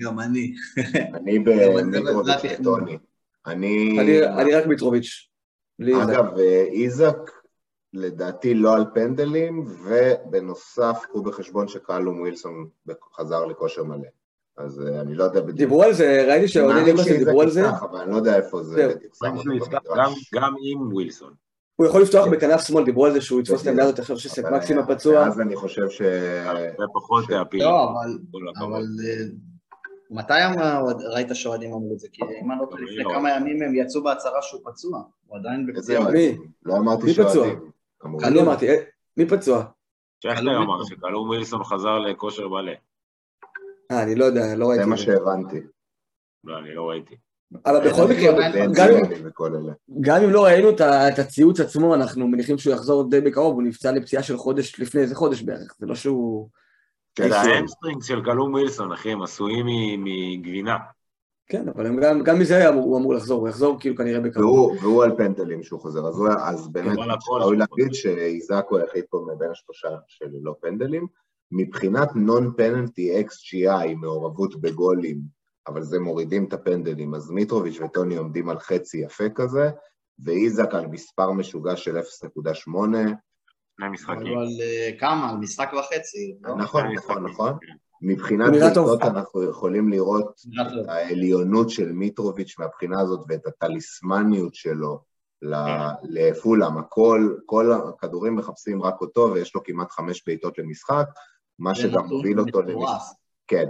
גם 0.00 0.20
אני. 0.20 0.54
אני 1.14 1.38
במיטרוביץ' 1.38 2.60
וטוני. 2.60 2.98
אני... 3.46 3.98
אני 4.40 4.54
רק 4.54 4.66
מיטרוביץ'. 4.66 5.28
אגב, 6.02 6.38
אה, 6.38 6.64
איזק, 6.72 7.16
לדעתי 7.92 8.54
לא 8.54 8.74
על 8.74 8.84
פנדלים, 8.94 9.66
ובנוסף, 9.84 10.98
קחו 11.08 11.22
בחשבון 11.22 11.68
שקלום 11.68 12.20
ווילסון 12.20 12.68
חזר 13.16 13.46
לכושר 13.46 13.84
מלא. 13.84 14.08
אז 14.56 14.80
אה, 14.80 15.00
אני 15.00 15.14
לא 15.14 15.24
יודע 15.24 15.40
בדיוק. 15.40 15.58
דיברו 15.58 15.82
על 15.82 15.92
זה, 15.92 16.24
ראיתי 16.28 16.60
מאמין 16.60 16.84
ליברסון 16.84 17.16
דיברו 17.16 17.42
על 17.42 17.50
זה. 17.50 17.70
אבל 17.70 18.00
אני 18.00 18.10
לא 18.10 18.16
יודע 18.16 18.36
איפה 18.36 18.62
זה 18.62 18.94
גם, 20.34 20.54
עם 20.62 20.92
ווילסון. 20.92 21.34
הוא 21.76 21.86
יכול 21.86 22.02
לפתוח 22.02 22.28
בכנף 22.28 22.60
שמאל, 22.60 22.84
דיברו 22.84 23.06
על 23.06 23.12
זה 23.12 23.20
שהוא 23.20 23.40
יתפוס 23.40 23.62
את 23.62 23.66
העמדה 23.66 23.82
הזאת 23.82 23.98
עכשיו 23.98 24.18
שסק 24.18 24.44
מקסימה 24.44 24.80
אה, 24.80 24.86
פצוע. 24.86 25.26
אז 25.26 25.40
אני 25.40 25.56
חושב 25.56 25.90
ש... 25.90 26.02
זה 26.78 26.84
פחות 26.94 27.30
להפיל. 27.30 27.62
לא, 27.62 27.90
אבל... 28.60 28.86
אה, 29.08 29.24
מתי 30.10 30.32
ראית 31.14 31.28
שהאוהדים 31.32 31.72
אמרו 31.72 31.92
את 31.92 31.98
זה? 31.98 32.08
כי 32.12 32.22
אם 32.22 32.52
אני 32.52 32.60
לא 32.60 32.66
טועה, 32.66 32.82
לפני 32.82 33.04
לא. 33.04 33.10
כמה 33.14 33.30
ימים 33.30 33.62
הם 33.62 33.74
יצאו 33.74 34.02
בהצהרה 34.02 34.42
שהוא 34.42 34.60
פצוע. 34.64 35.02
הוא 35.26 35.38
עדיין. 35.38 35.66
אוהדים? 35.96 36.42
לא 36.64 36.76
אמרתי? 36.76 37.14
שאוהדים. 37.14 37.70
אני 38.24 38.40
אמרתי, 38.40 38.68
אה, 38.68 38.74
מי 39.16 39.26
פצוע? 39.26 39.64
שכטר 40.20 40.40
אמר 40.40 40.70
ווילסון. 40.70 40.96
שקלום 40.96 41.28
ווילסון 41.28 41.64
חזר 41.64 41.98
לכושר 41.98 42.48
מלא. 42.48 42.72
אה, 43.90 44.02
אני 44.02 44.14
לא 44.14 44.24
יודע, 44.24 44.54
לא 44.56 44.66
זה 44.66 44.72
ראיתי 44.72 44.84
מה 44.90 44.96
זה. 44.96 45.02
שהבנתי. 45.02 45.60
לא, 46.44 46.58
אני 46.58 46.74
לא 46.74 46.88
ראיתי. 46.88 47.16
אבל 47.66 47.88
בכל 47.90 48.04
מקרה, 48.04 48.32
גם 50.00 50.22
אם- 50.22 50.30
לא 50.30 50.44
ראינו 50.44 50.70
את 50.70 51.18
הציוץ 51.18 51.60
עצמו, 51.60 51.94
אנחנו 51.94 52.28
מניחים 52.28 52.58
שהוא 52.58 52.74
יחזור 52.74 53.10
די 53.10 53.20
בקרוב, 53.20 53.54
הוא 53.54 53.62
נפצע 53.62 53.92
לפציעה 53.92 54.22
של 54.22 54.36
חודש, 54.36 54.80
לפני 54.80 55.00
איזה 55.00 55.14
חודש 55.14 55.42
בערך, 55.42 55.74
זה 55.78 55.86
לא 55.86 55.94
שהוא... 55.94 56.48
זה 57.18 57.36
ה 57.40 57.46
hamstrings 57.46 58.06
של 58.06 58.24
קלום 58.24 58.52
ווילסון, 58.52 58.92
אחי, 58.92 59.12
הם 59.12 59.22
עשויים 59.22 59.66
מגבינה. 60.04 60.76
כן, 61.48 61.68
אבל 61.68 61.86
הם 61.86 62.00
גם, 62.00 62.22
גם 62.22 62.38
מזה 62.38 62.56
היה 62.56 62.68
הוא 62.68 62.98
אמור 62.98 63.14
לחזור, 63.14 63.40
הוא 63.40 63.48
יחזור 63.48 63.80
כאילו 63.80 63.96
כנראה 63.96 64.20
בקרוב. 64.20 64.44
והוא, 64.44 64.76
והוא 64.80 65.04
על 65.04 65.16
פנדלים 65.16 65.62
שהוא 65.62 65.80
חוזר, 65.80 66.08
אז, 66.08 66.18
הוא, 66.18 66.28
אז 66.28 66.68
באמת 66.68 66.98
אבל 66.98 67.10
הכל 67.10 67.40
ראוי 67.40 67.42
שהוא 67.42 67.54
להגיד 67.54 67.94
שאיזק 67.94 68.66
הוא 68.68 68.78
היחיד 68.78 69.04
פה 69.10 69.26
מבין 69.34 69.50
השלושה 69.50 69.88
שללא 70.06 70.54
פנדלים. 70.60 71.06
מבחינת 71.52 72.08
נון 72.14 72.52
פנלטי 72.56 73.24
XGI, 73.24 73.94
מעורבות 73.94 74.60
בגולים, 74.60 75.20
אבל 75.66 75.82
זה 75.82 75.98
מורידים 75.98 76.44
את 76.44 76.52
הפנדלים, 76.52 77.14
אז 77.14 77.30
מיטרוביץ' 77.30 77.80
וטוני 77.80 78.16
עומדים 78.16 78.48
על 78.48 78.58
חצי 78.58 78.98
יפה 78.98 79.28
כזה, 79.34 79.70
ואיזק 80.24 80.74
על 80.74 80.86
מספר 80.86 81.32
משוגע 81.32 81.76
של 81.76 81.98
0.8, 81.98 82.02
שני 83.76 83.88
משחקים. 83.90 84.16
אבל 84.16 84.46
אה, 84.60 84.90
כמה? 84.98 85.30
על 85.30 85.36
משחק 85.36 85.72
וחצי. 85.72 86.36
לא? 86.40 86.56
נכון, 86.56 86.82
נכון, 86.94 87.26
נכון. 87.26 87.52
כן. 88.00 88.06
מבחינת. 88.06 88.50
בעיטות 88.52 89.02
אנחנו 89.02 89.42
יכולים 89.42 89.88
לראות. 89.88 90.40
את 90.82 90.88
העליונות 90.88 91.70
של 91.70 91.92
מיטרוביץ' 91.92 92.58
מהבחינה 92.58 93.00
הזאת 93.00 93.20
ואת 93.28 93.46
הטליסמניות 93.46 94.54
שלו 94.54 95.00
ל- 95.42 95.88
לפולאם. 96.02 96.78
הכל, 96.78 97.34
כל 97.46 97.72
הכדורים 97.72 98.36
מחפשים 98.36 98.82
רק 98.82 99.00
אותו 99.00 99.30
ויש 99.34 99.54
לו 99.54 99.62
כמעט 99.64 99.90
חמש 99.90 100.22
בעיטות 100.26 100.58
למשחק, 100.58 101.06
מה 101.58 101.74
שגם 101.74 102.04
מוביל 102.06 102.40
אותו. 102.40 102.62
למשחק. 102.62 103.14
כן, 103.46 103.66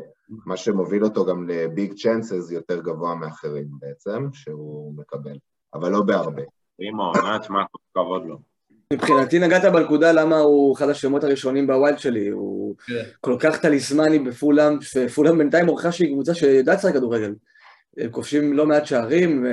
מה 0.46 0.56
שמוביל 0.56 1.04
אותו 1.04 1.26
גם 1.26 1.48
ל 1.48 1.59
big 1.59 1.92
chances 2.02 2.50
יותר 2.50 2.80
גבוה 2.80 3.14
מאחרים 3.14 3.68
בעצם, 3.78 4.28
שהוא 4.32 4.94
מקבל, 4.96 5.38
אבל 5.74 5.90
לא 5.92 6.02
בהרבה. 6.02 6.42
עם 6.78 7.00
העונה, 7.00 7.38
תשמע, 7.38 7.58
כל 7.72 7.78
הכבוד 7.90 8.26
לו. 8.26 8.38
מבחינתי 8.92 9.38
נגעת 9.38 9.72
בנקודה 9.72 10.12
למה 10.12 10.38
הוא 10.38 10.76
אחד 10.76 10.88
השמות 10.88 11.24
הראשונים 11.24 11.66
בווילד 11.66 11.98
שלי, 11.98 12.28
הוא 12.28 12.74
כן. 12.86 13.02
כל 13.20 13.36
כך 13.40 13.60
טליסמני 13.60 14.18
בפולאם, 14.18 14.80
שפולאם 14.80 15.38
בינתיים 15.38 15.66
הוכחה 15.66 15.92
שהיא 15.92 16.12
קבוצה 16.12 16.34
שיודעת 16.34 16.78
לשחק 16.78 16.92
כדורגל. 16.92 17.34
הם 17.96 18.10
כובשים 18.10 18.52
לא 18.52 18.66
מעט 18.66 18.86
שערים, 18.86 19.46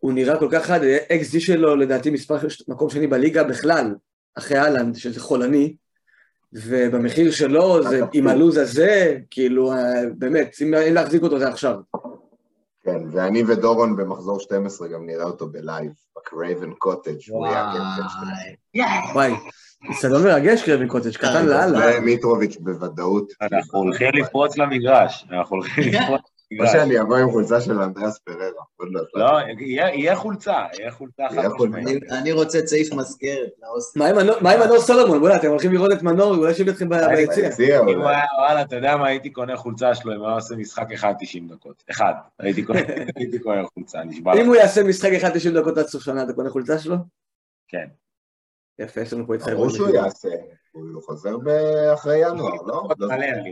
והוא 0.00 0.12
נראה 0.12 0.38
כל 0.38 0.48
כך 0.50 0.66
חד, 0.66 0.80
אקס-די 0.84 1.40
שלו 1.40 1.76
לדעתי 1.76 2.10
מספר 2.10 2.36
מקום 2.68 2.90
שני 2.90 3.06
בליגה 3.06 3.44
בכלל, 3.44 3.94
אחרי 4.34 4.58
האלנד, 4.58 4.94
שזה 4.94 5.20
חולני, 5.20 5.74
ובמחיר 6.52 7.30
שלו, 7.30 7.88
זה 7.88 8.00
עם 8.12 8.28
הלו"ז 8.28 8.56
הזה, 8.56 9.16
כאילו, 9.30 9.72
אה, 9.72 10.02
באמת, 10.18 10.56
אם 10.62 10.74
להחזיק 10.74 11.22
אותו 11.22 11.38
זה 11.38 11.48
עכשיו. 11.48 11.74
כן, 12.86 13.02
ואני 13.12 13.42
ודורון 13.46 13.96
במחזור 13.96 14.40
12 14.40 14.88
גם 14.88 15.06
נראה 15.06 15.24
אותו 15.24 15.48
ב 15.48 15.55
live, 15.55 15.92
בקרייבן 16.16 16.72
קוטג', 16.72 17.16
הוא 17.28 17.46
יהיה 17.46 17.60
הקפטן 17.60 18.08
שלנו. 18.08 18.30
וואי. 19.14 19.32
וואי, 19.32 19.34
אצטדיון 19.90 20.22
מרגש 20.22 20.62
קרייבן 20.62 20.88
קוטג', 20.88 21.16
קטן 21.16 21.46
לאללה. 21.46 21.98
ומיטרוביץ' 21.98 22.56
בוודאות. 22.60 23.32
אנחנו 23.42 23.78
הולכים 23.78 24.08
לפרוץ 24.14 24.58
למגרש, 24.58 25.26
אנחנו 25.30 25.56
הולכים 25.56 25.84
לפרוץ 25.92 26.35
או. 26.60 26.66
שאני 26.66 27.00
אבוא 27.00 27.16
עם 27.16 27.30
חולצה 27.30 27.60
של 27.60 27.80
אנדריאס 27.80 28.18
פררה, 28.18 28.46
עוד 28.76 28.88
לא 28.90 29.00
לא. 29.14 29.38
יהיה 29.60 30.16
חולצה, 30.16 30.64
יהיה 30.78 30.90
חולצה 30.90 31.22
חד. 31.30 31.48
משמעית. 31.58 32.04
אני- 32.12 32.32
רוצה 32.32 32.58
את 32.58 32.66
סעיף 32.66 32.92
מזכרת 32.94 33.48
לאוסטר. 33.62 34.00
מה 34.42 34.50
עם 34.52 34.60
מנור- 34.60 34.80
סולומון? 34.80 35.20
בוא'נה, 35.20 35.36
אתם 35.36 35.48
הולכים 35.48 35.72
לראות 35.72 35.92
את 35.92 36.02
מנור, 36.02 36.34
אולי 36.34 36.50
ישב 36.50 36.68
אתכם 36.68 36.88
ב- 36.88 36.94
ביציע. 37.16 37.50
וואלה, 38.38 38.62
אתה 38.62 38.76
יודע 38.76 38.96
מה, 38.96 39.06
הייתי 39.08 39.30
קונה 39.30 39.56
חולצה 39.56 39.94
שלו 39.94 40.12
אם 40.12 40.18
הוא 40.18 40.26
היה 40.26 40.34
עושה 40.34 40.56
משחק 40.56 40.92
אחד 40.94 41.14
90 41.20 41.48
דקות. 41.48 41.82
אחד. 41.90 42.12
הייתי 42.38 43.38
קונה 43.42 43.62
חולצה, 43.74 44.04
נשבע 44.04 44.32
אם. 44.34 44.46
הוא 44.46 44.56
יעשה 44.56 44.82
משחק 44.82 45.10
אחד 45.12 45.30
90 45.34 45.54
דקות 45.54 45.78
עד 45.78 45.86
סוף 45.86 46.02
שנה, 46.02 46.22
אתה 46.22 46.32
קונה 46.32 46.50
חולצה 46.50 46.78
שלו? 46.78 46.96
כן. 47.68 47.86
יפה, 48.78 49.00
יש 49.00 49.12
לנו 49.12 49.22
פה 49.22 49.26
ברור 49.26 49.36
התחייבות. 49.36 49.70
שהוא 49.74 49.88
יעשה, 49.88 50.28
הוא 50.72 51.02
חוזר 51.02 51.38
ב- 51.38 51.48
אחרי 51.94 52.16
ינואר, 52.18 52.54
לא? 52.66 52.88
לא 52.98 53.06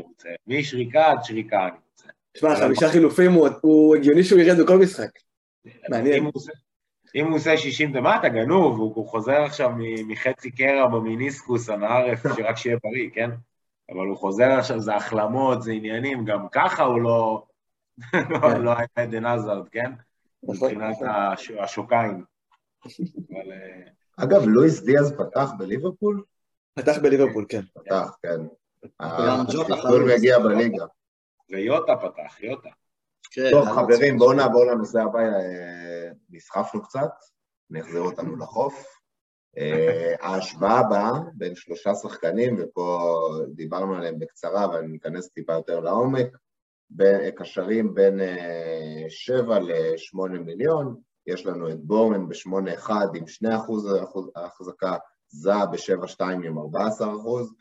רוצה. 0.07 0.29
משריקה 0.47 1.07
עד 1.11 1.19
שריקה 1.25 1.59
אני 1.63 1.71
רוצה. 2.43 2.57
שמע, 2.57 2.67
חמישה 2.67 2.89
חילופים, 2.89 3.33
הוא- 3.63 3.97
הגיוני 3.97 4.25
שהוא 4.25 4.41
ירד 4.41 4.61
בכל 4.65 4.79
משחק. 4.79 5.09
מעניין. 5.89 6.17
אם 6.17 6.25
הוא 6.25 6.33
עושה- 6.35 6.53
אם 7.15 7.27
הוא 7.27 7.37
עושה 7.37 7.57
60 7.57 7.93
ומה, 7.97 8.17
אתה 8.17 8.29
גנוב, 8.29 8.79
הוא 8.79 9.09
חוזר 9.09 9.43
עכשיו 9.43 9.71
מחצי 10.09 10.51
קרע 10.51 10.87
במיניסקוס 10.87 11.69
הנערף, 11.69 12.23
שרק 12.37 12.57
שיהיה 12.57 12.77
בריא, 12.85 13.11
כן? 13.15 13.31
אבל 13.91 14.07
הוא 14.07 14.17
חוזר 14.17 14.51
עכשיו, 14.51 14.81
זה 14.81 14.95
החלמות, 14.97 15.63
זה 15.63 15.73
עניינים, 15.73 16.25
גם 16.25 16.47
ככה 16.53 16.83
הוא 16.83 17.01
לא... 17.01 17.43
לא- 18.31 18.59
לא 18.59 18.71
היה 18.79 18.87
עדן 18.95 19.25
עזרד, 19.27 19.69
כן? 19.69 19.93
נכון, 20.43 20.55
מבחינת 20.69 20.91
נכון. 20.95 21.09
הש- 21.09 21.51
השוקיים. 21.51 22.25
אבל 23.31 23.53
אה, 23.53 23.91
אגב, 24.17 24.43
לואיס 24.47 24.83
דיאז 24.83 25.13
פתח 25.19 25.51
בליברפול? 25.59 26.23
פתח 26.75 26.99
בליברפול, 27.03 27.45
כן. 27.49 27.61
פתח, 27.75 28.17
כן. 28.23 28.41
ג'וטה 28.83 29.75
החיסול 29.75 29.77
חלוץ. 29.77 30.13
מגיע 30.19 30.39
בליגה. 30.39 30.85
ויוטה 31.55 31.97
פתח, 31.97 32.41
יוטה. 32.41 32.69
כן, 33.31 33.51
טוב. 33.51 33.69
חברים, 33.69 34.19
בואו 34.19 34.33
נעבור 34.33 34.65
לנושא 34.65 35.01
הבא. 35.01 35.19
אה, 35.19 36.11
נסחפנו 36.31 36.83
קצת, 36.83 37.11
נחזיר 37.71 38.01
אותנו 38.01 38.37
לחוף. 38.37 38.87
אה, 39.59 40.15
ההשוואה 40.23 40.79
הבאה 40.79 41.13
בין 41.35 41.55
שלושה 41.55 41.95
שחקנים, 41.95 42.57
ופה 42.59 42.99
דיברנו 43.55 43.95
עליהם 43.95 44.19
בקצרה, 44.19 44.65
אבל 44.65 44.81
ניכנס 44.81 45.29
טיפה 45.29 45.53
יותר 45.53 45.81
לעומק, 45.81 46.27
ב- 46.91 47.31
קשרים 47.31 47.95
בין 47.95 48.21
אה, 48.21 49.05
7 49.09 49.59
ל-8 49.59 50.29
מיליון, 50.39 50.97
יש 51.27 51.47
לנו 51.47 51.71
את 51.71 51.81
בורמן 51.81 52.29
ב-8.1 52.29 52.91
עם 53.15 53.27
2 53.27 53.53
אחוז 53.53 53.89
החזקה, 54.37 54.97
זעה 55.29 55.67
ב-7.2 55.67 56.25
עם 56.45 56.59
14 56.59 57.13
אחוז, 57.13 57.55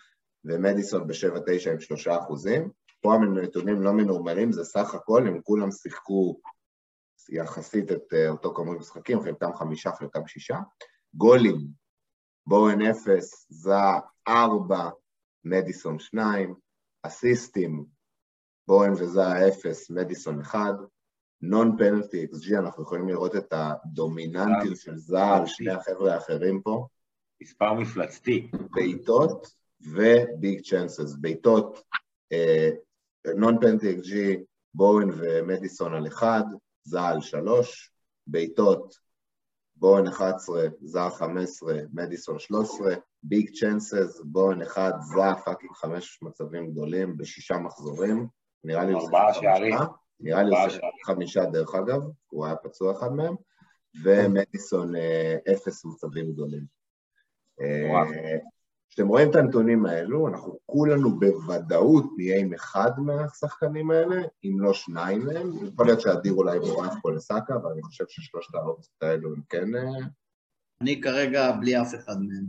ומדיסון 0.45 1.07
ב-7.9 1.07 1.69
עם 1.71 1.79
3 1.79 2.07
אחוזים. 2.07 2.69
פה 3.03 3.13
הנתונים 3.13 3.81
לא 3.81 3.93
מנורמלים, 3.93 4.51
זה 4.51 4.63
סך 4.63 4.95
הכל, 4.95 5.27
הם 5.27 5.41
כולם 5.41 5.71
שיחקו 5.71 6.39
יחסית 7.29 7.91
את 7.91 8.13
אה, 8.13 8.29
אותו 8.29 8.53
כמות 8.53 8.77
משחקים, 8.77 9.23
חלקם 9.23 9.53
חמישה, 9.53 9.91
חלקם 9.91 10.27
שישה. 10.27 10.57
גולים, 11.13 11.67
בורן 12.47 12.81
אפס, 12.81 13.47
זע 13.49 13.99
ארבע, 14.27 14.89
מדיסון 15.45 15.99
שניים, 15.99 16.55
אסיסטים, 17.03 17.85
בואן 18.67 18.91
וזאהה 18.91 19.47
אפס, 19.47 19.91
מדיסון 19.91 20.39
אחד, 20.39 20.73
non 21.41 21.77
penalty 21.77 22.25
xG, 22.25 22.57
אנחנו 22.57 22.83
יכולים 22.83 23.09
לראות 23.09 23.35
את 23.35 23.53
הדומיננטיות 23.53 24.77
של 24.77 24.97
על 25.17 25.45
שני 25.45 25.71
החבר'ה 25.71 26.13
האחרים 26.13 26.61
פה, 26.61 26.87
מספר 27.41 27.73
מפלצתי. 27.73 28.51
בעיטות 28.71 29.47
ו 29.81 30.01
big 30.01 30.61
chances. 30.61 31.15
בעיטות, 31.15 31.83
non 33.35 33.59
penalty 33.61 33.91
xG, 33.91 34.43
בואן 34.73 35.09
ומדיסון 35.17 35.93
על 35.93 36.07
אחד, 36.07 36.43
זאהה 36.83 37.07
על 37.07 37.21
שלוש, 37.21 37.91
בעיטות, 38.27 38.95
בואן 39.75 40.07
11, 40.07 40.67
זאהה 40.81 41.09
15, 41.09 41.79
מדיסון 41.93 42.39
13, 42.39 42.93
ביג 43.23 43.49
צ'אנסס, 43.59 44.21
בורן 44.25 44.61
1, 44.61 44.93
זע 45.15 45.35
פאקינג 45.45 45.71
חמש 45.73 46.19
מצבים 46.21 46.71
גדולים 46.71 47.17
בשישה 47.17 47.57
מחזורים, 47.57 48.27
נראה 48.63 48.85
לי 48.85 48.93
הוא 48.93 49.01
ארבעה 49.01 49.33
שיחק 49.33 49.43
שערים. 49.43 49.77
חמישה. 49.77 49.91
נראה 50.19 50.43
לי 50.43 50.61
הוא 50.61 50.69
שיחק. 50.69 50.83
חמישה 51.05 51.45
דרך 51.45 51.75
אגב, 51.75 52.01
הוא 52.29 52.45
היה 52.45 52.55
פצוע 52.55 52.91
אחד 52.91 53.11
מהם, 53.11 53.35
ומדיסון 54.03 54.95
אה, 54.95 55.37
אפס 55.53 55.85
מצבים 55.85 56.31
גדולים. 56.31 56.65
אה, 58.93 58.95
כשאתם 58.95 59.07
רואים 59.07 59.29
את 59.29 59.35
הנתונים 59.35 59.85
האלו, 59.85 60.27
אנחנו 60.27 60.57
כולנו 60.65 61.19
בוודאות 61.19 62.05
נהיה 62.17 62.39
עם 62.39 62.53
אחד 62.53 62.91
מהשחקנים 62.97 63.91
האלה, 63.91 64.21
אם 64.43 64.59
לא 64.59 64.73
שניים 64.73 65.25
מהם. 65.25 65.51
יכול 65.67 65.85
להיות 65.85 66.01
שאדיר 66.01 66.33
אולי 66.33 66.59
בורח 66.59 66.93
פה 67.01 67.11
לסאקה, 67.11 67.55
אבל 67.55 67.71
אני 67.71 67.81
חושב 67.81 68.03
ששלושת 68.07 68.55
האופציות 68.55 69.03
האלו 69.03 69.33
הם 69.33 69.41
כן... 69.49 69.75
אה, 69.75 70.05
אני 70.81 71.01
כרגע 71.01 71.51
בלי 71.51 71.81
אף 71.81 71.95
אחד 71.95 72.15
מהם. 72.19 72.45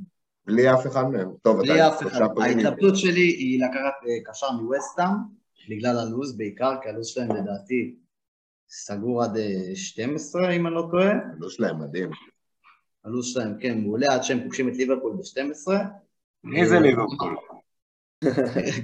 בלי 0.46 0.74
אף 0.74 0.86
אחד 0.86 1.04
מהם. 1.04 1.30
טוב, 1.42 1.58
בלי 1.58 1.88
אף 1.88 2.02
אחד. 2.02 2.20
ההתלבטות 2.40 2.96
שלי 2.96 3.20
היא 3.20 3.64
לקחת 3.64 4.06
אה, 4.08 4.32
קשר 4.32 4.50
מווסטהאם, 4.50 5.16
בגלל 5.68 5.98
הלו"ז 5.98 6.36
בעיקר, 6.36 6.74
כי 6.82 6.88
הלו"ז 6.88 7.06
שלהם 7.06 7.30
לדעתי 7.30 7.96
סגור 8.68 9.22
עד 9.22 9.36
אה, 9.36 9.76
12, 9.76 10.50
אם 10.50 10.66
אני 10.66 10.74
לא 10.74 10.88
טועה. 10.90 11.12
הלו"ז 11.36 11.52
שלהם 11.52 11.78
מדהים. 11.78 12.10
הלו"ז 13.04 13.26
שלהם, 13.26 13.58
כן, 13.60 13.80
מעולה, 13.80 14.14
עד 14.14 14.22
שהם 14.22 14.42
פוגשים 14.42 14.68
את 14.68 14.76
ליברפול 14.76 15.12
ב-12. 15.16 15.72
מי 16.44 16.66
זה 16.66 16.78
ליברפול? 16.80 17.36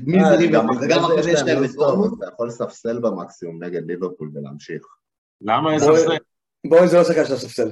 מי 0.07 0.19
זה 0.25 0.31
אה, 0.31 0.37
ליברפול? 0.37 0.77
וגם 0.81 1.05
אחרי 1.05 1.23
זה 1.23 1.31
יש 1.31 1.41
להם 1.47 1.57
את 1.57 1.63
לו"ז 1.63 1.77
טוב, 1.77 1.85
בורמוט. 1.87 2.13
אז 2.13 2.19
אתה 2.19 2.35
יכול 2.35 2.49
לספסל 2.49 2.99
במקסימום 3.01 3.65
נגד 3.65 3.87
ליברפול 3.87 4.31
ולהמשיך. 4.35 4.83
למה 5.41 5.75
יש 5.75 5.83
בוא- 5.83 5.97
ספסל? 5.99 6.17
בואו 6.67 6.87
זה 6.87 6.97
לא 6.97 7.05
שחקן 7.05 7.25
של 7.25 7.33
הספסל. 7.35 7.71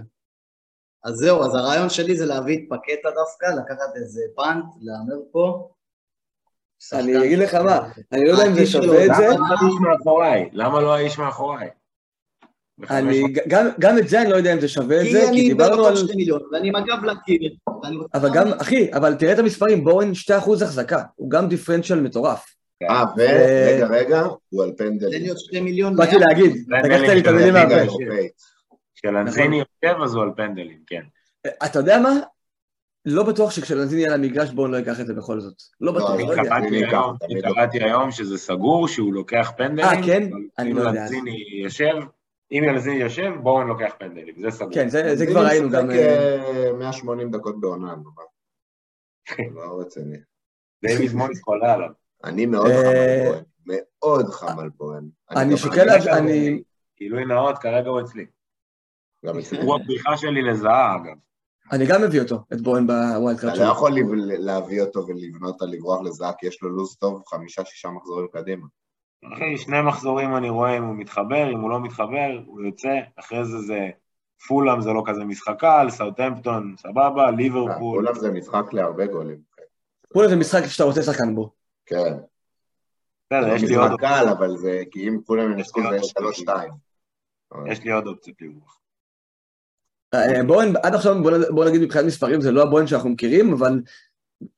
אז 1.04 1.14
זהו, 1.14 1.42
אז 1.42 1.54
הרעיון 1.54 1.88
שלי 1.88 2.16
זה 2.16 2.26
להביא 2.26 2.58
את 2.58 2.62
פקטה 2.70 3.08
דווקא, 3.10 3.46
לקחת 3.46 3.96
איזה 3.96 4.20
פאנט, 4.36 4.64
להמר 4.80 5.22
פה. 5.32 5.70
אני 6.92 7.24
אגיד 7.24 7.38
לך 7.38 7.54
מה, 7.54 7.78
אני 8.12 8.24
לא 8.24 8.30
יודע 8.30 8.46
אם 8.46 8.54
זה 8.54 8.66
שווה 8.66 9.06
את 9.06 9.10
זה, 9.16 9.28
למה 9.28 9.48
לא 9.50 9.54
האיש 9.62 9.74
מאחוריי? 9.80 10.50
למה 10.52 10.80
לא 10.80 10.94
האיש 10.94 11.18
מאחוריי? 11.18 11.70
אני, 12.90 13.22
גם, 13.48 13.66
גם 13.78 13.98
את 13.98 14.08
זה 14.08 14.22
אני 14.22 14.30
לא 14.30 14.36
יודע 14.36 14.52
אם 14.54 14.60
זה 14.60 14.68
שווה 14.68 14.96
את 15.00 15.02
כי 15.02 15.12
זה, 15.12 15.20
כי 15.20 15.28
אני 15.28 15.48
דיברנו 15.48 15.72
בטוח 15.72 15.86
על... 15.86 15.96
שני 15.96 16.16
מיליון, 16.16 16.42
ואני 16.52 16.68
עם 16.68 16.76
הגב 16.76 17.04
לקיר. 17.04 17.56
אבל 18.14 18.28
גם, 18.34 18.48
אחי, 18.60 18.92
אבל 18.92 19.14
תראה 19.14 19.32
את 19.32 19.38
המספרים, 19.38 19.84
בואן 19.84 20.12
2% 20.12 20.32
החזקה, 20.64 21.02
הוא 21.16 21.30
גם 21.30 21.48
דיפרנציאל 21.48 22.00
מטורף. 22.00 22.54
אה, 22.90 23.04
ורגע, 23.16 23.86
רגע, 23.86 24.22
הוא 24.48 24.64
על 24.64 24.70
תן 24.70 24.92
לי. 25.00 25.28
עוד 25.28 25.38
שני 25.38 25.60
מיליון. 25.60 25.96
באתי. 25.96 26.16
להגיד, 26.18 26.52
לקחת 26.68 27.08
לי 27.08 27.20
את 27.20 27.26
המילים 27.26 27.54
מהפה. 27.54 27.74
כשלנזיני 28.94 29.56
יושב 29.56 29.98
אז 30.02 30.14
הוא 30.14 30.22
על 30.22 30.30
פנדלים, 30.36 30.78
כן. 30.86 31.02
אתה 31.46 31.78
יודע 31.78 31.98
מה? 31.98 32.10
לא 33.04 33.22
בטוח 33.22 33.50
שכשלנזיני 33.50 34.00
יהיה 34.00 34.14
על 34.14 34.20
המגרש 34.20 34.50
בואו 34.50 34.68
לא 34.68 34.76
ייקח 34.76 35.00
את 35.00 35.06
זה 35.06 35.14
בכל 35.14 35.40
זאת. 35.40 35.54
לא 35.80 35.92
בטוח, 35.92 36.10
אני 36.10 36.26
לא 36.26 36.30
יודע. 36.30 36.42
קראתי 37.42 37.78
אני 37.78 37.84
היום- 37.84 38.10
שזה 38.10 38.38
סגור, 38.38 38.88
שהוא 38.88 39.14
לוקח 39.14 39.52
פנדלים. 39.56 39.84
אה, 39.84 40.06
כן? 40.06 40.22
אני 40.58 40.70
אם 40.70 40.76
לא 40.76 40.82
יודע. 40.82 41.00
לנזיני 41.00 41.36
יושב, 41.62 41.94
אם 42.52 42.64
לנזיני 42.68 42.96
יושב, 42.96 43.30
בואו 43.42 43.64
נלוקח 43.64 43.94
פנדלים, 43.98 44.42
זה 44.42 44.50
סגור. 44.50 44.74
כן, 44.74 44.88
זה, 44.88 45.16
זה 45.16 45.24
אני 45.24 45.32
כבר 45.32 45.46
ראינו 45.46 45.70
גם... 45.70 45.88
משחק, 45.88 45.98
אה, 45.98 46.66
אה, 46.66 46.72
180 46.72 47.30
דקות 47.30 47.60
בעונה, 47.60 47.94
נו, 47.94 48.10
מה? 48.16 48.22
לא 49.54 49.80
רציני. 49.80 50.16
דייוויד 50.82 51.12
מויס 51.12 51.42
חולה 51.42 51.74
עליו. 51.74 51.90
אני 52.24 52.46
מאוד 52.46 52.70
חם 52.70 52.86
אה, 52.86 53.12
על 53.12 53.24
בוהן, 53.24 53.44
מאוד 53.66 54.26
חם 54.26 54.58
על 54.58 54.68
בוהן. 54.68 55.08
אני 55.30 55.56
שוקל, 55.56 55.88
אני... 56.18 56.62
גילוי 56.98 57.24
נאות, 57.24 57.58
כרגע 57.58 57.88
הוא 57.88 58.00
אצלי. 58.00 58.26
הוא 59.62 59.74
הבדיחה 59.76 60.16
שלי 60.16 60.42
לזהה, 60.42 60.96
אגב. 60.96 61.16
אני 61.72 61.86
גם 61.86 62.02
מביא 62.02 62.20
אותו, 62.20 62.36
את 62.52 62.60
בוהן 62.60 62.86
בווילד 62.86 63.38
אתה 63.38 63.46
קארד 63.46 63.58
לא. 63.58 63.72
יכול 63.72 63.92
להביא 64.38 64.82
אותו 64.82 65.06
ולבנות 65.06 65.62
על 65.62 65.68
לברוח 65.68 66.00
לזהה, 66.00 66.32
כי 66.38 66.46
יש 66.46 66.62
לו 66.62 66.68
לו"ז 66.68 66.96
טוב, 66.96 67.22
חמישה-שישה 67.26 67.88
מחזורים 67.88 68.26
קדימה. 68.32 68.66
אחי, 69.24 69.58
שני 69.58 69.82
מחזורים 69.82 70.36
אני 70.36 70.50
רואה 70.50 70.76
אם 70.78 70.84
הוא 70.84 70.94
מתחבר, 70.96 71.52
אם 71.52 71.60
הוא 71.60 71.70
לא 71.70 71.80
מתחבר, 71.82 72.40
הוא 72.46 72.62
יוצא, 72.62 72.94
אחרי 73.16 73.44
זה 73.44 73.58
זה 73.58 73.90
פולאם 74.48 74.80
זה 74.80 74.90
לא 74.92 75.02
כזה 75.06 75.24
משחק 75.24 75.60
קל, 75.60 75.86
סאוטהמפטון, 75.90 76.74
סבבה, 76.78 77.30
ליברפול. 77.30 78.06
כולם 78.06 78.14
זה 78.20 78.30
משחק 78.30 78.72
להרבה 78.72 79.06
גולים. 79.06 79.38
כולה 80.12 80.28
זה 80.28 80.36
משחק 80.36 80.64
שאתה 80.66 80.84
רוצה 80.84 81.02
שחקן 81.02 81.34
בו. 81.34 81.50
כן. 81.86 82.14
בסדר, 83.32 83.54
יש 83.54 83.60
זה 83.62 83.66
לי 83.68 83.74
עוד 83.74 83.86
משחק 83.90 84.00
קל, 84.00 84.28
אבל 84.38 84.56
זה, 84.56 84.82
כי 84.90 85.08
אם 85.08 85.18
כולם 85.24 85.52
ינצחו 85.52 85.80
זה 85.80 85.86
עוד 85.86 85.94
יהיה 85.94 86.04
שלוש-שתיים. 86.04 86.72
יש 87.66 87.80
לי 87.84 87.92
עוד 87.92 88.06
אופציות 88.06 88.36
לברוח. 88.42 88.78
אה, 90.14 90.44
בוהן, 90.46 90.72
עד 90.82 90.94
עכשיו, 90.94 91.22
בוא 91.22 91.30
נ- 91.30 91.54
בוא 91.54 91.64
נגיד 91.64 91.80
מבחינת 91.82 92.04
מספרים, 92.06 92.40
זה 92.40 92.52
לא 92.52 92.62
הבוהן 92.62 92.86
שאנחנו 92.86 93.10
מכירים, 93.10 93.52
אבל 93.52 93.80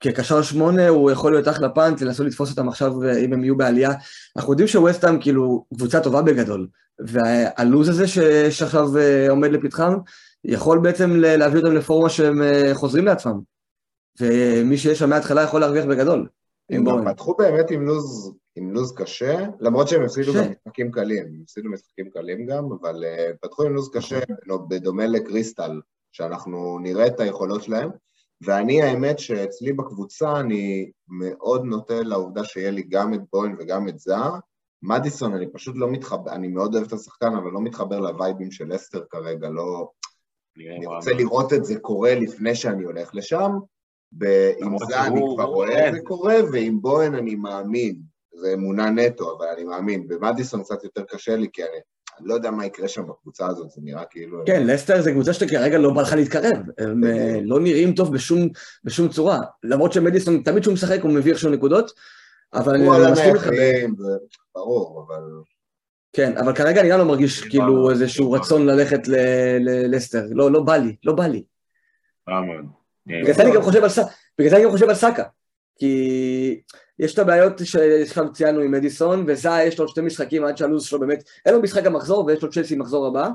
כקשר 0.01 0.43
שמונה 0.43 0.89
הוא 0.89 1.11
יכול 1.11 1.33
להיות 1.33 1.49
אחלה 1.49 1.69
פאנט, 1.69 2.03
לנסות 2.03 2.27
לתפוס 2.27 2.51
אותם 2.51 2.69
עכשיו 2.69 3.05
אה, 3.05 3.19
אם 3.19 3.33
הם 3.33 3.45
יהיו 3.45 3.57
בעלייה. 3.57 3.91
אנחנו 4.37 4.53
יודעים 4.53 4.69
שווסטהאם 4.69 5.21
כאילו 5.21 5.65
קבוצה 5.75 6.01
טובה 6.01 6.23
בגדול, 6.23 6.69
והלו"ז 6.99 7.89
הזה 7.89 8.09
ש- 8.09 8.19
שעכשיו 8.51 8.99
אה, 8.99 9.31
עומד 9.31 9.51
לפתחם, 9.51 9.95
יכול 10.45 10.79
בעצם 10.79 11.11
להביא 11.17 11.61
אותם 11.61 11.75
לפורמה 11.75 12.11
שהם 12.11 12.43
אה, 12.43 12.71
חוזרים 12.75 13.05
לעצמם. 13.05 13.41
ומי 14.21 14.79
שיש 14.79 14.99
שם 14.99 15.11
מההתחלה 15.11 15.43
יכול 15.43 15.61
להרוויח 15.61 15.85
בגדול. 15.85 16.29
הם. 16.71 16.85
גם 16.85 17.13
פתחו 17.13 17.35
באמת 17.35 17.71
עם 17.71 17.87
לו"ז, 17.87 18.33
עם 18.57 18.73
לו"ז 18.73 18.93
קשה, 18.97 19.47
למרות 19.61 19.89
שהם 19.89 20.05
הפסידו. 20.05 20.35
גם 20.35 20.45
משחקים 20.51 20.91
קלים, 20.91 21.25
הם 21.27 21.41
הפסידו 21.43 21.71
משחקים 21.71 22.11
קלים 22.11 22.47
גם, 22.47 22.65
אבל 22.81 23.05
פתחו 23.41 23.63
עם 23.63 23.75
לו"ז 23.75 23.91
קשה, 23.93 24.21
לא, 24.47 24.59
בדומה 24.69 25.07
לקריסטל, 25.07 25.81
שאנחנו 26.13 26.79
נראה 26.83 27.07
את 27.07 27.21
היכולות 27.21 27.63
שלהם, 27.63 27.91
ואני 28.43 28.83
האמת 28.83 29.19
שאצלי 29.19 29.73
בקבוצה 29.73 30.41
אני 30.41 30.91
מאוד 31.09 31.65
נוטה 31.65 32.03
לעובדה 32.03 32.45
שיהיה 32.45 32.71
לי 32.71 32.83
גם 32.83 33.15
את 33.15 33.21
בוין 33.33 33.57
וגם 33.59 33.89
את 33.89 33.99
זהר. 33.99 34.33
מדיסון, 34.83 35.35
אני 35.35 35.47
פשוט 35.53 35.75
לא 35.79 35.91
מתחבר, 35.91 36.33
אני 36.33 36.49
מאוד 36.49 36.75
אוהב 36.75 36.87
את 36.87 36.93
השחקן, 36.93 37.33
אבל 37.37 37.51
לא 37.51 37.61
מתחבר 37.61 38.01
לווייבים 38.01 38.51
של 38.51 38.75
אסטר 38.75 39.05
כרגע, 39.11 39.49
לא... 39.49 39.89
אני 40.57 40.87
מה- 40.87 40.97
רוצה 40.97 41.11
לראות 41.13 41.53
את 41.53 41.65
זה 41.65 41.79
קורה 41.81 42.15
לפני 42.15 42.55
שאני 42.55 42.85
הולך 42.85 43.15
לשם, 43.15 43.51
ועם 44.21 44.77
זה 44.89 45.01
אני 45.07 45.19
שהוא- 45.19 45.35
כבר 45.37 45.45
הוא 45.45 45.55
רואה 45.55 45.89
את. 45.89 45.95
זה 45.95 46.01
קורה, 46.05 46.35
ועם 46.53 46.81
בוהן 46.83 47.15
אני 47.15 47.35
מאמין. 47.35 47.97
זה 48.35 48.55
אמונה 48.55 48.91
נטו, 48.91 49.37
אבל 49.37 49.47
אני 49.47 49.65
מאמין. 49.65 50.09
במדיסון 50.09 50.63
קצת 50.63 50.85
יותר 50.85 51.03
קשה 51.05 51.37
לי, 51.37 51.49
כי 51.53 51.63
אני, 51.63 51.71
אני 51.73 51.81
לא 52.23 52.35
יודע 52.35 52.51
מה 52.51 52.67
יקרה 52.67 52.89
שם 52.89 53.03
בקבוצה 53.09 53.47
הזאת, 53.47 53.71
זה 53.71 53.81
נראה 53.85 54.05
כאילו... 54.05 54.43
כן, 54.47 54.67
לסטר 54.67 55.03
זה 55.03 55.13
קבוצה 55.13 55.33
שכרגע 55.33 55.79
לא 55.79 55.91
בא 55.91 56.03
לך 56.03 56.13
להתקרב, 56.13 56.59
הם 56.79 57.05
אה, 57.05 57.41
לא 57.43 57.61
נראים 57.61 57.95
טוב 57.95 58.15
בשום, 58.15 58.49
בשום 58.85 59.09
צורה, 59.09 59.39
למרות 59.63 59.93
שמדיסון, 59.93 60.43
תמיד 60.43 60.61
כשהוא 60.61 60.75
משחק 60.75 61.01
הוא 61.03 61.11
מביא 61.11 61.33
איכשהו 61.33 61.51
נקודות, 61.51 61.93
אבל 62.55 62.75
אני 62.75 62.87
הוא 62.87 62.95
על 62.95 63.13
מסכים 63.13 63.31
המאחרים, 63.31 63.95
זה 63.99 64.09
ברור, 64.55 65.07
אבל... 65.07 65.23
כן, 66.13 66.37
אבל 66.37 66.55
כרגע 66.55 66.81
אני 66.81 66.91
גם 66.91 66.99
לא 66.99 67.05
מרגיש 67.05 67.41
כאילו 67.41 67.91
איזשהו 67.91 68.33
רצון 68.33 68.67
ללכת 68.67 69.09
ל- 69.09 69.59
ללסטר, 69.61 70.27
לא, 70.31 70.51
לא 70.51 70.61
בא 70.61 70.77
לי, 70.77 70.97
לא 71.05 71.13
בא 71.13 71.27
לי. 71.27 71.43
בגלל 74.39 74.49
זה 74.49 74.57
אני 74.57 74.65
גם 74.65 74.71
חושב 74.71 74.89
על 74.89 74.95
סאקה, 74.95 75.25
כי 75.79 76.61
יש 77.01 77.15
את 77.15 77.19
הבעיות 77.19 77.53
שעכשיו 77.65 78.33
ציינו 78.33 78.61
עם 78.61 78.71
מדיסון, 78.71 79.25
וזה 79.27 79.49
יש 79.67 79.79
לו 79.79 79.85
עוד 79.85 79.91
שתי 79.91 80.01
משחקים 80.01 80.45
עד 80.45 80.57
שהלו"ז 80.57 80.85
שלו 80.85 81.01
באמת, 81.01 81.23
אין 81.47 81.55
לו 81.55 81.63
משחק 81.63 81.87
המחזור 81.87 82.25
ויש 82.25 82.43
לו 82.43 82.51
צ'לסי 82.51 82.77
מחזור 82.77 83.07
הבא, 83.07 83.29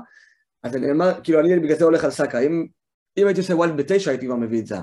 אז 0.62 0.76
אני 0.76 0.90
אומר, 0.90 1.12
כאילו 1.22 1.40
אני 1.40 1.60
בגלל 1.60 1.76
זה 1.76 1.84
הולך 1.84 2.04
על 2.04 2.10
סאקה, 2.10 2.38
אם, 2.38 2.66
אם 3.16 3.26
הייתי 3.26 3.40
עושה 3.40 3.56
wild 3.56 3.76
בתשע 3.76 4.10
הייתי 4.10 4.26
כבר 4.26 4.36
מביא 4.36 4.60
את 4.60 4.66
זה. 4.66 4.76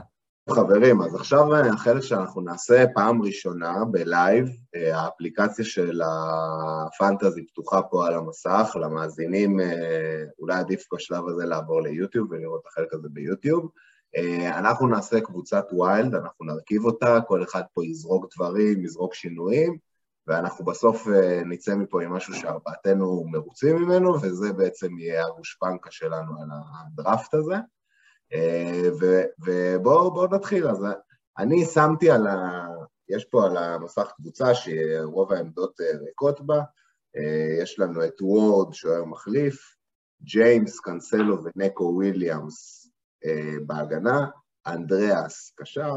חברים, 0.50 1.02
אז 1.02 1.16
עכשיו 1.16 1.54
אה, 1.54 1.70
החלק 1.70 2.02
שאנחנו 2.02 2.42
נעשה 2.42 2.86
פעם 2.94 3.22
ראשונה 3.22 3.86
ב 3.92 4.01
live, 4.01 4.48
אה, 4.76 5.00
האפליקציה 5.02 5.66
של 5.66 6.02
ה 6.06 6.23
fantasy 6.23 7.46
פתוחה 7.48 7.82
פה 7.82 8.08
על 8.08 8.14
המסך, 8.14 8.76
למאזינים 8.82 9.60
אה, 9.60 10.24
אולי 10.40 10.56
עדיף 10.56 10.86
בשלב 10.94 11.28
הזה 11.28 11.46
לעבור 11.46 11.82
ליוטיוב 11.82 12.32
ולראות 12.32 12.62
את 12.62 12.68
החלק 12.68 12.94
הזה 12.94 13.08
ביוטיוב. 13.12 13.70
אה, 14.16 14.60
אנחנו 14.60 14.88
נעשה 14.88 15.22
קבוצת 15.22 15.66
wild, 15.72 16.16
אנחנו 16.16 16.46
נרכיב 16.46 16.86
אותה, 16.86 17.20
כל 17.28 17.44
אחד 17.44 17.62
פה 17.74 17.86
יזרוק 17.86 18.36
דברים, 18.36 18.86
יזרוק 18.86 19.14
שינויים, 19.14 19.78
ואנחנו 20.28 20.66
בסוף 20.66 21.08
אה, 21.08 21.42
נצא 21.46 21.76
מפה 21.76 22.04
עם 22.04 22.14
משהו 22.14 22.34
שארבעתנו 22.34 23.24
מרוצים 23.32 23.76
ממנו, 23.76 24.22
וזה 24.22 24.54
בעצם 24.54 24.98
יהיה 24.98 25.26
הגושפנקה 25.26 25.92
שלנו 25.92 26.42
על 26.42 26.50
הדראפט 26.52 27.34
הזה. 27.34 27.56
אה, 28.34 28.90
ובואו 29.46 30.14
בואו 30.14 30.36
נתחיל. 30.36 30.68
אז 30.68 30.86
אני 31.38 31.66
שמתי 31.66 32.12
על 32.12 32.28
ה... 32.28 32.68
יש 33.10 33.26
פה 33.26 33.46
על 33.46 33.58
המסך 33.58 34.12
קבוצה 34.16 34.56
שרוב 34.56 35.32
העמדות 35.32 35.80
ריקות 36.06 36.42
בה. 36.42 36.62
יש 37.62 37.80
לנו 37.80 38.06
את 38.06 38.22
וורד, 38.22 38.74
שוער 38.74 39.06
מחליף, 39.06 39.76
ג'יימס, 40.24 40.80
קאנסלו 40.80 41.38
ונקו 41.44 41.84
וויליאמס 41.84 42.83
בהגנה, 43.66 44.26
אנדריאס 44.68 45.54
קשר, 45.56 45.94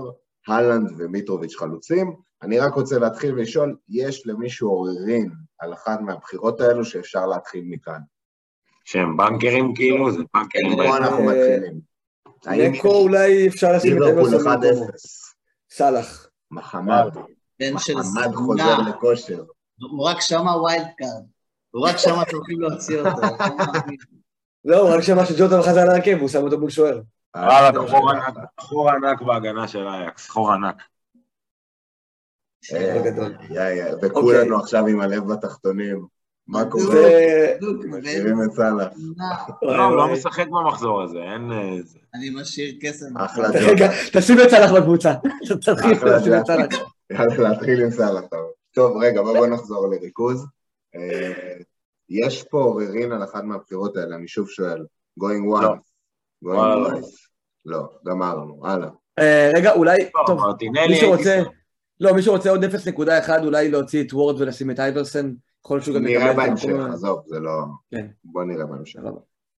הלנד 0.49 0.93
ומיטרוביץ' 0.99 1.57
חלוצים. 1.57 2.17
אני 2.43 2.59
רק 2.59 2.75
רוצה 2.75 2.99
להתחיל 2.99 3.35
ולשאול, 3.35 3.77
יש 3.89 4.27
למישהו 4.27 4.69
עוררין 4.69 5.31
על 5.59 5.73
אחת 5.73 6.01
מהבחירות 6.01 6.61
האלו 6.61 6.85
שאפשר 6.85 7.27
להתחיל 7.27 7.65
מכאן? 7.69 8.01
שהם 8.85 9.17
בנקרים 9.17 9.75
כאילו, 9.75 10.13
זה 10.13 10.19
בנקרים. 10.35 10.77
פה 10.77 10.97
אנחנו 10.97 11.19
אה, 11.19 11.27
מתחילים. 11.27 11.81
האם 12.47 12.73
נקו 12.73 12.97
אולי 12.97 13.49
אפשר 13.49 13.73
לשים 13.73 13.97
את 13.97 14.03
ליברפול 14.03 14.35
1-0, 14.35 14.47
במקומו. 14.47 14.87
סאלח. 15.71 16.29
מחמד, 16.51 17.09
בן 17.61 17.79
של 17.79 17.95
מחמד 17.95 18.33
זונה. 18.33 18.37
חוזר 18.37 18.79
לכושר. 18.79 19.45
הוא 19.81 20.09
רק 20.09 20.21
שמה 20.21 20.57
wild 20.57 20.87
card. 20.99 21.25
הוא 21.71 21.89
רק 21.89 21.97
שמה 21.97 22.23
שהולכים 22.31 22.61
להוציא 22.61 22.99
אותו. 22.99 23.21
לא. 23.21 23.29
לא, 24.65 24.81
הוא 24.81 24.97
רק 24.97 25.01
שמע 25.01 25.27
שג'וטה 25.27 25.63
חזר 25.63 25.85
להרכב, 25.85 26.19
הוא 26.21 26.29
שם 26.29 26.43
אותו 26.43 26.59
מול 26.59 26.71
שוער. 26.71 27.01
וואלה, 27.37 27.71
אה, 27.71 28.45
חור 28.61 28.91
ענק, 28.91 29.23
בהגנה 29.23 29.69
של 29.69 29.89
אייקס, 29.89 30.29
חור 30.29 30.53
ענק. 30.53 30.83
אה, 32.73 32.79
יא, 33.51 33.93
אוקיי. 33.93 34.11
וכולנו 34.11 34.59
עכשיו 34.61 34.87
עם 34.87 35.01
הלב 35.01 35.33
בתחתונים. 35.33 36.07
מה 36.47 36.65
קורה? 36.71 37.03
משאירים 37.87 38.43
את 38.43 38.53
סאלח. 38.53 38.89
לא, 39.63 39.85
הוא 39.85 39.97
לא 39.97 40.13
משחק 40.13 40.47
במחזור 40.49 41.03
הזה, 41.03 41.19
אין... 41.19 41.53
אה. 41.53 41.77
אני 42.15 42.31
משאיר 42.31 42.75
כסף. 42.81 43.07
אחלה 43.17 43.49
רגע, 43.49 43.87
ג'וטה. 43.87 44.19
תשים 44.21 44.37
את 44.45 44.51
סאלח 44.51 44.71
בקבוצה. 44.73 45.15
יאללה, 47.11 47.49
להתחיל 47.49 47.83
עם 47.83 47.91
סאלח. 47.91 48.25
טוב. 48.71 48.97
רגע, 49.03 49.23
בואו 49.23 49.35
בוא 49.35 49.47
נחזור 49.47 49.89
לריכוז. 49.89 50.47
יש 52.09 52.43
פה 52.43 52.59
עוררין 52.59 53.13
על 53.13 53.25
אחת 53.25 53.45
מהבחירות 53.45 53.97
האלה, 53.97 54.17
אני 54.17 54.29
שוב 54.29 54.49
שואל. 54.49 54.87
going 55.21 55.63
לא. 55.63 55.75
once. 55.75 55.89
going 56.45 56.49
וואלה. 56.49 57.01
לא, 57.67 57.89
גמרנו, 58.07 58.67
הלאה. 58.67 58.89
אה, 59.19 59.51
רגע, 59.57 59.73
אולי, 59.73 59.97
לא, 60.15 60.23
טוב, 60.27 60.39
מרטינלי 60.41 60.89
מישהו 60.89 61.07
הייתי 61.15 61.19
רוצה, 61.19 61.41
שם. 61.45 61.51
לא, 62.01 62.15
מישהו 62.15 62.33
רוצה 62.33 62.51
עוד 62.51 62.65
0.1, 62.65 63.09
אולי 63.45 63.71
להוציא 63.71 64.03
את 64.05 64.13
וורד 64.13 64.41
ולשים 64.41 64.71
את 64.71 64.81
אייברסן? 64.81 65.33
יכול 65.65 65.77
להיות 65.77 65.85
שהוא 65.85 65.97
גם 65.97 66.05
נראה 66.05 66.15
יקבל 66.31 66.31
את 66.31 66.37
בהמשך, 66.37 66.69
המקום- 66.69 66.91
עזוב, 66.93 67.21
זה 67.27 67.41
לא... 67.41 67.51
כן. 67.91 68.07
בוא 68.25 68.45
נראה 68.45 68.67
בהמשך. 68.67 69.01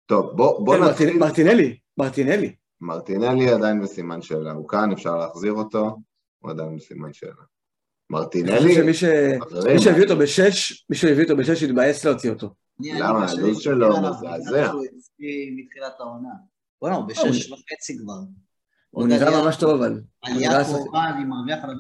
טוב, 0.06 0.26
בוא 0.36 0.66
בוא 0.66 0.76
כן, 0.78 0.84
נתחיל. 0.84 1.10
מרטינ- 1.10 1.20
מרטינלי, 1.20 1.78
מרטינלי. 1.98 2.56
מרטינלי 2.82 3.50
עדיין 3.50 3.82
בסימן 3.82 4.22
שאלה, 4.22 4.52
הוא 4.52 4.68
כאן, 4.68 4.92
אפשר 4.92 5.16
להחזיר 5.18 5.54
אותו, 5.54 5.98
הוא 6.40 6.52
עדיין 6.52 6.76
בסימן 6.76 7.14
שאלה. 7.14 7.32
אני 7.32 8.20
מרטינלי, 8.20 8.58
חושב 8.58 8.94
שמי 8.94 9.34
מי 9.74 9.80
שהביא 9.80 10.04
אותו 10.04 10.16
בשש, 10.18 10.86
מי 10.90 10.96
שהביא 10.96 11.24
אותו 11.24 11.38
בשש 11.38 11.64
התבאס 11.64 12.06
להוציא 12.06 12.30
אותו. 12.30 12.50
למה? 12.80 13.26
הלו"ז 13.32 13.58
שלו 13.60 13.90
מזעזע. 13.90 14.72
מתחילת 15.56 15.94
העונה. 16.00 16.30
בוא'נה, 16.82 16.96
הוא 16.96 17.08
בשש 17.08 17.52
וחצי 17.52 17.98
כבר. 17.98 18.20
הוא 18.90 19.08
נראה 19.08 19.44
ממש 19.44 19.56
טוב 19.56 19.70
אבל. 19.70 20.02
עלייה 20.24 20.50
נראה 20.50 20.64
קרובה, 20.64 21.10
אני 21.10 21.26
מרוויח 21.26 21.64
עליו 21.64 21.76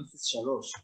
0-3. 0.76 0.82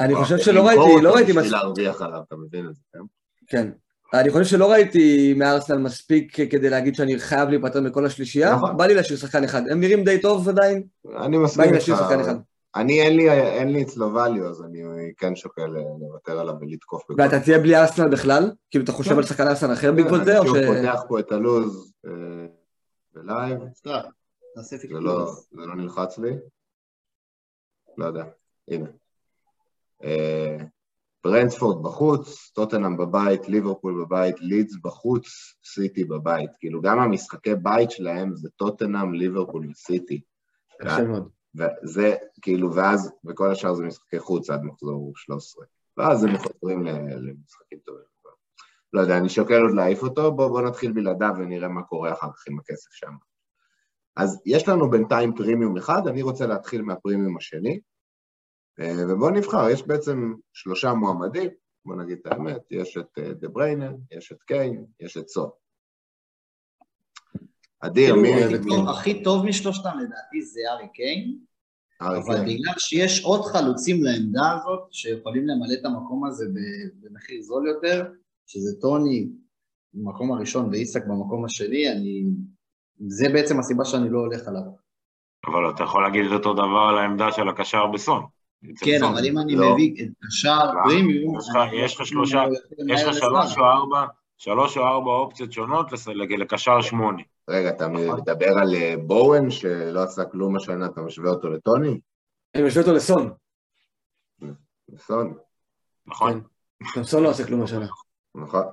אני 0.00 0.14
חושב 0.14 0.34
וואו, 0.34 0.44
שלא 0.44 0.66
ראיתי, 0.66 1.02
לא 1.02 1.14
ראיתי 1.14 1.32
בשביל 1.32 1.44
מספיק, 1.44 1.52
להרוויח 1.52 2.02
עליו, 2.02 2.20
אתה 2.28 2.36
מבין 2.36 2.68
את 2.68 2.74
זה, 2.74 2.80
כן? 2.92 2.98
כן. 3.46 3.70
אני 4.14 4.30
חושב 4.30 4.44
שלא 4.44 4.72
ראיתי 4.72 5.34
מארסנל 5.36 5.78
מספיק 5.78 6.36
כדי 6.50 6.70
להגיד 6.70 6.94
שאני 6.94 7.18
חייב 7.18 7.48
להיפטר 7.48 7.80
מכל 7.80 8.06
השלישייה, 8.06 8.54
נכון. 8.56 8.76
בא 8.76 8.86
לי 8.86 8.94
להשאיר 8.94 9.18
שחקן 9.18 9.44
אחד. 9.44 9.62
הם 9.70 9.80
נראים 9.80 10.04
די 10.04 10.20
טוב 10.20 10.48
עדיין, 10.48 10.82
אני 11.16 11.38
מסכים 11.38 11.74
איתך. 11.74 11.92
אני, 12.76 13.02
אין 13.02 13.16
לי, 13.16 13.30
אין 13.30 13.68
לי 13.68 13.82
אצלו 13.82 14.16
value, 14.16 14.44
אז 14.50 14.62
אני 14.62 14.82
כן 15.18 15.36
שוקל 15.36 15.66
לוותר 16.00 16.40
עליו 16.40 16.54
ולתקוף. 16.60 17.02
ואתה 17.18 17.40
תהיה 17.40 17.58
בלי 17.58 17.76
ארסנל 17.76 18.08
בכלל? 18.08 18.50
כאילו 18.70 18.84
אתה 18.84 18.92
חושב 18.92 19.10
כן. 19.10 19.16
על 19.16 19.22
שחקן 19.22 19.48
ארסנל 19.48 19.72
אחר 19.72 19.92
בעקבות 19.92 20.24
זה, 20.24 20.38
או 20.38 20.56
אני 20.56 20.64
ש... 20.64 20.66
פותח 20.66 21.02
פה 21.08 21.18
את 21.18 21.32
הלו"ז 21.32 21.92
אה, 22.06 22.12
ב 23.14 23.21
live, 23.21 23.58
זה 24.88 25.00
לא. 25.00 25.34
זה 25.50 25.66
לא 25.66 25.76
נלחץ 25.76 26.18
לי. 26.18 26.30
לא 27.96 28.04
יודע, 28.04 28.24
הנה. 28.68 28.88
אה, 30.04 30.56
ברנדפורד 31.24 31.82
בחוץ, 31.82 32.50
טוטנאם 32.54 32.96
בבית, 32.96 33.48
ליברפול 33.48 34.04
בבית, 34.04 34.40
לידס 34.40 34.76
בחוץ, 34.84 35.26
סיטי 35.64 36.04
בבית. 36.04 36.50
כאילו 36.60 36.82
גם 36.82 36.98
המשחקי 36.98 37.54
בית 37.54 37.90
שלהם 37.90 38.34
זה 38.34 38.48
טוטנאם, 38.50 39.14
ליברפול 39.14 39.70
וסיטי. 39.70 40.20
קשה 40.80 41.04
מאוד. 41.04 41.28
וזה, 41.54 42.16
כאילו, 42.42 42.74
ואז, 42.74 43.12
וכל 43.24 43.50
השאר 43.50 43.74
זה 43.74 43.84
משחקי 43.84 44.18
חוץ 44.18 44.50
עד 44.50 44.62
מחזור 44.62 45.12
13. 45.16 45.66
ואז 45.96 46.24
הם 46.24 46.38
חוזרים 46.38 46.84
למשחקים 46.86 47.78
טובים. 47.84 48.11
לא 48.92 49.00
יודע, 49.00 49.18
אני 49.18 49.28
שוקל 49.28 49.62
עוד 49.62 49.74
להעיף 49.74 50.02
אותו, 50.02 50.32
בואו 50.32 50.48
בוא 50.48 50.62
נתחיל 50.62 50.92
בלעדיו 50.92 51.34
ונראה 51.38 51.68
מה 51.68 51.82
קורה 51.82 52.12
אחר 52.12 52.28
כך 52.32 52.44
עם 52.48 52.58
הכסף 52.58 52.92
שם. 52.92 53.12
אז 54.16 54.42
יש 54.46 54.68
לנו 54.68 54.90
בינתיים 54.90 55.34
פרימיום 55.34 55.76
אחד, 55.76 56.06
אני 56.06 56.22
רוצה 56.22 56.46
להתחיל 56.46 56.82
מהפרימיום 56.82 57.36
השני, 57.36 57.80
אה, 58.80 58.92
ובואו 59.08 59.30
נבחר, 59.30 59.70
יש 59.70 59.82
בעצם 59.82 60.34
שלושה 60.52 60.92
מועמדים, 60.92 61.50
בואו 61.84 61.98
נגיד 61.98 62.18
את 62.20 62.32
האמת, 62.32 62.62
יש 62.70 62.96
את 62.96 63.18
אה, 63.18 63.32
דה 63.32 63.48
בריינר, 63.48 63.92
יש 64.10 64.32
את 64.32 64.42
קיין, 64.42 64.84
יש 65.00 65.16
את 65.16 65.28
סון. 65.28 65.50
אדיר, 67.80 68.14
מי... 68.14 68.30
טוב, 68.68 68.88
הכי 68.88 69.22
טוב 69.22 69.46
משלושתם 69.46 69.98
לדעתי 69.98 70.42
זה 70.42 70.60
ארי 70.70 70.88
קיין, 70.94 71.38
אבל. 72.00 72.42
בגלל 72.42 72.74
שיש 72.78 73.24
עוד 73.24 73.44
חלוצים 73.44 74.04
לעמדה 74.04 74.52
הזאת, 74.52 74.92
שיכולים 74.92 75.46
למלא 75.46 75.74
את 75.80 75.84
המקום 75.84 76.26
הזה 76.26 76.46
במחיר 77.00 77.42
זול 77.42 77.68
יותר, 77.68 78.12
שזה 78.46 78.80
טוני 78.80 79.28
במקום 79.94 80.32
הראשון 80.32 80.68
ואיסק 80.70 81.02
במקום 81.06 81.44
השני, 81.44 81.92
אני... 81.92 82.24
זה 83.08 83.28
בעצם 83.32 83.58
הסיבה 83.58 83.84
שאני 83.84 84.10
לא 84.10 84.18
הולך 84.18 84.48
עליו. 84.48 84.62
אבל 85.46 85.70
אתה 85.74 85.82
יכול 85.84 86.02
להגיד 86.02 86.24
את 86.26 86.32
אותו 86.32 86.52
דבר 86.52 86.86
על 86.90 86.98
העמדה 86.98 87.32
של 87.32 87.48
הקשר 87.48 87.86
בסון. 87.86 88.24
כן. 88.84 89.04
אבל 89.04 89.24
אם 89.26 89.38
אני 89.38 89.56
לא. 89.56 89.72
מביא 89.74 89.94
את 89.94 90.08
למה? 90.44 90.72
פרימיום... 90.84 91.38
יש 91.38 91.48
לך- 91.48 91.56
אני 91.56 91.76
יש 91.84 91.94
לך 91.94 92.00
לא 92.00 92.06
שלושה- 92.06 92.44
יותר 92.44 92.92
יש 92.94 93.02
לך 93.04 93.14
שלוש. 93.14 93.58
או 93.58 93.64
ארבע, 93.64 94.06
שלוש 94.36 94.76
או 94.78 94.82
ארבע 94.82 95.10
אופציות 95.10 95.52
שונות 95.52 95.86
לקשר 96.38 96.80
שמונה. 96.80 97.22
רגע, 97.50 97.70
אתה 97.70 97.88
מדבר 97.88 98.58
על 98.62 98.74
אה, 98.74 98.94
בואן 99.06 99.50
שלא 99.50 100.02
עשה 100.02 100.24
כלום 100.24 100.56
השנה, 100.56 100.86
אתה 100.86 101.00
משווה 101.00 101.30
אותו 101.30 101.48
לטוני? 101.48 102.00
אני 102.54 102.62
משווה 102.62 102.82
אותו 102.82 102.94
לסון. 102.96 103.32
נכון, 104.88 105.34
נכון? 106.06 106.32
כן. 106.32 106.98
גם 106.98 107.04
סון 107.04 107.22
לא 107.22 107.28
עושה 107.30 107.46
כלום 107.46 107.62
השנה. 107.62 107.86
נכון. 108.34 108.64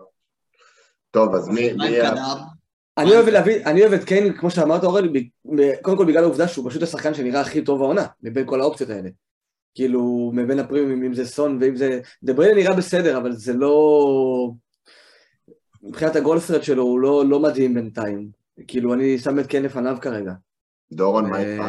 טוב, 1.12 1.36
אז 1.36 1.48
מי... 1.48 1.74
מי? 1.74 2.02
אני 2.98 3.12
אוהב 3.16 3.28
להביא, 3.28 3.66
אני 3.66 3.82
אוהב 3.82 3.94
את 3.94 4.04
קיין, 4.04 4.34
כמו 4.34 4.52
שאמרת 4.52 4.84
ב- 4.84 5.82
קודם 5.82 5.98
כל 5.98 6.06
בגלל 6.06 6.24
העובדה 6.24 6.48
שהוא 6.48 6.70
פשוט 6.70 6.84
השחקן 6.84 7.14
שנראה 7.14 7.42
הכי 7.42 7.62
טוב 7.62 7.80
בעונה, 7.80 8.06
מבין 8.24 8.46
כל 8.48 8.62
האופציות 8.62 8.90
האלה. 8.90 9.10
כאילו, 9.76 10.32
מבין 10.34 10.60
הפרימיום, 10.60 11.04
אם 11.04 11.14
זה 11.14 11.26
סון 11.26 11.58
ואם 11.62 11.76
זה... 11.76 12.00
דה 12.24 12.34
בריינה 12.34 12.62
נראה 12.62 12.76
בסדר, 12.76 13.18
אבל 13.18 13.32
זה 13.32 13.54
לא... 13.54 14.52
מבחינת 15.84 16.16
הגולפרד 16.16 16.64
שלו 16.64 16.84
הוא 16.84 17.00
לא, 17.00 17.26
לא 17.26 17.40
מדהים 17.40 17.74
בינתיים. 17.74 18.30
כאילו, 18.68 18.94
אני 18.94 19.18
שם 19.18 19.40
את 19.40 19.48
קיין 19.48 19.64
לפניו 19.64 19.98
כרגע. 20.02 20.34
דורון, 20.92 21.30
מה 21.30 21.38
אה, 21.38 21.54
איתך? 21.54 21.64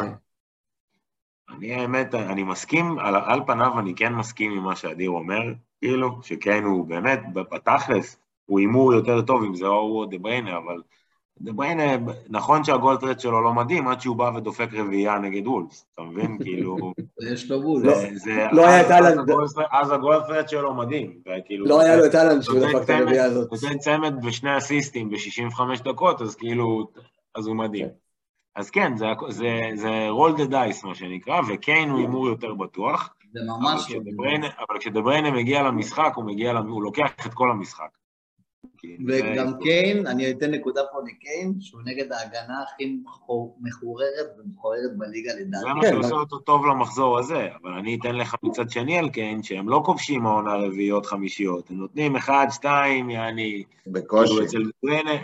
אני 1.56 1.74
האמת, 1.74 2.14
אני 2.14 2.42
מסכים, 2.42 2.98
על, 2.98 3.14
על 3.16 3.40
פניו 3.46 3.78
אני 3.78 3.94
כן 3.96 4.12
מסכים 4.12 4.52
עם 4.52 4.62
מה 4.62 4.76
שאדיר 4.76 5.10
אומר, 5.10 5.42
כאילו, 5.80 6.18
שכן 6.22 6.64
הוא 6.64 6.86
באמת, 6.86 7.20
בתכלס, 7.32 8.16
הוא 8.46 8.60
הימור 8.60 8.94
יותר 8.94 9.22
טוב 9.22 9.42
אם 9.44 9.54
זה 9.54 9.66
או 9.66 9.72
הוא 9.80 10.00
או 10.00 10.06
דה 10.06 10.18
בריינה, 10.18 10.56
אבל 10.58 10.82
דה 11.40 11.52
בריינה, 11.52 11.82
נכון 12.28 12.64
שהגולדטרט 12.64 13.20
שלו 13.20 13.42
לא 13.42 13.52
מדהים, 13.54 13.88
עד 13.88 14.00
שהוא 14.00 14.16
בא 14.16 14.30
ודופק 14.36 14.68
רביעייה 14.72 15.18
נגד 15.18 15.46
וולס, 15.46 15.86
אתה 15.94 16.02
מבין? 16.02 16.38
כאילו, 16.44 16.76
יש 17.32 17.50
לו 17.50 17.62
בול. 17.62 17.82
לא. 17.86 17.92
לא 18.52 18.66
היה 18.66 18.80
אז- 18.80 18.86
את 18.86 18.90
אהלנד. 18.90 19.30
אז 19.72 19.90
הגולדטרט 19.92 20.48
שלו 20.48 20.74
מדהים, 20.74 21.12
וכאילו, 21.26 21.66
לא 21.66 21.80
היה 21.80 21.96
לו 21.96 22.06
את 22.06 22.14
אהלן 22.14 22.42
שהוא 22.42 22.58
דפק 22.58 22.82
את 22.84 22.90
הרביעייה 22.90 23.24
הזאת. 23.24 23.52
נותן 23.52 23.78
צמד 23.78 24.14
בשני 24.26 24.58
אסיסטים 24.58 25.10
ב-65 25.10 25.60
דקות, 25.84 26.22
אז 26.22 26.34
כאילו, 26.36 26.86
אז 27.34 27.46
הוא 27.46 27.56
מדהים. 27.56 27.86
אז 28.56 28.70
כן, 28.70 28.96
זה, 28.96 29.12
הכ- 29.12 29.30
זה, 29.30 29.60
זה 29.74 30.08
roll 30.10 30.36
the 30.40 30.50
dice, 30.52 30.86
מה 30.86 30.94
שנקרא, 30.94 31.40
וקיין 31.48 31.90
הוא 31.90 31.98
הימור 32.00 32.28
יותר 32.28 32.54
בטוח. 32.54 33.14
זה 33.32 33.40
אבל 33.40 33.48
ממש 33.48 33.80
לא. 33.90 34.00
כשדבריינה- 34.00 34.48
אבל 34.68 34.78
כשדבריינה 34.78 35.30
מגיע 35.30 35.62
למשחק, 35.62 36.12
הוא 36.16 36.24
מגיע, 36.24 36.52
למ- 36.52 36.70
הוא 36.70 36.82
לוקח 36.82 37.26
את 37.26 37.34
כל 37.34 37.50
המשחק. 37.50 37.88
כאילו, 38.78 39.04
זה- 39.12 39.20
וגם 39.32 39.52
קיין, 39.62 40.06
אני 40.06 40.30
אתן 40.30 40.50
נקודה 40.50 40.80
פה 40.92 40.98
לקיין, 41.06 41.54
שהוא 41.60 41.80
נגד 41.84 42.12
ההגנה 42.12 42.54
הכי 42.62 42.96
מחור- 43.04 43.58
מחוררת 43.60 44.26
ומכוערת 44.38 44.96
בליגה 44.98 45.32
זה 45.32 45.40
לדעתי. 45.40 45.64
מה 45.74 45.82
כן, 45.82 45.90
שעושה 45.92 46.14
אותו 46.14 46.38
טוב 46.38 46.66
למחזור 46.66 47.18
הזה, 47.18 47.48
אבל 47.62 47.72
אני 47.72 47.98
אתן 48.00 48.14
לך 48.16 48.34
מצד 48.42 48.70
שני 48.70 48.98
על 48.98 49.08
קיין, 49.08 49.42
שהם 49.42 49.68
לא 49.68 49.82
כובשים 49.84 50.26
העונה 50.26 50.54
רביעיות 50.54 51.06
חמישיות, 51.06 51.70
הם 51.70 51.76
נותנים 51.76 52.16
אחד, 52.16 52.46
שתיים, 52.50 53.10
יעני, 53.10 53.62
בקושי. 53.86 54.34
כאילו 54.48 54.70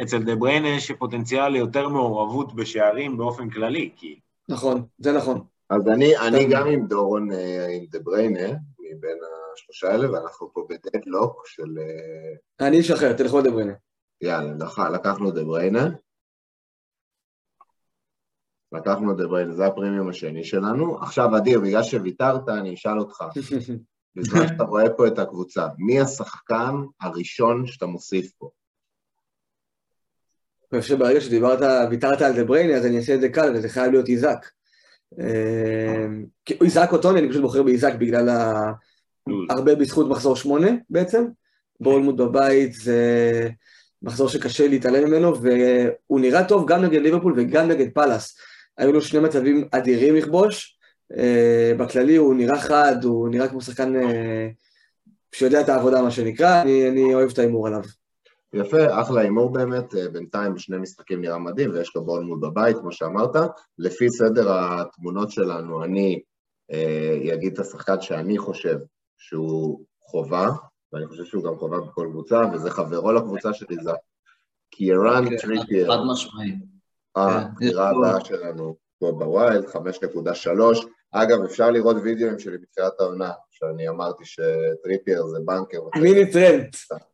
אצל 0.02 0.22
דה 0.22 0.36
בריינה 0.36 0.68
יש 0.68 0.90
פוטנציאל 0.92 1.48
ליותר 1.48 1.88
מעורבות 1.88 2.54
בשערים 2.54 3.16
באופן 3.16 3.50
כללי, 3.50 3.90
כי 3.96 4.18
נכון, 4.48 4.82
זה 4.98 5.12
נכון. 5.12 5.40
אז 5.70 5.88
אני, 5.88 6.18
אני. 6.18 6.46
גם 6.50 6.66
עם 6.66 6.86
דורון, 6.86 7.32
אה, 7.32 7.66
עם 7.66 7.84
דה 7.90 7.98
בריינה, 7.98 8.48
מבין 8.78 9.18
השלושה 9.54 9.88
האלה, 9.88 10.12
ואנחנו 10.12 10.52
פה 10.52 10.66
ב 10.70 10.79
deadlock 10.79 11.46
של... 11.46 11.78
אה, 11.78 12.66
אני 12.66 12.76
איש 12.76 12.90
אחר, 12.90 13.12
תלכו 13.12 13.38
לדה 13.40 13.50
בריינה. 13.50 13.72
יאללה, 14.20 14.52
לק- 14.58 14.78
לקחנו 14.94 15.30
דה 15.30 15.44
בריינה. 15.44 15.88
לקחנו 18.72 19.14
דה 19.14 19.26
בריינה, 19.26 19.54
זה 19.54 19.66
הפרימיום 19.66 20.08
השני 20.08 20.44
שלנו. 20.44 20.98
עכשיו, 21.02 21.36
אדיר, 21.36 21.60
בגלל 21.60 21.82
שוויתרת, 21.82 22.48
אני 22.48 22.74
אשאל 22.74 22.98
אותך, 22.98 23.24
בזמן 24.16 24.48
שאתה 24.48 24.64
רואה 24.64 24.84
פה 24.96 25.06
את 25.06 25.18
הקבוצה, 25.18 25.66
מי 25.78 26.00
השחקן 26.00 26.74
הראשון 27.00 27.66
שאתה 27.66 27.86
מוסיף 27.86 28.32
פה? 28.38 28.50
אני 30.72 30.80
חושב 30.80 30.96
שברגע 30.96 31.20
שדיברת, 31.20 31.58
ויתרת 31.90 32.22
על 32.22 32.32
דה 32.36 32.44
בריינה, 32.44 32.76
אז 32.76 32.86
אני 32.86 32.96
אעשה 32.96 33.14
את 33.14 33.20
זה 33.20 33.28
קל, 33.28 33.52
וזה 33.54 33.68
חייב 33.68 33.92
להיות 33.92 34.08
איזק. 34.08 34.46
כי- 36.44 36.58
איזק 36.64 36.88
או 36.92 36.98
טוני, 36.98 37.20
אני 37.20 37.28
פשוט 37.28 37.42
בוחר 37.42 37.62
באיזק 37.62 37.94
בגלל 37.94 38.28
ה... 38.28 38.72
הרבה 39.50 39.74
בזכות 39.74 40.08
מחזור 40.08 40.36
שמונה 40.36 40.70
בעצם. 40.90 41.24
בורנמוט 41.80 42.16
בבית 42.16 42.72
זה 42.72 43.48
מחזור 44.02 44.28
שקשה 44.28 44.68
להתעלם 44.68 45.08
ממנו, 45.08 45.34
והוא 45.40 46.20
נראה 46.20 46.44
טוב 46.44 46.68
גם 46.68 46.82
נגד 46.84 47.00
ליברפול 47.02 47.34
וגם 47.36 47.68
נגד 47.68 47.86
פאלאס. 47.94 48.36
היו 48.78 48.92
לו 48.92 49.02
שני 49.02 49.20
מצבים 49.20 49.68
אדירים 49.70 50.16
לכבוש. 50.16 50.78
אה, 51.18 51.72
בכללי 51.78 52.16
הוא 52.16 52.34
נראה 52.34 52.60
חד, 52.60 53.04
הוא 53.04 53.28
נראה 53.28 53.48
כמו 53.48 53.60
שחקן 53.60 53.96
אה, 53.96 54.48
שיודע 55.34 55.60
את 55.60 55.68
העבודה, 55.68 56.02
מה 56.02 56.10
שנקרא, 56.10 56.62
אני, 56.62 56.88
אני 56.88 57.14
אוהב 57.14 57.30
את 57.30 57.38
ההימור 57.38 57.66
עליו. 57.66 57.82
יפה, 58.52 59.00
אחלה 59.00 59.20
הימור 59.20 59.52
באמת, 59.52 59.94
אה, 59.94 60.08
בינתיים 60.08 60.54
בשני 60.54 60.78
משחקים 60.78 61.20
נראה 61.20 61.38
מדהים, 61.38 61.70
ויש 61.72 61.96
לו 61.96 62.04
בורנמוט 62.04 62.40
בבית, 62.40 62.76
כמו 62.76 62.92
שאמרת. 62.92 63.36
לפי 63.78 64.10
סדר 64.10 64.52
התמונות 64.52 65.30
שלנו, 65.30 65.84
אני 65.84 66.20
אה, 66.72 67.34
אגיד 67.34 67.52
את 67.52 67.58
השחקן 67.58 68.00
שאני 68.00 68.38
חושב 68.38 68.76
שהוא 69.18 69.84
חובה, 70.02 70.48
ואני 70.92 71.06
חושב 71.06 71.24
שהוא 71.24 71.44
גם 71.44 71.56
חובה 71.58 71.80
בכל 71.80 72.06
קבוצה, 72.10 72.40
וזה 72.52 72.70
חברו 72.70 73.12
לקבוצה 73.12 73.52
שלי, 73.52 73.76
זה 73.82 73.90
קיירן 74.70 75.24
אוקיי, 75.24 75.38
טריפייר, 75.38 75.86
חד 75.92 75.98
משמעי. 76.12 76.52
הבחירה 77.16 77.90
יש 77.90 77.96
לו- 77.96 78.06
הבאה 78.06 78.24
שלנו 78.24 78.76
פה 78.98 79.12
ב 79.18 79.26
wild, 79.26 79.66
5.3. 79.66 80.86
אגב, 81.22 81.42
אפשר 81.44 81.70
לראות 81.70 81.96
וידאוים 82.02 82.38
שלי 82.38 82.58
בתחילת 82.58 83.00
העונה, 83.00 83.30
שאני 83.50 83.88
אמרתי 83.88 84.24
שטריפייר 84.24 85.26
זה 85.26 85.38
בנקר. 85.44 85.78
מיני 85.96 86.32
טרנד, 86.32 86.66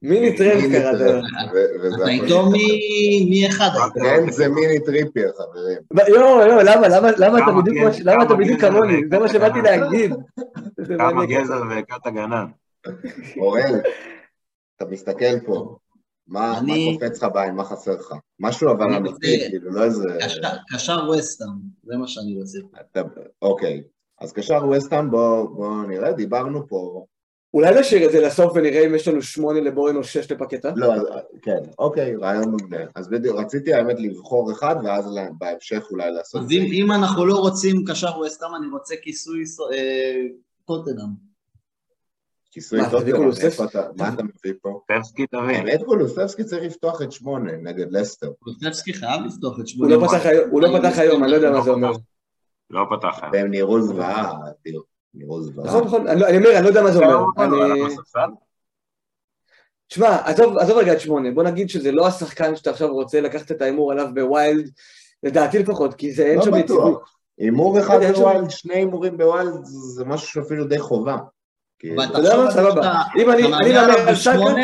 מיני 0.03 0.37
טרנד 0.37 0.63
מיני 0.63 0.75
קראת. 0.81 0.95
אתה. 0.95 2.09
איתו 2.09 2.47
מ- 2.47 3.31
מי-אחד. 3.31 3.69
היית. 3.75 3.93
כן, 4.25 4.31
זה 4.31 4.49
מיני 4.49 4.81
טריפייר, 4.85 5.33
חברים. 5.37 5.79
יואו, 6.09 6.41
יואו, 6.41 6.61
למה, 6.65 6.89
למה, 6.89 7.09
למה 7.19 7.39
אתה 8.25 8.35
בדיוק, 8.35 8.61
כמוני? 8.61 9.01
זה 9.11 9.19
מה 9.19 9.29
שבאתי. 9.29 9.63
להגיד. 9.63 10.13
כמה. 10.99 11.27
גזע 11.27 11.61
והכת 11.71 12.07
הגנה. 12.07 12.45
אוראל, 13.39 13.81
אתה 14.77 14.85
מסתכל 14.91 15.41
פה, 15.47 15.77
מה 16.29 16.59
אני- 16.59 16.93
מה 16.93 16.99
קופץ 16.99 17.23
לך 17.23 17.29
בעין, 17.35 17.55
מה 17.55 17.65
חסר 17.65 17.93
לך? 17.95 18.15
משהו 18.41 18.71
אבל 18.73 18.83
אני 18.87 18.97
אמיתי, 18.97 19.13
רוצה- 19.15 19.49
כאילו, 19.51 19.71
לא 19.71 19.85
איזה... 19.85 20.05
קשר- 20.21 20.41
קשר 20.75 21.11
וסטאם, 21.11 21.47
זה 21.85 21.97
מה 21.97 22.09
שאני 22.09 22.37
רוצה. 22.39 22.59
אתה- 22.81 23.03
אוקיי, 23.43 23.83
אז 24.21 24.33
קשר 24.33 24.69
וסטהאם, 24.69 25.11
בואו 25.11 25.49
בוא 25.55 25.85
נראה, 25.89 26.13
דיברנו 26.13 26.69
פה... 26.69 27.05
אולי 27.55 27.81
נשאיר 27.81 28.07
את 28.07 28.13
זה 28.13 28.21
לסוף 28.21 28.53
ונראה 28.55 28.87
אם 28.87 28.95
יש 28.95 29.09
לנו 29.09 29.23
שמונה 29.23 29.61
לבורן 29.61 29.97
או 29.97 30.05
שש 30.05 30.33
לפקטה? 30.33 30.73
לא, 30.77 30.95
אז- 30.95 31.03
כן, 31.43 31.59
אוקיי, 31.79 32.17
רעיון 32.17 32.45
מעולה. 32.51 32.85
אז 32.95 33.09
בדיוק, 33.09 33.37
רציתי 33.37 33.75
האמת 33.75 33.97
לבחור 34.01 34.53
אחד, 34.53 34.77
ואז 34.85 35.13
לה- 35.15 35.29
בהמשך 35.39 35.83
אולי 35.91 36.11
לעשות... 36.11 36.43
אז 36.43 36.51
אם, 36.53 36.63
אם 36.73 36.93
אנחנו 36.93 37.27
לא 37.27 37.35
רוצים 37.35 37.85
קשר 37.89 38.19
וסטאם, 38.19 38.49
אני 38.55 38.67
רוצה 38.73 38.95
כיסוי 39.03 39.43
אה, 39.73 40.27
טוטנאם. 40.67 41.32
כיסוי 42.53 42.81
מה, 42.81 42.91
טוב, 42.91 43.01
תביא 43.01 43.13
קולוספסקי? 43.17 43.47
איפה 43.47 43.65
אתה- 43.65 43.89
מה 43.97 44.09
אתה 44.15 44.23
מביא 44.23 44.53
פה? 44.63 44.81
טבסקי 44.89 45.27
תביא. 45.27 45.41
האמת 45.57 45.83
קולוספסקי 45.87 46.45
צריך 46.45 46.63
לפתוח 46.63 47.03
את 47.03 47.13
שמונה 47.13 47.53
נגד 47.57 47.87
לסטר. 47.93 48.33
קולוספסקי 48.39 48.93
חייב 48.95 49.21
לפתוח 49.27 49.53
את 49.55 49.59
הוא 49.59 49.67
שמונה. 49.67 49.97
לא 49.97 50.07
פתח 50.09 50.27
היום- 50.27 50.51
הוא 50.51 50.61
לא 50.63 50.79
פתח 50.79 50.99
היום, 50.99 51.23
אני 51.23 51.31
לא 51.31 51.37
יודע 51.37 51.51
מה 51.51 51.63
זה 51.63 51.71
אומר. 51.71 51.93
לא 52.71 52.85
פתח. 52.97 53.21
והם 53.33 53.51
נראו 53.51 53.81
זוועה, 53.83 54.33
נראו 55.15 55.43
זוועה. 55.43 55.67
נכון, 55.69 55.85
נכון, 55.85 56.09
אני 56.09 56.21
לא- 56.21 56.27
אומר, 56.29 56.57
אני 56.57 56.63
לא 56.65 56.69
יודע 56.69 56.83
מה 56.83 56.93
זה 56.93 56.99
אומר. 56.99 57.25
אני- 57.39 57.95
תשמע, 59.89 60.17
עזוב, 60.25 60.59
עזוב 60.59 60.79
רגע 60.79 60.93
את 60.93 61.01
שמונה, 61.01 61.31
בוא 61.31 61.43
נגיד 61.43 61.69
שזה 61.71 61.93
לא 61.93 62.07
השחקן 62.07 62.57
שאתה 62.57 62.71
עכשיו 62.71 62.93
רוצה 62.95 63.21
לקחת 63.21 63.51
את 63.53 63.63
ההימור 63.63 63.93
עליו 63.93 64.07
ב 64.15 64.24
wild, 64.24 64.71
לדעתי 65.23 65.59
לפחות, 65.59 65.95
כי 65.95 66.13
זה 66.13 66.23
אין 66.27 66.39
לא 66.39 66.45
שם 66.45 66.55
יציבות. 66.57 66.95
בטוח. 66.95 67.17
הימור 67.39 67.79
אחד 67.81 67.99
ב 68.13 68.19
wild, 68.19 68.51
שני 68.51 68.75
הימורים 68.75 69.19
ב 69.19 69.26
wild, 69.26 69.65
זה 69.65 70.05
משהו 70.05 70.29
שאפילו 70.29 70.65
די 70.67 70.79
חובה. 70.79 71.17
אבל 71.85 72.05
אתה 72.05 72.19
יודע 72.19 72.37
מה? 72.37 72.47
תחשוב 72.47 72.51
סבבה. 72.51 72.83
שאתה- 72.83 73.23
אם 73.23 73.31
אני 73.31 73.43
אתה 73.43 73.51
מהמר 73.51 73.79
עליו 73.79 74.13
בשמונה, 74.13 74.63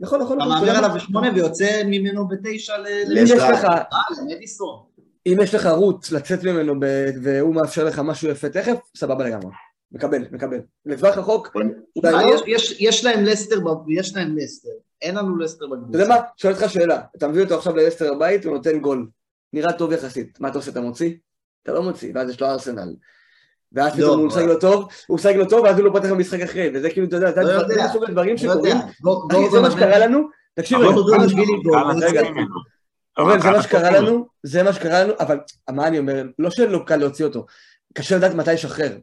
נכון, 0.00 0.20
נכון, 0.20 0.36
אתה 0.40 0.46
נכון, 0.48 0.56
אתה 0.64 0.66
מהמר? 0.66 0.78
עליו 0.84 0.90
בשמונה 0.96 1.30
ויוצא 1.34 1.82
ממנו 1.86 2.28
בתשע 2.28 2.78
ל- 2.78 2.86
אם 2.86 3.04
לש- 3.08 3.30
יש 3.30 3.30
לשלב. 3.30 3.50
לך, 3.52 3.64
אה, 3.64 3.82
למדיסון. 4.22 4.78
אם 5.26 5.36
יש 5.42 5.54
לך 5.54 5.66
רוץ 5.66 6.12
לצאת 6.12 6.44
ממנו 6.44 6.74
והוא 7.22 7.54
מאפשר 7.54 7.84
לך 7.84 7.98
משהו 7.98 8.28
יפה 8.28 8.48
תכף, 8.48 8.76
סבבה 8.96 9.24
לגמרי. 9.24 9.50
מקבל, 9.92 10.24
מקבל. 10.32 10.58
לטווח 10.86 11.18
רחוק, 11.18 11.56
אה. 12.04 12.20
יש- 12.46 13.04
להם 13.04 13.24
לסטר, 13.24 13.56
יש 13.88 14.16
להם 14.16 14.36
לסטר. 14.36 14.68
אין 15.02 15.14
לנו 15.14 15.36
לסטר 15.38 15.66
אתה 15.66 15.74
בקבוצה. 15.74 15.98
יודע 15.98 16.08
מה? 16.14 16.20
שואל 16.36 16.52
אותך 16.54 16.70
שאלה. 16.70 17.00
אתה 17.16 17.28
מביא 17.28 17.42
אותו 17.42 17.54
עכשיו 17.54 17.76
ללסטר 17.76 18.12
הבית, 18.12 18.44
הוא 18.44 18.54
נותן 18.54 18.78
גול. 18.78 19.08
נראה 19.52 19.72
טוב 19.72 19.92
יחסית. 19.92 20.40
מה 20.40 20.48
אתה 20.48 20.58
עושה? 20.58 20.70
אתה 20.70 20.80
מוציא? 20.80 21.14
אתה 21.62 21.72
לא 21.72 21.82
מוציא, 21.82 22.12
ואז 22.14 22.30
יש 22.30 22.40
לו 22.40 22.46
ארסנל. 22.46 22.94
ואז 23.76 23.98
לא, 23.98 24.04
פתאום 24.06 24.18
הוא 24.18 24.26
משחק 24.26 24.42
לו 24.42 24.60
טוב, 24.60 24.88
הוא 25.06 25.14
משחק 25.14 25.34
לו 25.36 25.48
טוב, 25.48 25.64
ואז 25.64 25.78
הוא 25.78 25.84
לא 25.84 25.90
פותח 25.92 26.10
במשחק 26.10 26.40
אחרי, 26.40 26.70
וזה 26.74 26.90
כאילו, 26.90 27.06
אתה 27.06 27.16
יודע, 27.16 27.32
זה 27.32 27.42
לא 27.42 27.84
מסוג 27.84 28.04
הדברים 28.04 28.30
לא. 28.30 28.36
שקורים. 28.36 28.76
אחי, 29.30 29.50
זה 29.50 29.60
מה 29.60 29.70
שקרה 29.70 29.98
לנו, 29.98 30.28
תקשיב. 30.54 30.78
אורן, 33.18 33.40
זה 33.40 33.50
מה 33.50 33.62
שקרה 33.62 33.90
לנו. 33.90 34.06
לנו, 34.06 34.26
זה 34.42 34.62
מה 34.62 34.72
שקרה 34.72 35.04
לנו, 35.04 35.12
אבל 35.20 35.38
מה 35.70 35.86
אני 35.86 35.98
אומר, 35.98 36.24
לא 36.38 36.50
שלא 36.50 36.78
קל 36.86 36.96
להוציא 36.96 37.24
אותו, 37.24 37.46
קשה 37.94 38.16
לדעת 38.16 38.34
מתי 38.34 38.52
לשחרר. 38.52 38.96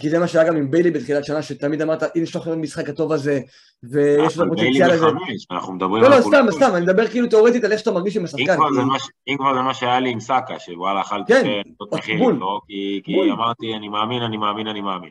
כי 0.00 0.10
זה 0.10 0.18
מה 0.18 0.28
שהיה 0.28 0.48
גם 0.48 0.56
עם 0.56 0.70
ביילי 0.70 0.90
בתחילת 0.90 1.24
שנה, 1.24 1.42
שתמיד 1.42 1.82
אמרת, 1.82 2.02
הנה 2.02 2.10
יש 2.24 2.34
לו 2.34 2.38
עכשיו 2.40 2.52
המשחק 2.52 2.88
הטוב 2.88 3.12
הזה, 3.12 3.40
ויש 3.82 4.36
לו 4.36 4.44
פוטנציאל 4.48 4.90
הזה. 4.90 5.06
אנחנו 5.50 5.72
מדברים 5.72 6.02
לא, 6.02 6.10
לא, 6.10 6.20
סתם. 6.20 6.46
סתם, 6.50 6.70
אני 6.74 6.80
מדבר 6.84 7.06
כאילו 7.06 7.26
תיאורטית 7.26 7.64
על 7.64 7.72
איך 7.72 7.80
שאתה 7.80 7.90
מרגיש 7.90 8.16
עם 8.16 8.24
השחקן. 8.24 8.56
ש- 8.98 9.08
אם 9.28 9.36
כבר 9.38 9.54
זה 9.54 9.60
מה 9.60 9.74
שהיה 9.74 10.00
לי 10.00 10.10
עם 10.10 10.20
סאקה, 10.20 10.58
שוואלה 10.58 11.00
אכלתי 11.00 11.32
כן, 11.32 11.46
לעשות 11.46 11.78
בול. 11.78 11.98
מחיר 11.98 12.14
איתו, 12.30 12.60
כי-. 12.66 13.30
אמרתי 13.32 13.74
אני 13.74 13.88
מאמין, 13.88 14.22
אני 14.22 14.36
מאמין, 14.36 14.66
אני 14.66 14.80
מאמין. 14.80 15.10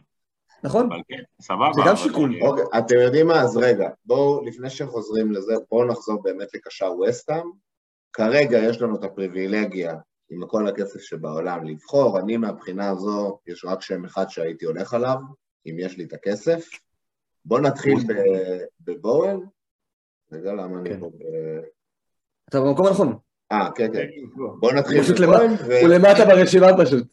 נכון? 0.63 0.85
אבל 0.91 1.01
כן, 1.09 1.21
סבבה. 1.41 1.73
זה 1.73 1.81
גם 1.85 1.95
שיקול. 1.95 2.35
אוקיי, 2.41 2.63
אתם 2.77 2.95
יודעים 2.95 3.27
מה? 3.27 3.41
אז 3.41 3.57
רגע, 3.57 3.89
בואו, 4.05 4.45
לפני 4.45 4.69
שחוזרים 4.69 5.31
לזה, 5.31 5.53
בואו 5.71 5.87
נחזור 5.87 6.21
באמת 6.23 6.47
לקשר 6.53 6.91
וסטהאם. 6.99 7.49
כרגע 8.13 8.57
יש 8.57 8.81
לנו 8.81 8.95
את 8.95 9.03
הפריבילגיה, 9.03 9.95
עם 10.29 10.47
כל 10.47 10.67
הכסף 10.67 10.99
שבעולם, 11.01 11.63
לבחור. 11.63 12.19
אני 12.19 12.37
מהבחינה 12.37 12.89
הזו, 12.89 13.39
יש 13.47 13.65
רק 13.65 13.81
שם 13.81 14.05
אחד 14.05 14.29
שהייתי 14.29 14.65
הולך 14.65 14.93
עליו, 14.93 15.17
אם 15.65 15.75
יש 15.79 15.97
לי 15.97 16.03
את 16.03 16.13
הכסף. 16.13 16.69
בואו 17.45 17.61
נתחיל 17.61 17.97
בבואל. 18.81 19.37
רגע, 20.31 20.53
למה 20.53 20.79
אני 20.79 20.89
כן. 20.89 20.99
פה 20.99 21.09
ב... 21.09 21.23
אתה 22.49 22.61
במקום 22.61 22.87
הנכון. 22.87 23.17
אה, 23.51 23.67
כן, 23.75 23.87
כן. 23.93 24.05
בואו 24.59 24.73
נתחיל 24.75 25.03
פשוט. 25.03 25.19
ו- 25.19 25.79
הוא 25.81 25.89
למטה 25.89 26.25
ברשימה 26.25 26.67
פשוט. 26.85 27.03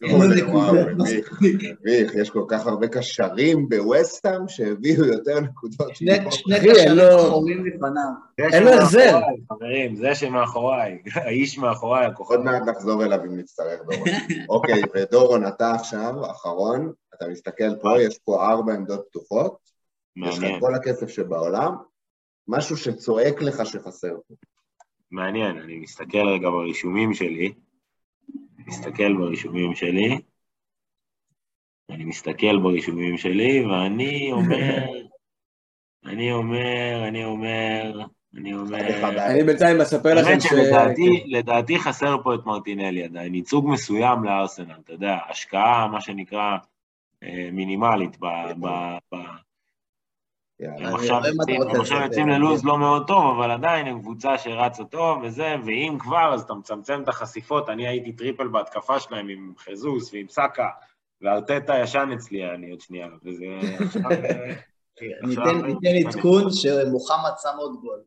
מביך, 1.81 2.15
יש 2.15 2.31
כל 2.31 2.45
כך 2.49 2.67
הרבה 2.67 2.89
קשרים 2.89 3.69
בווסטהאם 3.69 4.49
שהביאו 4.49 5.05
יותר 5.05 5.41
נקודות. 5.41 5.97
שני- 5.97 6.19
קשרים 6.61 6.75
שחורים 7.19 7.67
לפניו. 7.67 8.03
זה 8.41 8.57
אין 8.57 8.63
לו 8.63 8.71
החזר. 8.71 9.21
חברים, 9.53 9.97
זה 9.97 10.15
שמאחוריי, 10.15 10.99
האיש 11.15 11.59
מאחוריי, 11.59 12.07
הכוכב. 12.07 12.35
עוד 12.35 12.45
מעט 12.45 12.63
נחזור 12.69 13.05
אליו 13.05 13.19
אם 13.25 13.37
נצטרך, 13.39 13.81
דורון. 13.91 14.09
אוקיי, 14.49 14.83
ודורון, 14.95 15.47
אתה 15.47 15.71
עכשיו, 15.73 16.31
אחרון, 16.31 16.93
אתה 17.15 17.29
מסתכל 17.29 17.77
פה, 17.83 18.03
יש 18.03 18.19
פה 18.25 18.47
ארבע 18.51 18.73
עמדות 18.75 19.05
פתוחות, 19.11 19.57
יש 20.17 20.39
לך 20.39 20.51
כל 20.61 20.75
הכסף 20.75 21.09
שבעולם, 21.09 21.75
משהו 22.49 22.77
שצועק 22.77 23.43
לך 23.43 23.67
שחסר 23.67 24.15
פה. 24.29 24.35
מעניין, 25.15 25.59
אני 25.59 25.77
מסתכל 25.77 26.29
רגע 26.29 26.51
ברישומים 26.51 27.15
שלי, 27.15 27.53
מסתכל 28.67 29.13
ברישומים 29.13 29.75
שלי, 29.75 30.19
אני 31.91 32.05
מסתכל 32.05 32.59
ברישומים 32.63 33.19
שלי, 33.19 33.65
ואני 33.67 34.33
אומר, 34.33 34.85
אני 36.05 36.33
אומר, 36.33 37.09
אני 37.09 37.25
אומר, 37.25 38.05
אני 38.35 38.55
אומר... 38.55 39.27
אני 39.27 39.45
בינתיים 39.45 39.81
אספר 39.81 40.15
לכם 40.15 40.29
האמת 40.29 40.43
ש... 40.43 40.47
שלדעתי 40.47 41.25
לדעתי 41.27 41.79
חסר 41.79 42.17
פה 42.23 42.35
את 42.35 42.47
מרטינלי 42.47 43.05
עדיין, 43.05 43.35
ייצוג 43.35 43.69
מסוים 43.69 44.25
לארסנל, 44.25 44.75
אתה 44.85 44.93
יודע, 44.93 45.19
השקעה, 45.29 45.89
מה 45.89 46.01
שנקרא, 46.01 46.57
אה, 47.23 47.49
מינימלית 47.53 48.17
ב... 48.21 48.27
הם 50.61 50.95
עכשיו 50.95 51.21
יוצאים- 52.05 52.29
ללוז 52.29 52.65
לא 52.65 52.79
מאוד 52.79 53.07
טוב, 53.07 53.39
אבל 53.39 53.51
עדיין 53.51 53.87
הם 53.87 54.01
קבוצה 54.01 54.39
שרצה 54.39 54.85
טוב 54.85 55.23
וזה, 55.23 55.55
ואם 55.67 55.97
כבר, 56.01 56.35
אז 56.35 56.43
אתה 56.43 56.55
מצמצם 56.55 57.03
את 57.03 57.09
החשיפות. 57.09 57.69
אני 57.69 57.89
הייתי 57.89 58.13
triple 58.13 58.49
בהתקפה 58.49 59.01
שלהם 59.01 59.29
עם 59.29 59.53
חזוס 59.59 60.15
ועם 60.15 60.29
סאקה, 60.29 60.69
וארטטה 61.23 61.79
ישן 61.79 62.11
אצלי, 62.15 62.51
אני 62.51 62.71
עוד 62.71 62.81
שנייה, 62.81 63.09
וזה 63.25 63.45
עכשיו... 63.85 64.11
אה, 64.11 64.55
ניתן 65.23 65.61
עדכון 66.09 66.51
שמוחמד 66.51 67.31
שם 67.43 67.57
עוד 67.59 67.81
גול. 67.81 68.01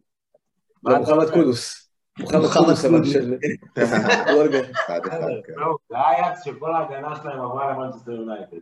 לא, 0.84 0.98
מוחמד 0.98 1.30
קודוס. 1.30 1.90
מוחמד 2.20 2.42
קודוס, 2.54 2.86
אבל. 2.86 3.06
של... 3.06 3.36
זה 5.90 5.98
אייקס 5.98 6.44
שכל 6.46 6.74
ההגנה 6.74 7.16
שלהם 7.16 7.42
עברה 7.42 7.72
למנצ'סטר 7.72 8.12
יונייטד. 8.12 8.58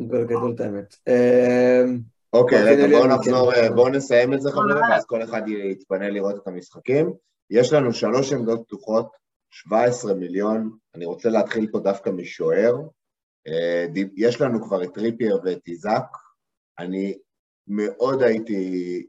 גול 0.00 0.24
גדול 0.24 0.52
את 0.54 0.60
האמת. 0.60 0.96
אוקיי, 2.34 2.62
רגע, 2.64 2.86
בואו 2.86 3.06
נחזור, 3.06 3.54
כן. 3.54 3.60
אה, 3.60 3.70
בואו 3.70 3.88
נסיים 3.88 4.34
את 4.34 4.42
זה 4.42 4.50
חברים, 4.50 4.76
ואז 4.90 5.04
כל 5.06 5.22
אחד 5.22 5.42
יתפנה 5.48 6.10
לראות 6.10 6.36
את 6.36 6.48
המשחקים. 6.48 7.12
יש 7.50 7.72
לנו 7.72 7.92
שלוש 7.92 8.32
עמדות 8.32 8.62
פתוחות, 8.66 9.08
17 9.50 10.14
מיליון, 10.14 10.76
אני 10.94 11.04
רוצה 11.04 11.28
להתחיל 11.28 11.68
פה 11.72 11.78
דווקא 11.78 12.10
משוער. 12.10 12.76
אה, 13.48 13.86
יש 14.16 14.40
לנו 14.40 14.62
כבר 14.62 14.82
את 14.82 14.94
טריפייר 14.94 15.40
ואת 15.44 15.68
איזק, 15.68 16.04
אני 16.78 17.18
מאוד 17.68 18.22
הייתי, 18.22 19.06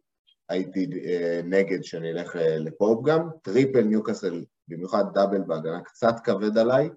הייתי 0.50 0.90
אה, 1.06 1.42
נגד 1.44 1.84
שאני 1.84 2.12
אלך 2.12 2.36
לפופ 2.40 3.06
גם, 3.06 3.30
triple 3.42 3.82
ניוקאסל, 3.82 4.46
במיוחד 4.68 5.04
double 5.14 5.42
בהגנה, 5.42 5.82
קצת 5.82 6.16
כבד 6.24 6.58
עליי. 6.58 6.90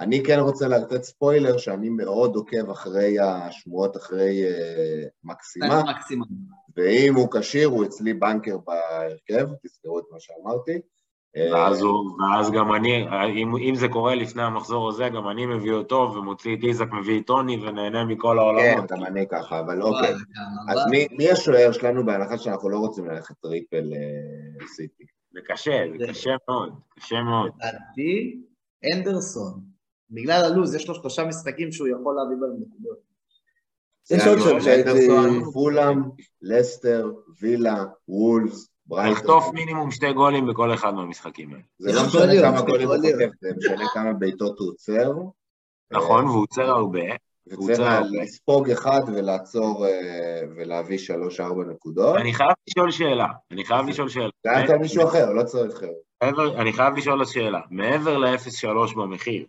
אני 0.00 0.22
כן 0.24 0.38
רוצה 0.38 0.68
לתת 0.68 1.02
ספוילר 1.02 1.58
שאני 1.58 1.88
מאוד 1.88 2.34
עוקב 2.36 2.70
אחרי 2.70 3.16
השמועות 3.20 3.96
אחרי 3.96 4.44
אה, 4.44 5.04
מקסימה. 5.24 5.82
ואם 6.76 7.14
הוא 7.14 7.28
כשיר 7.32 7.68
הוא 7.68 7.84
אצלי 7.84 8.14
banker 8.14 8.56
בהרכב, 8.58 9.48
תזכרו 9.66 9.98
את 9.98 10.04
מה 10.12 10.16
שאמרתי. 10.20 10.80
אה, 11.36 11.48
ואז, 11.54 11.80
הוא, 11.80 11.94
ואז 12.22 12.50
גם 12.50 12.74
אני, 12.74 13.06
אם, 13.42 13.56
אם 13.56 13.74
זה 13.74 13.88
קורה 13.88 14.14
לפני 14.14 14.42
המחזור 14.42 14.88
הזה, 14.88 15.08
גם 15.08 15.28
אני 15.28 15.46
מביא 15.46 15.72
אותו 15.72 16.12
ומוציא 16.16 16.56
את 16.56 16.64
איזק, 16.64 16.86
מביא 16.92 17.20
את 17.20 17.26
טוני 17.26 17.56
ונהנה 17.66 18.04
מכל 18.04 18.28
כן, 18.36 18.38
העולמות. 18.38 18.92
גם 18.92 19.04
אני 19.04 19.28
ככה, 19.28 19.60
אבל 19.60 19.82
אוקיי. 19.82 20.14
אז 20.68 20.78
מי, 20.90 21.06
מי 21.18 21.30
השוער 21.30 21.72
שלנו 21.72 22.06
בהנחה 22.06 22.38
שאנחנו 22.38 22.68
לא 22.68 22.78
רוצים 22.78 23.06
ללכת 23.06 23.34
triple 23.42 23.92
אה, 23.92 24.66
סיטי? 24.66 25.04
זה 25.32 25.40
קשה, 25.46 25.84
זה- 25.98 26.06
קשה 26.08 26.30
מאוד, 26.48 26.72
קשה 26.98 27.22
מאוד. 27.22 27.50
לדעתי, 27.56 28.40
אנדרסון. 28.94 29.71
בגלל 30.12 30.44
הלו"ז, 30.44 30.74
יש 30.74 30.88
לו 30.88 30.94
שלושה 30.94 31.24
משחקים 31.24 31.72
שהוא 31.72 31.88
יכול 31.88 32.14
להביא 32.16 32.36
בהם 32.40 32.50
נקודות. 32.60 32.98
יש 34.10 34.26
עוד 34.26 34.38
שם 34.38 34.60
שהייתי- 34.60 35.08
פולאם, 35.52 36.02
לסטר, 36.42 37.10
וילה, 37.40 37.84
וולפס, 38.08 38.68
ברייטון. 38.86 39.12
לחטוף 39.12 39.54
מינימום 39.54 39.90
שתי 39.90 40.12
גולים 40.12 40.46
בכל 40.46 40.74
אחד 40.74 40.94
מהמשחקים 40.94 41.50
האלה. 41.52 41.62
זה 41.78 41.92
לא 41.92 42.00
יכול 42.00 42.20
משנה 42.26 42.42
כמה 42.42 42.62
גולים 42.62 42.88
הוא. 42.88 42.96
חוטף, 42.96 43.28
זה 43.40 43.50
משנה 43.56 43.84
כמה 43.94 44.12
בעיטות 44.12 44.58
הוא 44.58 44.68
עוצר. 44.68 45.12
נכון, 45.92 46.24
והוא 46.24 46.42
עוצר 46.42 46.62
הרבה, 46.70 47.00
וצריך 47.46 47.80
לספוג 48.10 48.70
אחד 48.70 49.00
ולעצור 49.06 49.86
אה, 49.86 50.40
ולהביא 50.56 50.98
שלוש-ארבע 50.98 51.64
נקודות. 51.64 52.16
אני 52.16 52.34
חייב 52.34 52.50
לשאול 52.68 52.90
שאלה, 52.90 53.26
אני 53.50 53.64
חייב 53.64 53.86
לשאול 53.88 54.08
שאלה. 54.08 54.28
זה 54.44 54.50
היה 54.52 54.78
מישהו 54.78 55.04
אחר, 55.04 55.32
לא 55.32 55.42
צריך... 55.42 55.82
מעבר, 56.22 56.60
אני 56.60 56.72
חייב 56.72 56.96
לשאול 56.96 57.24
שאלה, 57.24 57.60
מעבר 57.70 58.18
ל-0-3 58.18 58.96
במחיר, 58.96 59.44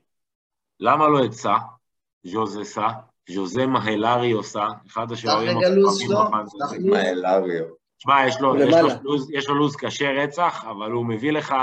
למה 0.84 1.08
לא 1.08 1.26
את 1.26 1.34
סע, 1.34 1.56
ז'וזה 2.24 2.64
סע, 2.64 2.88
ז'וזה 3.30 3.66
מהלרי 3.66 4.32
עושה, 4.32 4.68
אחד 4.88 5.12
השוערים 5.12 5.58
הכוכבים 5.58 6.08
שלו, 6.08 6.26
בפנטזי. 6.26 6.58
פתח 6.58 6.72
מה 6.90 7.10
אלאריו? 7.10 7.66
שמע, 7.98 8.28
יש 8.28 8.42
לו, 8.42 8.56
יש, 8.58 8.76
לו. 8.76 8.90
לוז, 9.04 9.32
יש 9.32 9.48
לו 9.50 9.56
לוז 9.56 9.76
קשה 9.76 10.12
רצח, 10.12 10.66
אבל 10.70 10.92
הוא 10.92 11.06
מביא 11.06 11.32
לך 11.32 11.56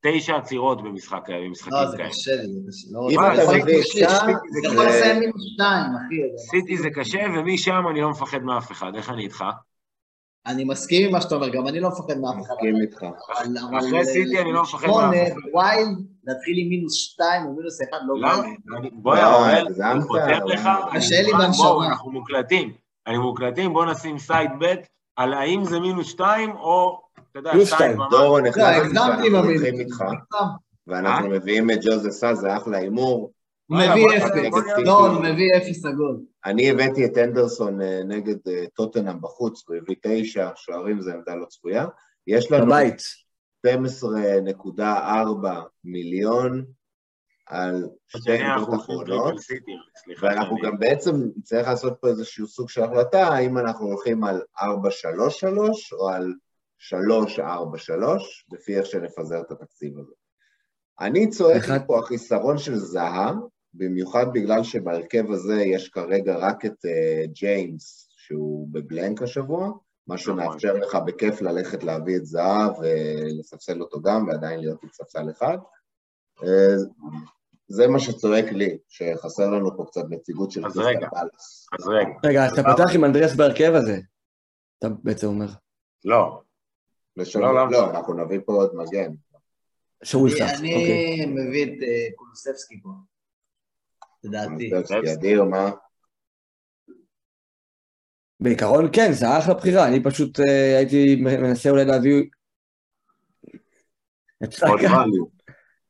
תשע 0.00 0.36
עצירות 0.36 0.82
במשחק, 0.82 1.20
במשחקים 1.28 1.72
לא, 1.72 1.90
זה 1.90 1.96
כאלה. 1.96 2.08
קשה 2.08 2.30
לי, 2.34 2.46
זה 2.52 2.60
קשה. 2.68 2.88
לא 2.90 3.08
אם 3.10 3.20
אתה 3.20 3.62
מביא 3.62 3.82
שם, 3.82 4.32
זה 4.50 4.68
יכול 4.68 4.86
לסיים 4.86 5.20
מינוס 5.20 5.42
שתיים, 5.54 5.86
אחי. 5.96 6.38
סיטי 6.50 6.76
זה 6.76 6.90
קשה, 6.90 7.18
ומשם 7.36 7.88
אני 7.90 8.00
לא 8.00 8.10
מפחד 8.10 8.42
מאף 8.42 8.72
אחד, 8.72 8.94
איך 8.94 9.10
אני 9.10 9.24
איתך? 9.24 9.44
אני 10.46 10.64
מסכים 10.64 11.06
עם 11.06 11.12
מה 11.12 11.20
שאתה 11.20 11.34
אומר, 11.34 11.48
גם 11.48 11.68
אני 11.68 11.80
לא 11.80 11.88
מפחד 11.88 12.18
מאף 12.18 12.34
אחד. 12.34 12.54
מסכים 12.54 12.76
איתך. 12.82 13.04
אחרי 13.78 14.04
סיטי 14.04 14.40
אני 14.40 14.52
לא 14.52 14.62
מפחד 14.62 14.86
מאף 14.86 15.28
אחד. 15.28 15.38
wild, 15.52 16.13
להתחיל 16.26 16.54
עם 16.58 16.68
מינוס 16.68 16.94
שתיים 16.94 17.46
או 17.46 17.52
מינוס 17.56 17.78
אחד, 17.82 17.98
לא 18.06 18.14
למה? 18.18 18.36
בא 18.36 18.42
לי. 18.42 18.78
אני- 18.78 18.90
בוא, 18.92 19.14
לא, 19.16 19.36
אוראל, 19.36 19.66
אני 19.92 20.00
כותב 20.02 20.38
לך, 20.46 20.68
קשה 20.94 21.22
לי 21.22 21.32
בנשמה. 21.32 21.64
בואו, 21.64 21.84
אנחנו 21.84 22.10
מוקלטים. 22.10 22.72
אני 23.06 23.18
מוקלטים, 23.18 23.72
בוא 23.72 23.84
נשים 23.86 24.18
side 24.18 24.50
bet 24.60 24.86
על 25.16 25.32
האם 25.32 25.64
זה 25.64 25.80
מינוס 25.80 26.06
שתיים, 26.06 26.50
או, 26.50 27.00
אתה 27.30 27.38
יודע, 27.38 27.52
פלוס 27.52 27.68
שתיים 27.68 27.80
שתיים. 27.80 27.94
ומעלה. 28.00 28.10
דורון, 28.10 28.46
עם 28.46 28.52
שאנחנו 28.52 29.10
המינוס. 29.16 29.44
הולכים 29.44 29.80
איתך, 29.80 30.04
ואנחנו 30.86 31.28
מביאים 31.30 31.70
את 31.70 31.78
ג'וזה 31.84 32.10
סא, 32.10 32.34
זה 32.34 32.56
אחלה 32.56 32.78
הימור. 32.78 33.32
הוא 33.66 33.78
מביא 33.78 34.06
אפס. 34.16 34.30
לא, 34.84 35.06
הוא 35.06 35.20
מביא 35.22 35.46
אפס 35.56 35.84
עגול. 35.86 36.20
אני 36.46 36.70
הבאתי 36.70 37.04
את 37.04 37.18
אנדרסון 37.18 37.80
אה, 37.82 38.00
נגד 38.04 38.36
אה, 38.48 38.64
טוטנאם 38.74 39.20
בחוץ, 39.20 39.62
הוא 39.68 39.76
הביא 39.76 39.96
תשע 40.02 40.48
שוערים, 40.56 41.00
זו 41.00 41.10
עמדה 41.10 41.34
לא 41.34 41.44
צפויה. 41.46 41.86
יש 42.26 42.52
לנו 42.52 42.66
בבית. 42.66 43.23
12.4 43.64 44.82
מיליון 45.84 46.64
על 47.46 47.88
שתי 48.08 48.38
עמדות 48.42 48.74
אחרונות. 48.74 49.34
ואנחנו 50.22 50.56
גם 50.62 50.78
בעצם 50.78 51.12
צריך 51.42 51.68
לעשות 51.68 51.92
פה 52.00 52.08
איזשהו 52.08 52.46
סוג 52.46 52.68
של 52.68 52.82
החלטה, 52.82 53.22
האם 53.28 53.58
אנחנו 53.58 53.86
הולכים 53.86 54.24
על 54.24 54.42
4-3-3 54.58 54.64
או 55.92 56.08
על 56.08 56.34
3-4-3, 57.38 57.40
לפי 58.52 58.78
איך 58.78 58.86
שנפזר 58.86 59.40
את 59.40 59.50
התקציב 59.50 59.98
הזה. 59.98 60.12
אני 61.00 61.30
צועק 61.30 61.56
אחד- 61.56 61.86
פה 61.86 61.98
החיסרון 61.98 62.58
של 62.58 62.74
זהה, 62.74 63.32
במיוחד 63.74 64.26
בגלל 64.32 64.62
שבהרכב 64.62 65.30
הזה 65.30 65.62
יש 65.62 65.88
כרגע 65.88 66.36
רק 66.36 66.64
את 66.64 66.72
uh, 66.84 67.26
ג'יימס, 67.26 68.08
שהוא 68.16 68.68
בבלנק 68.72 69.22
השבוע, 69.22 69.72
מה 70.06 70.18
שמאפשר 70.18 70.72
לך 70.72 70.94
בכיף 71.06 71.42
ללכת 71.42 71.84
להביא 71.84 72.16
את 72.16 72.26
זהב 72.26 72.72
ולספסל 72.78 73.80
אותו 73.80 74.02
גם, 74.02 74.28
ועדיין 74.28 74.60
להיות 74.60 74.82
עם 74.82 74.88
ספסל 74.92 75.30
אחד. 75.30 75.58
אה, 76.42 76.74
זה 77.68 77.88
מה 77.88 78.00
שצועק 78.00 78.44
לי, 78.44 78.78
שחסר 78.88 79.50
לנו 79.50 79.76
פה 79.76 79.84
קצת 79.84 80.04
נציגות 80.10 80.50
של 80.50 80.66
אז 80.66 80.72
קריסטל 80.72 80.96
רגע. 80.96 81.08
פלאס. 81.10 81.66
אז 81.78 81.88
רגע, 81.88 82.10
רגע, 82.24 82.44
אז 82.44 82.52
אתה 82.52 82.62
פותח 82.62 82.94
עם 82.94 83.04
אנדריאס 83.04 83.34
בהרכב 83.34 83.72
הזה. 83.74 83.98
אתה 84.78 84.88
בעצם 85.02 85.26
אומר. 85.26 85.46
לא. 86.04 86.40
לא, 87.16 87.24
למה? 87.40 87.70
לא, 87.70 87.90
אנחנו 87.90 88.14
נביא 88.14 88.40
פה 88.46 88.52
עוד 88.52 88.74
מגן. 88.74 89.12
יפתח. 90.28 90.50
אוקיי. 90.54 91.24
אני 91.24 91.26
מביא 91.26 91.64
את 91.64 91.82
אה, 91.82 92.08
קולוספסקי 92.16 92.80
פה. 92.82 92.88
לדעתי. 94.24 94.70
קונסטבסקי 94.70 95.12
אדיר, 95.12 95.44
מה? 95.44 95.70
בעיקרון 98.44 98.88
כן, 98.92 99.12
זה 99.12 99.38
אחלה 99.38 99.54
בחירה, 99.54 99.88
אני 99.88 100.02
פשוט 100.02 100.40
אה, 100.40 100.76
הייתי 100.76 101.16
מנסה 101.16 101.70
אולי 101.70 101.84
להביא... 101.84 102.22
עוד 104.68 104.80
value. 104.94 105.26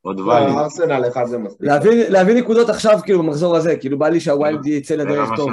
עוד 0.03 0.21
לא, 0.21 0.39
value. 0.39 0.59
ארסנל 0.59 1.09
אחד 1.09 1.25
זה 1.25 1.39
מספיק. 1.39 1.69
להביא, 2.09 2.35
נקודות 2.35 2.69
עכשיו 2.69 2.99
כאילו 3.05 3.23
במחזור 3.23 3.57
הזה, 3.57 3.77
כאילו 3.77 3.99
בא 3.99 4.09
לי 4.09 4.21
שהווילד 4.21 4.67
יצא 4.67 4.95
לדרך 4.95 5.29
טוב. 5.37 5.51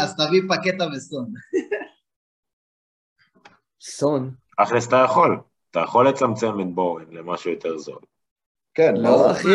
אז 0.00 0.16
תביא 0.16 0.42
פקטה 0.48 0.84
וסון. 0.96 1.26
סון. 3.80 4.30
תכלס 4.62 4.88
אתה 4.88 4.96
יכול. 4.96 5.40
אתה 5.70 5.80
יכול 5.80 6.08
לצמצם 6.08 6.60
את 6.60 6.74
בורן 6.74 7.04
למשהו 7.10 7.50
יותר 7.50 7.78
זול. 7.78 7.98
כן, 8.74 8.96
לא 8.96 9.30
אחי, 9.30 9.48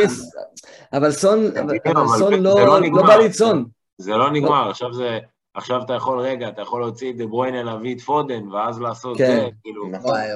אבל 0.94 1.12
סון, 1.12 1.40
אבל 1.58 1.78
סון 2.18 2.34
לא 2.34 2.56
לא 2.66 2.82
לא. 2.82 3.04
בא 3.04 3.16
לי 3.16 3.30
צאן. 3.30 3.64
זה 3.98 4.12
לא 4.12 4.32
נגמר, 4.32 4.70
עכשיו 4.70 4.94
זה... 4.94 5.20
עכשיו 5.54 5.82
אתה 5.86 5.94
יכול, 5.94 6.20
רגע, 6.20 6.50
אתה 6.50 6.62
יכול 6.62 6.82
להוציא 6.82 7.12
את 7.12 7.18
דה 7.18 7.26
ברויינה, 7.28 7.64
להביא 7.64 7.96
את 7.96 8.02
פודן, 8.02 8.48
ואז 8.48 8.82
לעשות 8.82 9.18
כן. 9.18 9.26
זה, 9.26 9.50
כאילו, 9.64 9.90
נכון. 9.90 10.12
וואי 10.12 10.28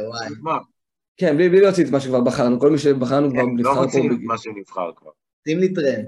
וואי. 0.41 0.59
כן, 1.17 1.37
בלי 1.37 1.49
בלי 1.49 1.61
להוציא 1.61 1.85
את 1.85 1.89
מה 1.91 1.99
שכבר 1.99 2.21
בחרנו, 2.21 2.59
כל 2.59 2.71
מי 2.71 2.77
שבחרנו 2.77 3.29
כבר 3.29 3.39
כן, 3.41 3.45
לא 3.49 3.53
נבחר 3.55 3.73
פה. 3.75 3.81
רוצים 3.83 4.11
את 4.11 4.17
בג- 4.17 4.25
מה 4.25 4.37
שנבחר 4.37 4.91
כבר. 4.95 5.11
שים 5.47 5.59
לי 5.59 5.73
טרנט. 5.73 6.07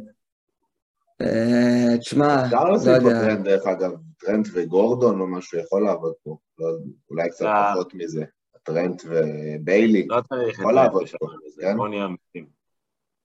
אה, 1.21 1.97
תשמע, 1.99 2.45
אפשר 2.45 2.63
לא 2.63 2.73
לשים 2.75 2.93
פה. 3.03 3.09
טרנד, 3.09 3.45
דרך 3.45 3.67
אגב, 3.67 3.91
טרנד 4.17 4.47
וגורדון 4.53 5.19
או 5.21 5.27
משהו 5.27 5.59
יכול 5.59 5.83
לעבוד 5.83 6.13
פה. 6.23 6.37
לא, 6.59 6.67
אולי 7.11 7.29
קצת 7.29 7.45
אה. 7.45 7.71
פחות 7.73 7.93
מזה. 7.93 8.25
טרנט 8.63 9.01
וביילי. 9.05 10.07
לא 10.07 10.21
צריך 10.21 10.55
את 10.55 10.59
יכול 10.59 10.73
לעבוד 10.73 11.03
פה, 11.19 11.27
הזה, 11.47 11.61
כן? 11.61 11.77
בוא 11.77 11.87
נהיה 11.87 12.05
אמיתיים. 12.05 12.45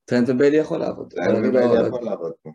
טרנט 0.05 0.29
וביילי 0.29 0.57
יכול 0.57 0.79
לעבוד. 0.79 1.13
טרנט 1.13 1.29
אני 1.29 1.43
לא- 1.43 1.49
וביילי 1.49 1.87
יכול 1.89 2.03
לעבוד 2.05 2.33
פה. 2.43 2.51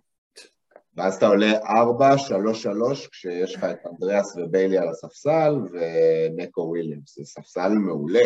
ואז 1.00 1.16
אתה 1.16 1.28
עולה 1.28 1.52
4, 1.70 2.18
3, 2.18 2.64
3, 2.64 3.08
כשיש 3.08 3.56
לך 3.56 3.64
את 3.64 3.78
אנדריאס 3.92 4.38
וביילי 4.38 4.78
על 4.78 4.90
הספסל, 4.90 5.56
ונקו 5.72 6.62
וויליאמס. 6.62 7.16
זה 7.16 7.26
ספסל 7.26 7.70
מעולה. 7.70 8.24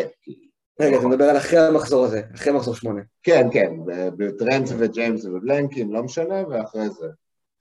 רגע, 0.80 0.98
אתה 0.98 1.08
מדבר 1.08 1.26
על 1.26 1.38
אחרי 1.38 1.60
המחזור 1.60 2.06
הזה, 2.06 2.22
אחרי 2.36 2.54
מחזור 2.54 2.76
שמונה. 2.76 3.02
כן, 3.24 3.48
כן, 3.54 3.74
בטרנט 4.18 4.68
וג'יימס 4.78 5.26
ובלנקין, 5.26 5.92
לא 5.92 6.04
משנה, 6.04 6.48
ואחרי 6.50 6.90
זה. 6.90 7.08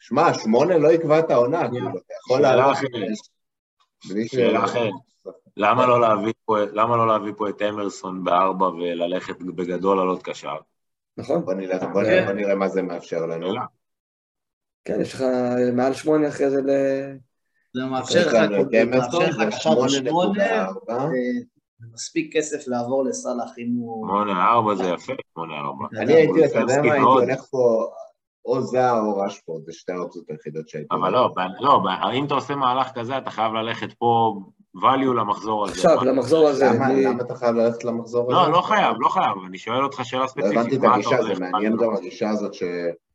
שמע, 0.00 0.34
שמונה 0.34 0.78
לא 0.78 0.92
יקבע 0.92 1.18
את 1.18 1.30
העונה, 1.30 1.70
כאילו, 1.70 1.88
אתה 1.88 1.98
יכול 2.24 2.36
שאלה 2.36 2.56
לעלות. 2.56 2.76
שאלה 4.26 4.64
אחרת. 4.64 4.92
למה 5.56 5.86
לא 5.86 6.00
להביא 6.00 6.32
פה- 6.44 6.58
למה 6.72 6.96
לא 6.96 7.06
להביא 7.06 7.32
פה 7.36 7.48
את 7.48 7.62
אמרסון 7.62 8.24
בארבע 8.24 8.66
וללכת 8.66 9.42
בגדול 9.42 10.00
על 10.00 10.08
עוד 10.08 10.22
קשר? 10.22 10.54
נכון? 11.16 11.44
בוא 11.44 11.54
נראה, 11.54 11.86
בוא 11.86 12.02
נראה 12.34 12.54
מה 12.54 12.68
זה 12.68 12.82
מאפשר 12.82 13.26
לנו. 13.26 13.52
כן, 14.84 15.00
יש 15.00 15.14
לך 15.14 15.24
מעל 15.72 15.94
שמונה 15.94 16.28
אחרי 16.28 16.50
זה 16.50 16.62
ל... 16.62 16.70
זה 17.74 17.84
מאפשר 17.84 18.26
לך 18.26 18.32
זה 18.32 19.46
קשר 19.50 19.86
בשמונה, 19.86 20.68
8.4. 20.68 20.92
ומספיק 21.80 22.36
כסף 22.36 22.68
לעבור 22.68 23.04
לסאלח 23.04 23.50
אם 23.58 23.74
הוא... 23.78 24.06
שמונה 24.08 24.44
ארבע 24.52 24.74
זה 24.74 24.84
יפה, 24.84 25.12
שמונה 25.34 25.54
ארבע. 25.54 26.02
אני 26.02 26.12
הייתי, 26.12 26.44
אתה 26.44 26.58
יודע 26.58 26.82
מה, 26.82 26.92
הייתי. 26.92 26.98
הולך 27.06 27.42
פה 27.50 27.86
או 28.44 28.62
זר 28.62 28.98
או 29.00 29.18
רשפורד, 29.18 29.64
זה 29.64 29.72
שתי 29.72 29.92
האופציות 29.92 30.30
היחידות 30.30 30.68
שהייתי... 30.68 30.94
אבל. 30.94 31.12
לא, 31.12 31.30
לא, 31.60 31.80
אם 32.14 32.24
אתה 32.24 32.34
עושה 32.34 32.54
מהלך 32.54 32.92
כזה, 32.94 33.18
אתה 33.18 33.30
חייב 33.30 33.52
ללכת 33.52 33.92
פה 33.92 34.40
value 34.76 35.14
למחזור 35.16 35.64
הזה. 35.64 35.72
עכשיו, 35.72 36.04
למחזור 36.04 36.48
הזה. 36.48 36.66
למה 36.66 37.22
אתה 37.22 37.34
חייב 37.34 37.54
ללכת 37.56 37.84
למחזור 37.84 38.32
הזה? 38.32 38.50
לא, 38.50 38.52
לא 38.52 38.62
חייב, 38.62 38.96
לא 39.00 39.08
חייב, 39.08 39.36
אני 39.46 39.58
שואל 39.58 39.84
אותך 39.84 40.00
שאלה 40.04 40.22
לא 40.22 40.26
ספציפית. 40.26 40.58
הבנתי 40.58 40.76
את 40.76 40.80
הגישה? 40.84 41.22
זה 41.22 41.40
מעניין 41.40 41.76
גם 41.76 41.96
הגישה 41.96 42.30
הזאת 42.30 42.54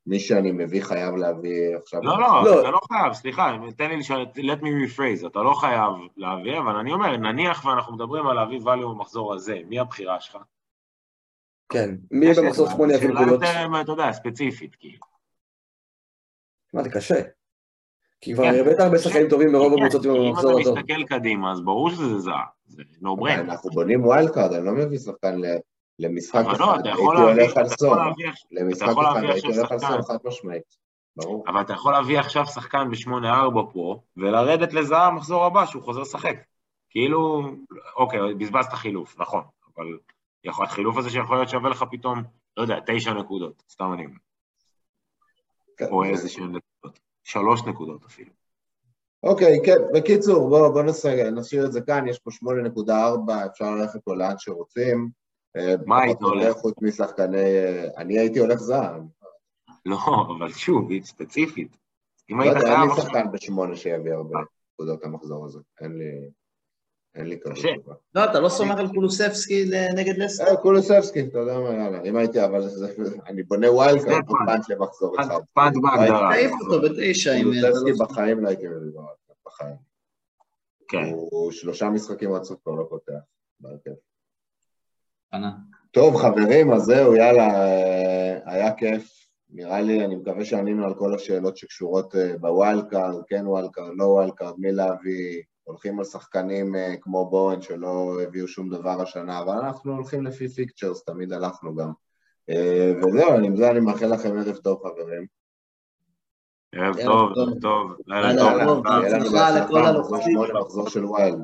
שמי 0.07 0.19
שאני 0.19 0.51
מביא 0.51 0.83
חייב 0.83 1.15
להביא 1.15 1.75
עכשיו... 1.75 2.01
לא, 2.03 2.19
לא, 2.19 2.43
לא. 2.45 2.61
אתה 2.61 2.71
לא 2.71 2.79
חייב, 2.93 3.13
סליחה, 3.13 3.57
תן 3.77 3.89
לי 3.89 3.97
לשאול, 3.97 4.25
let 4.35 4.61
me 4.61 4.65
rephrase, 4.65 5.27
אתה 5.27 5.39
לא 5.39 5.53
חייב 5.53 5.93
להביא, 6.17 6.57
אבל 6.57 6.75
אני 6.75 6.93
אומר, 6.93 7.17
נניח 7.17 7.65
ואנחנו 7.65 7.95
מדברים 7.95 8.27
על 8.27 8.35
להביא 8.35 8.59
value 8.59 8.87
במחזור 8.89 9.33
הזה, 9.33 9.59
מי 9.67 9.79
הבחירה 9.79 10.19
שלך? 10.19 10.37
כן, 11.69 11.95
מי 12.11 12.27
במחזור 12.37 12.69
שמונה 12.69 12.93
יביא 12.93 13.07
שאלה 13.07 13.21
נקודות? 13.21 13.41
יותר, 13.41 13.81
אתה 13.81 13.91
יודע, 13.91 14.11
ספציפית, 14.11 14.75
כאילו. 14.75 15.03
מה, 16.73 16.83
זה 16.83 16.89
קשה. 16.89 17.21
כי 18.21 18.33
כבר 18.33 18.43
כן. 18.43 18.59
הבאת 18.59 18.79
הרבה 18.79 18.97
שחקנים 18.97 19.29
טובים 19.29 19.51
ברוב 19.51 19.73
כן, 19.75 19.85
הקבוצות 19.85 20.05
המחזור 20.05 20.51
אם 20.51 20.57
הטוב. 20.61 20.73
אתה 20.73 20.81
מסתכל 20.81 21.03
קדימה, 21.03 21.51
אז 21.51 21.61
ברור 21.61 21.89
שזה 21.89 22.19
זהה, 22.19 22.45
זה 22.65 22.83
אבל 23.01 23.29
brain. 23.29 23.39
אנחנו 23.39 23.69
בונים 23.69 24.05
ווילד 24.05 24.29
קארד, 24.33 24.53
אני 24.53 24.65
לא 24.65 24.71
מביא 24.71 24.97
שחקן 24.97 25.41
ל- 25.41 25.57
למשחק 25.99 26.43
אחד, 26.51 26.85
לא, 26.85 26.89
יכול 26.91 27.17
הייתי 27.17 27.41
הולך 27.41 27.57
על 27.57 27.63
להביא, 27.97 28.31
למשחק 28.51 28.87
אחד 28.89 29.23
הייתי 29.23 29.47
הולך 29.47 29.71
על. 29.71 29.79
סון 29.79 30.01
חד 30.01 30.17
משמעית, 30.25 30.77
ברור. 31.15 31.43
אבל 31.47 31.61
אתה 31.61 31.73
יכול 31.73 31.93
להביא 31.93 32.19
עכשיו 32.19 32.45
שחקן 32.45 32.89
ב-8-4 32.91 33.73
פה, 33.73 34.01
ולרדת 34.17 34.73
לזהה 34.73 35.11
מחזור 35.11 35.45
הבא 35.45 35.65
שהוא 35.65 35.83
חוזר 35.83 36.01
לשחק. 36.01 36.35
כאילו, 36.89 37.43
אוקיי, 37.95 38.33
בזבזת 38.33 38.73
חילוף, 38.73 39.19
נכון, 39.19 39.43
אבל 39.75 39.97
יכול, 40.43 40.65
החילוף 40.65 40.97
הזה 40.97 41.09
שיכול 41.09 41.37
להיות 41.37 41.49
שווה 41.49 41.69
לך 41.69 41.85
פתאום, 41.91 42.23
לא 42.57 42.61
יודע, 42.61 42.79
תשע 42.85 43.13
נקודות, 43.13 43.63
סתם 43.69 43.93
אני 43.93 44.05
אומר, 44.05 44.17
כן, 45.77 45.85
או 45.91 46.03
זה- 46.03 46.09
איזה 46.09 46.29
שהן 46.29 46.43
נקודות, 46.55 46.99
שלוש 47.23 47.63
נקודות 47.63 48.05
אפילו. 48.05 48.31
אוקיי, 49.23 49.59
כן, 49.65 49.77
בקיצור, 49.93 50.49
בואו 50.49 50.73
בוא 50.73 50.83
נשאיר 51.31 51.65
את 51.65 51.71
זה 51.71 51.81
כאן, 51.81 52.07
יש 52.07 52.19
פה 52.19 52.31
8.4, 52.31 53.45
אפשר 53.51 53.71
ללכת 53.71 53.99
פה 54.03 54.15
לאן 54.15 54.33
שרוצים. 54.37 55.09
אה, 55.57 55.75
מה 55.85 56.01
היית 56.01 56.21
הולך? 56.21 56.55
חוץ 56.57 56.73
משחקני... 56.81 57.37
אה, 57.37 57.87
אני 57.97 58.19
הייתי 58.19 58.39
הולך 58.39 58.59
זהב. 58.59 59.01
לא, 59.85 59.97
אבל 60.37 60.51
שוב, 60.53 60.91
היא 60.91 61.03
ספציפית. 61.03 61.77
אם 62.31 62.39
לא 62.39 62.43
היית 62.43 62.57
יודע, 62.57 62.73
אין 62.73 62.89
לי. 62.89 62.95
שחקן 63.01 63.31
בשמונה 63.31 63.75
שיביא 63.75 64.13
הרבה 64.13 64.39
נקודות 64.73 65.03
המחזור 65.03 65.45
הזה. 65.45 65.59
אין 65.81 65.97
לי... 65.97 66.29
אין 67.15 67.27
לי 67.27 67.39
קשה. 67.39 67.67
תשובה. 67.77 67.95
לא, 68.15 68.23
אתה 68.25 68.39
לא 68.39 68.49
סומך 68.49 68.77
על 68.79 68.87
קולוסבסקי 68.87 69.65
נגד 69.95 70.17
לסטר? 70.17 70.47
אה, 70.47 70.57
קולוסבסקי, 70.57 71.21
אתה 71.21 71.39
יודע 71.39 71.59
מה, 71.59 71.73
יאללה. 71.73 72.01
אם 72.03 72.15
הייתי, 72.15 72.45
אבל 72.45 72.61
אני 73.27 73.43
בונה 73.43 73.71
wild 73.71 74.03
card, 74.03 74.23
punt. 74.45 74.69
למחזור 74.69 75.15
אחד. 75.21 75.39
punt 75.53 75.75
בהגדרה. 75.81 76.29
תעיף 76.33 76.51
אותו 76.61 76.81
בתשע 76.81 77.31
קולוסבסקי 77.43 77.91
לא- 77.91 78.05
בחיים 78.05 78.43
לא 78.43 78.47
הייתי 78.47 78.67
מביא 78.67 78.91
בחיים. 79.45 79.75
כן. 80.87 81.09
הוא 81.11 81.51
שלושה 81.51 81.89
משחקים 81.89 82.33
רצוף 82.33 82.59
כבר 82.63 82.73
לא 82.73 82.85
פותח. 82.89 83.13
בהרכב. 83.59 83.91
פנה. 85.31 85.51
טוב, 85.91 86.15
חברים, 86.15 86.71
אז 86.71 86.81
זהו, 86.81 87.15
יאללה, 87.15 87.47
אה, 87.47 88.39
היה 88.45 88.73
כיף. 88.73 89.27
נראה 89.49 89.81
לי, 89.81 90.05
אני 90.05 90.15
מקווה 90.15 90.45
שענינו 90.45 90.85
על 90.85 90.93
כל 90.93 91.15
השאלות 91.15 91.57
שקשורות 91.57 92.15
אה, 92.15 92.37
ב 92.37 92.48
wild 92.48 92.89
card, 92.89 93.23
כן 93.27 93.47
wild 93.47 93.69
card, 93.71 93.91
לא 93.95 94.03
wild 94.03 94.33
card, 94.33 94.53
מי 94.57 94.71
להביא, 94.71 95.41
הולכים 95.63 95.99
על 95.99 96.05
שחקנים 96.05 96.75
אה, 96.75 96.95
כמו 97.01 97.29
בואן 97.29 97.61
שלא 97.61 98.21
הביאו 98.23 98.47
שום 98.47 98.69
דבר 98.69 99.01
השנה, 99.01 99.39
אבל 99.39 99.53
אנחנו 99.53 99.93
הולכים 99.93 100.25
לפי 100.25 100.49
fixtures, 100.49 101.03
תמיד 101.03 101.33
הלכנו 101.33 101.75
גם. 101.75 101.91
וזהו, 103.03 103.33
עם 103.43 103.55
זה 103.55 103.71
אני 103.71 103.79
מאחל 103.79 104.13
לכם 104.13 104.37
ערב 104.37 104.55
טוב, 104.55 104.79
חברים. 104.83 105.25
ערב 106.71 106.95
טוב, 107.05 107.33
טוב. 107.33 107.49
ערב 107.51 107.61
טוב. 107.61 107.93
לילה 108.07 108.65
טוב. 108.65 108.83
בהצלחה 108.83 109.59
לכל 109.59 109.81
בהצלחה, 110.11 110.59
מחזור 110.59 110.89
של 110.89 111.05
wild. 111.05 111.43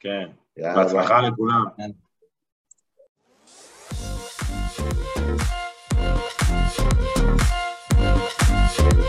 כן. 0.00 0.26
בהצלחה 0.56 1.20
לכולם. 1.20 1.64
Thank 8.76 9.04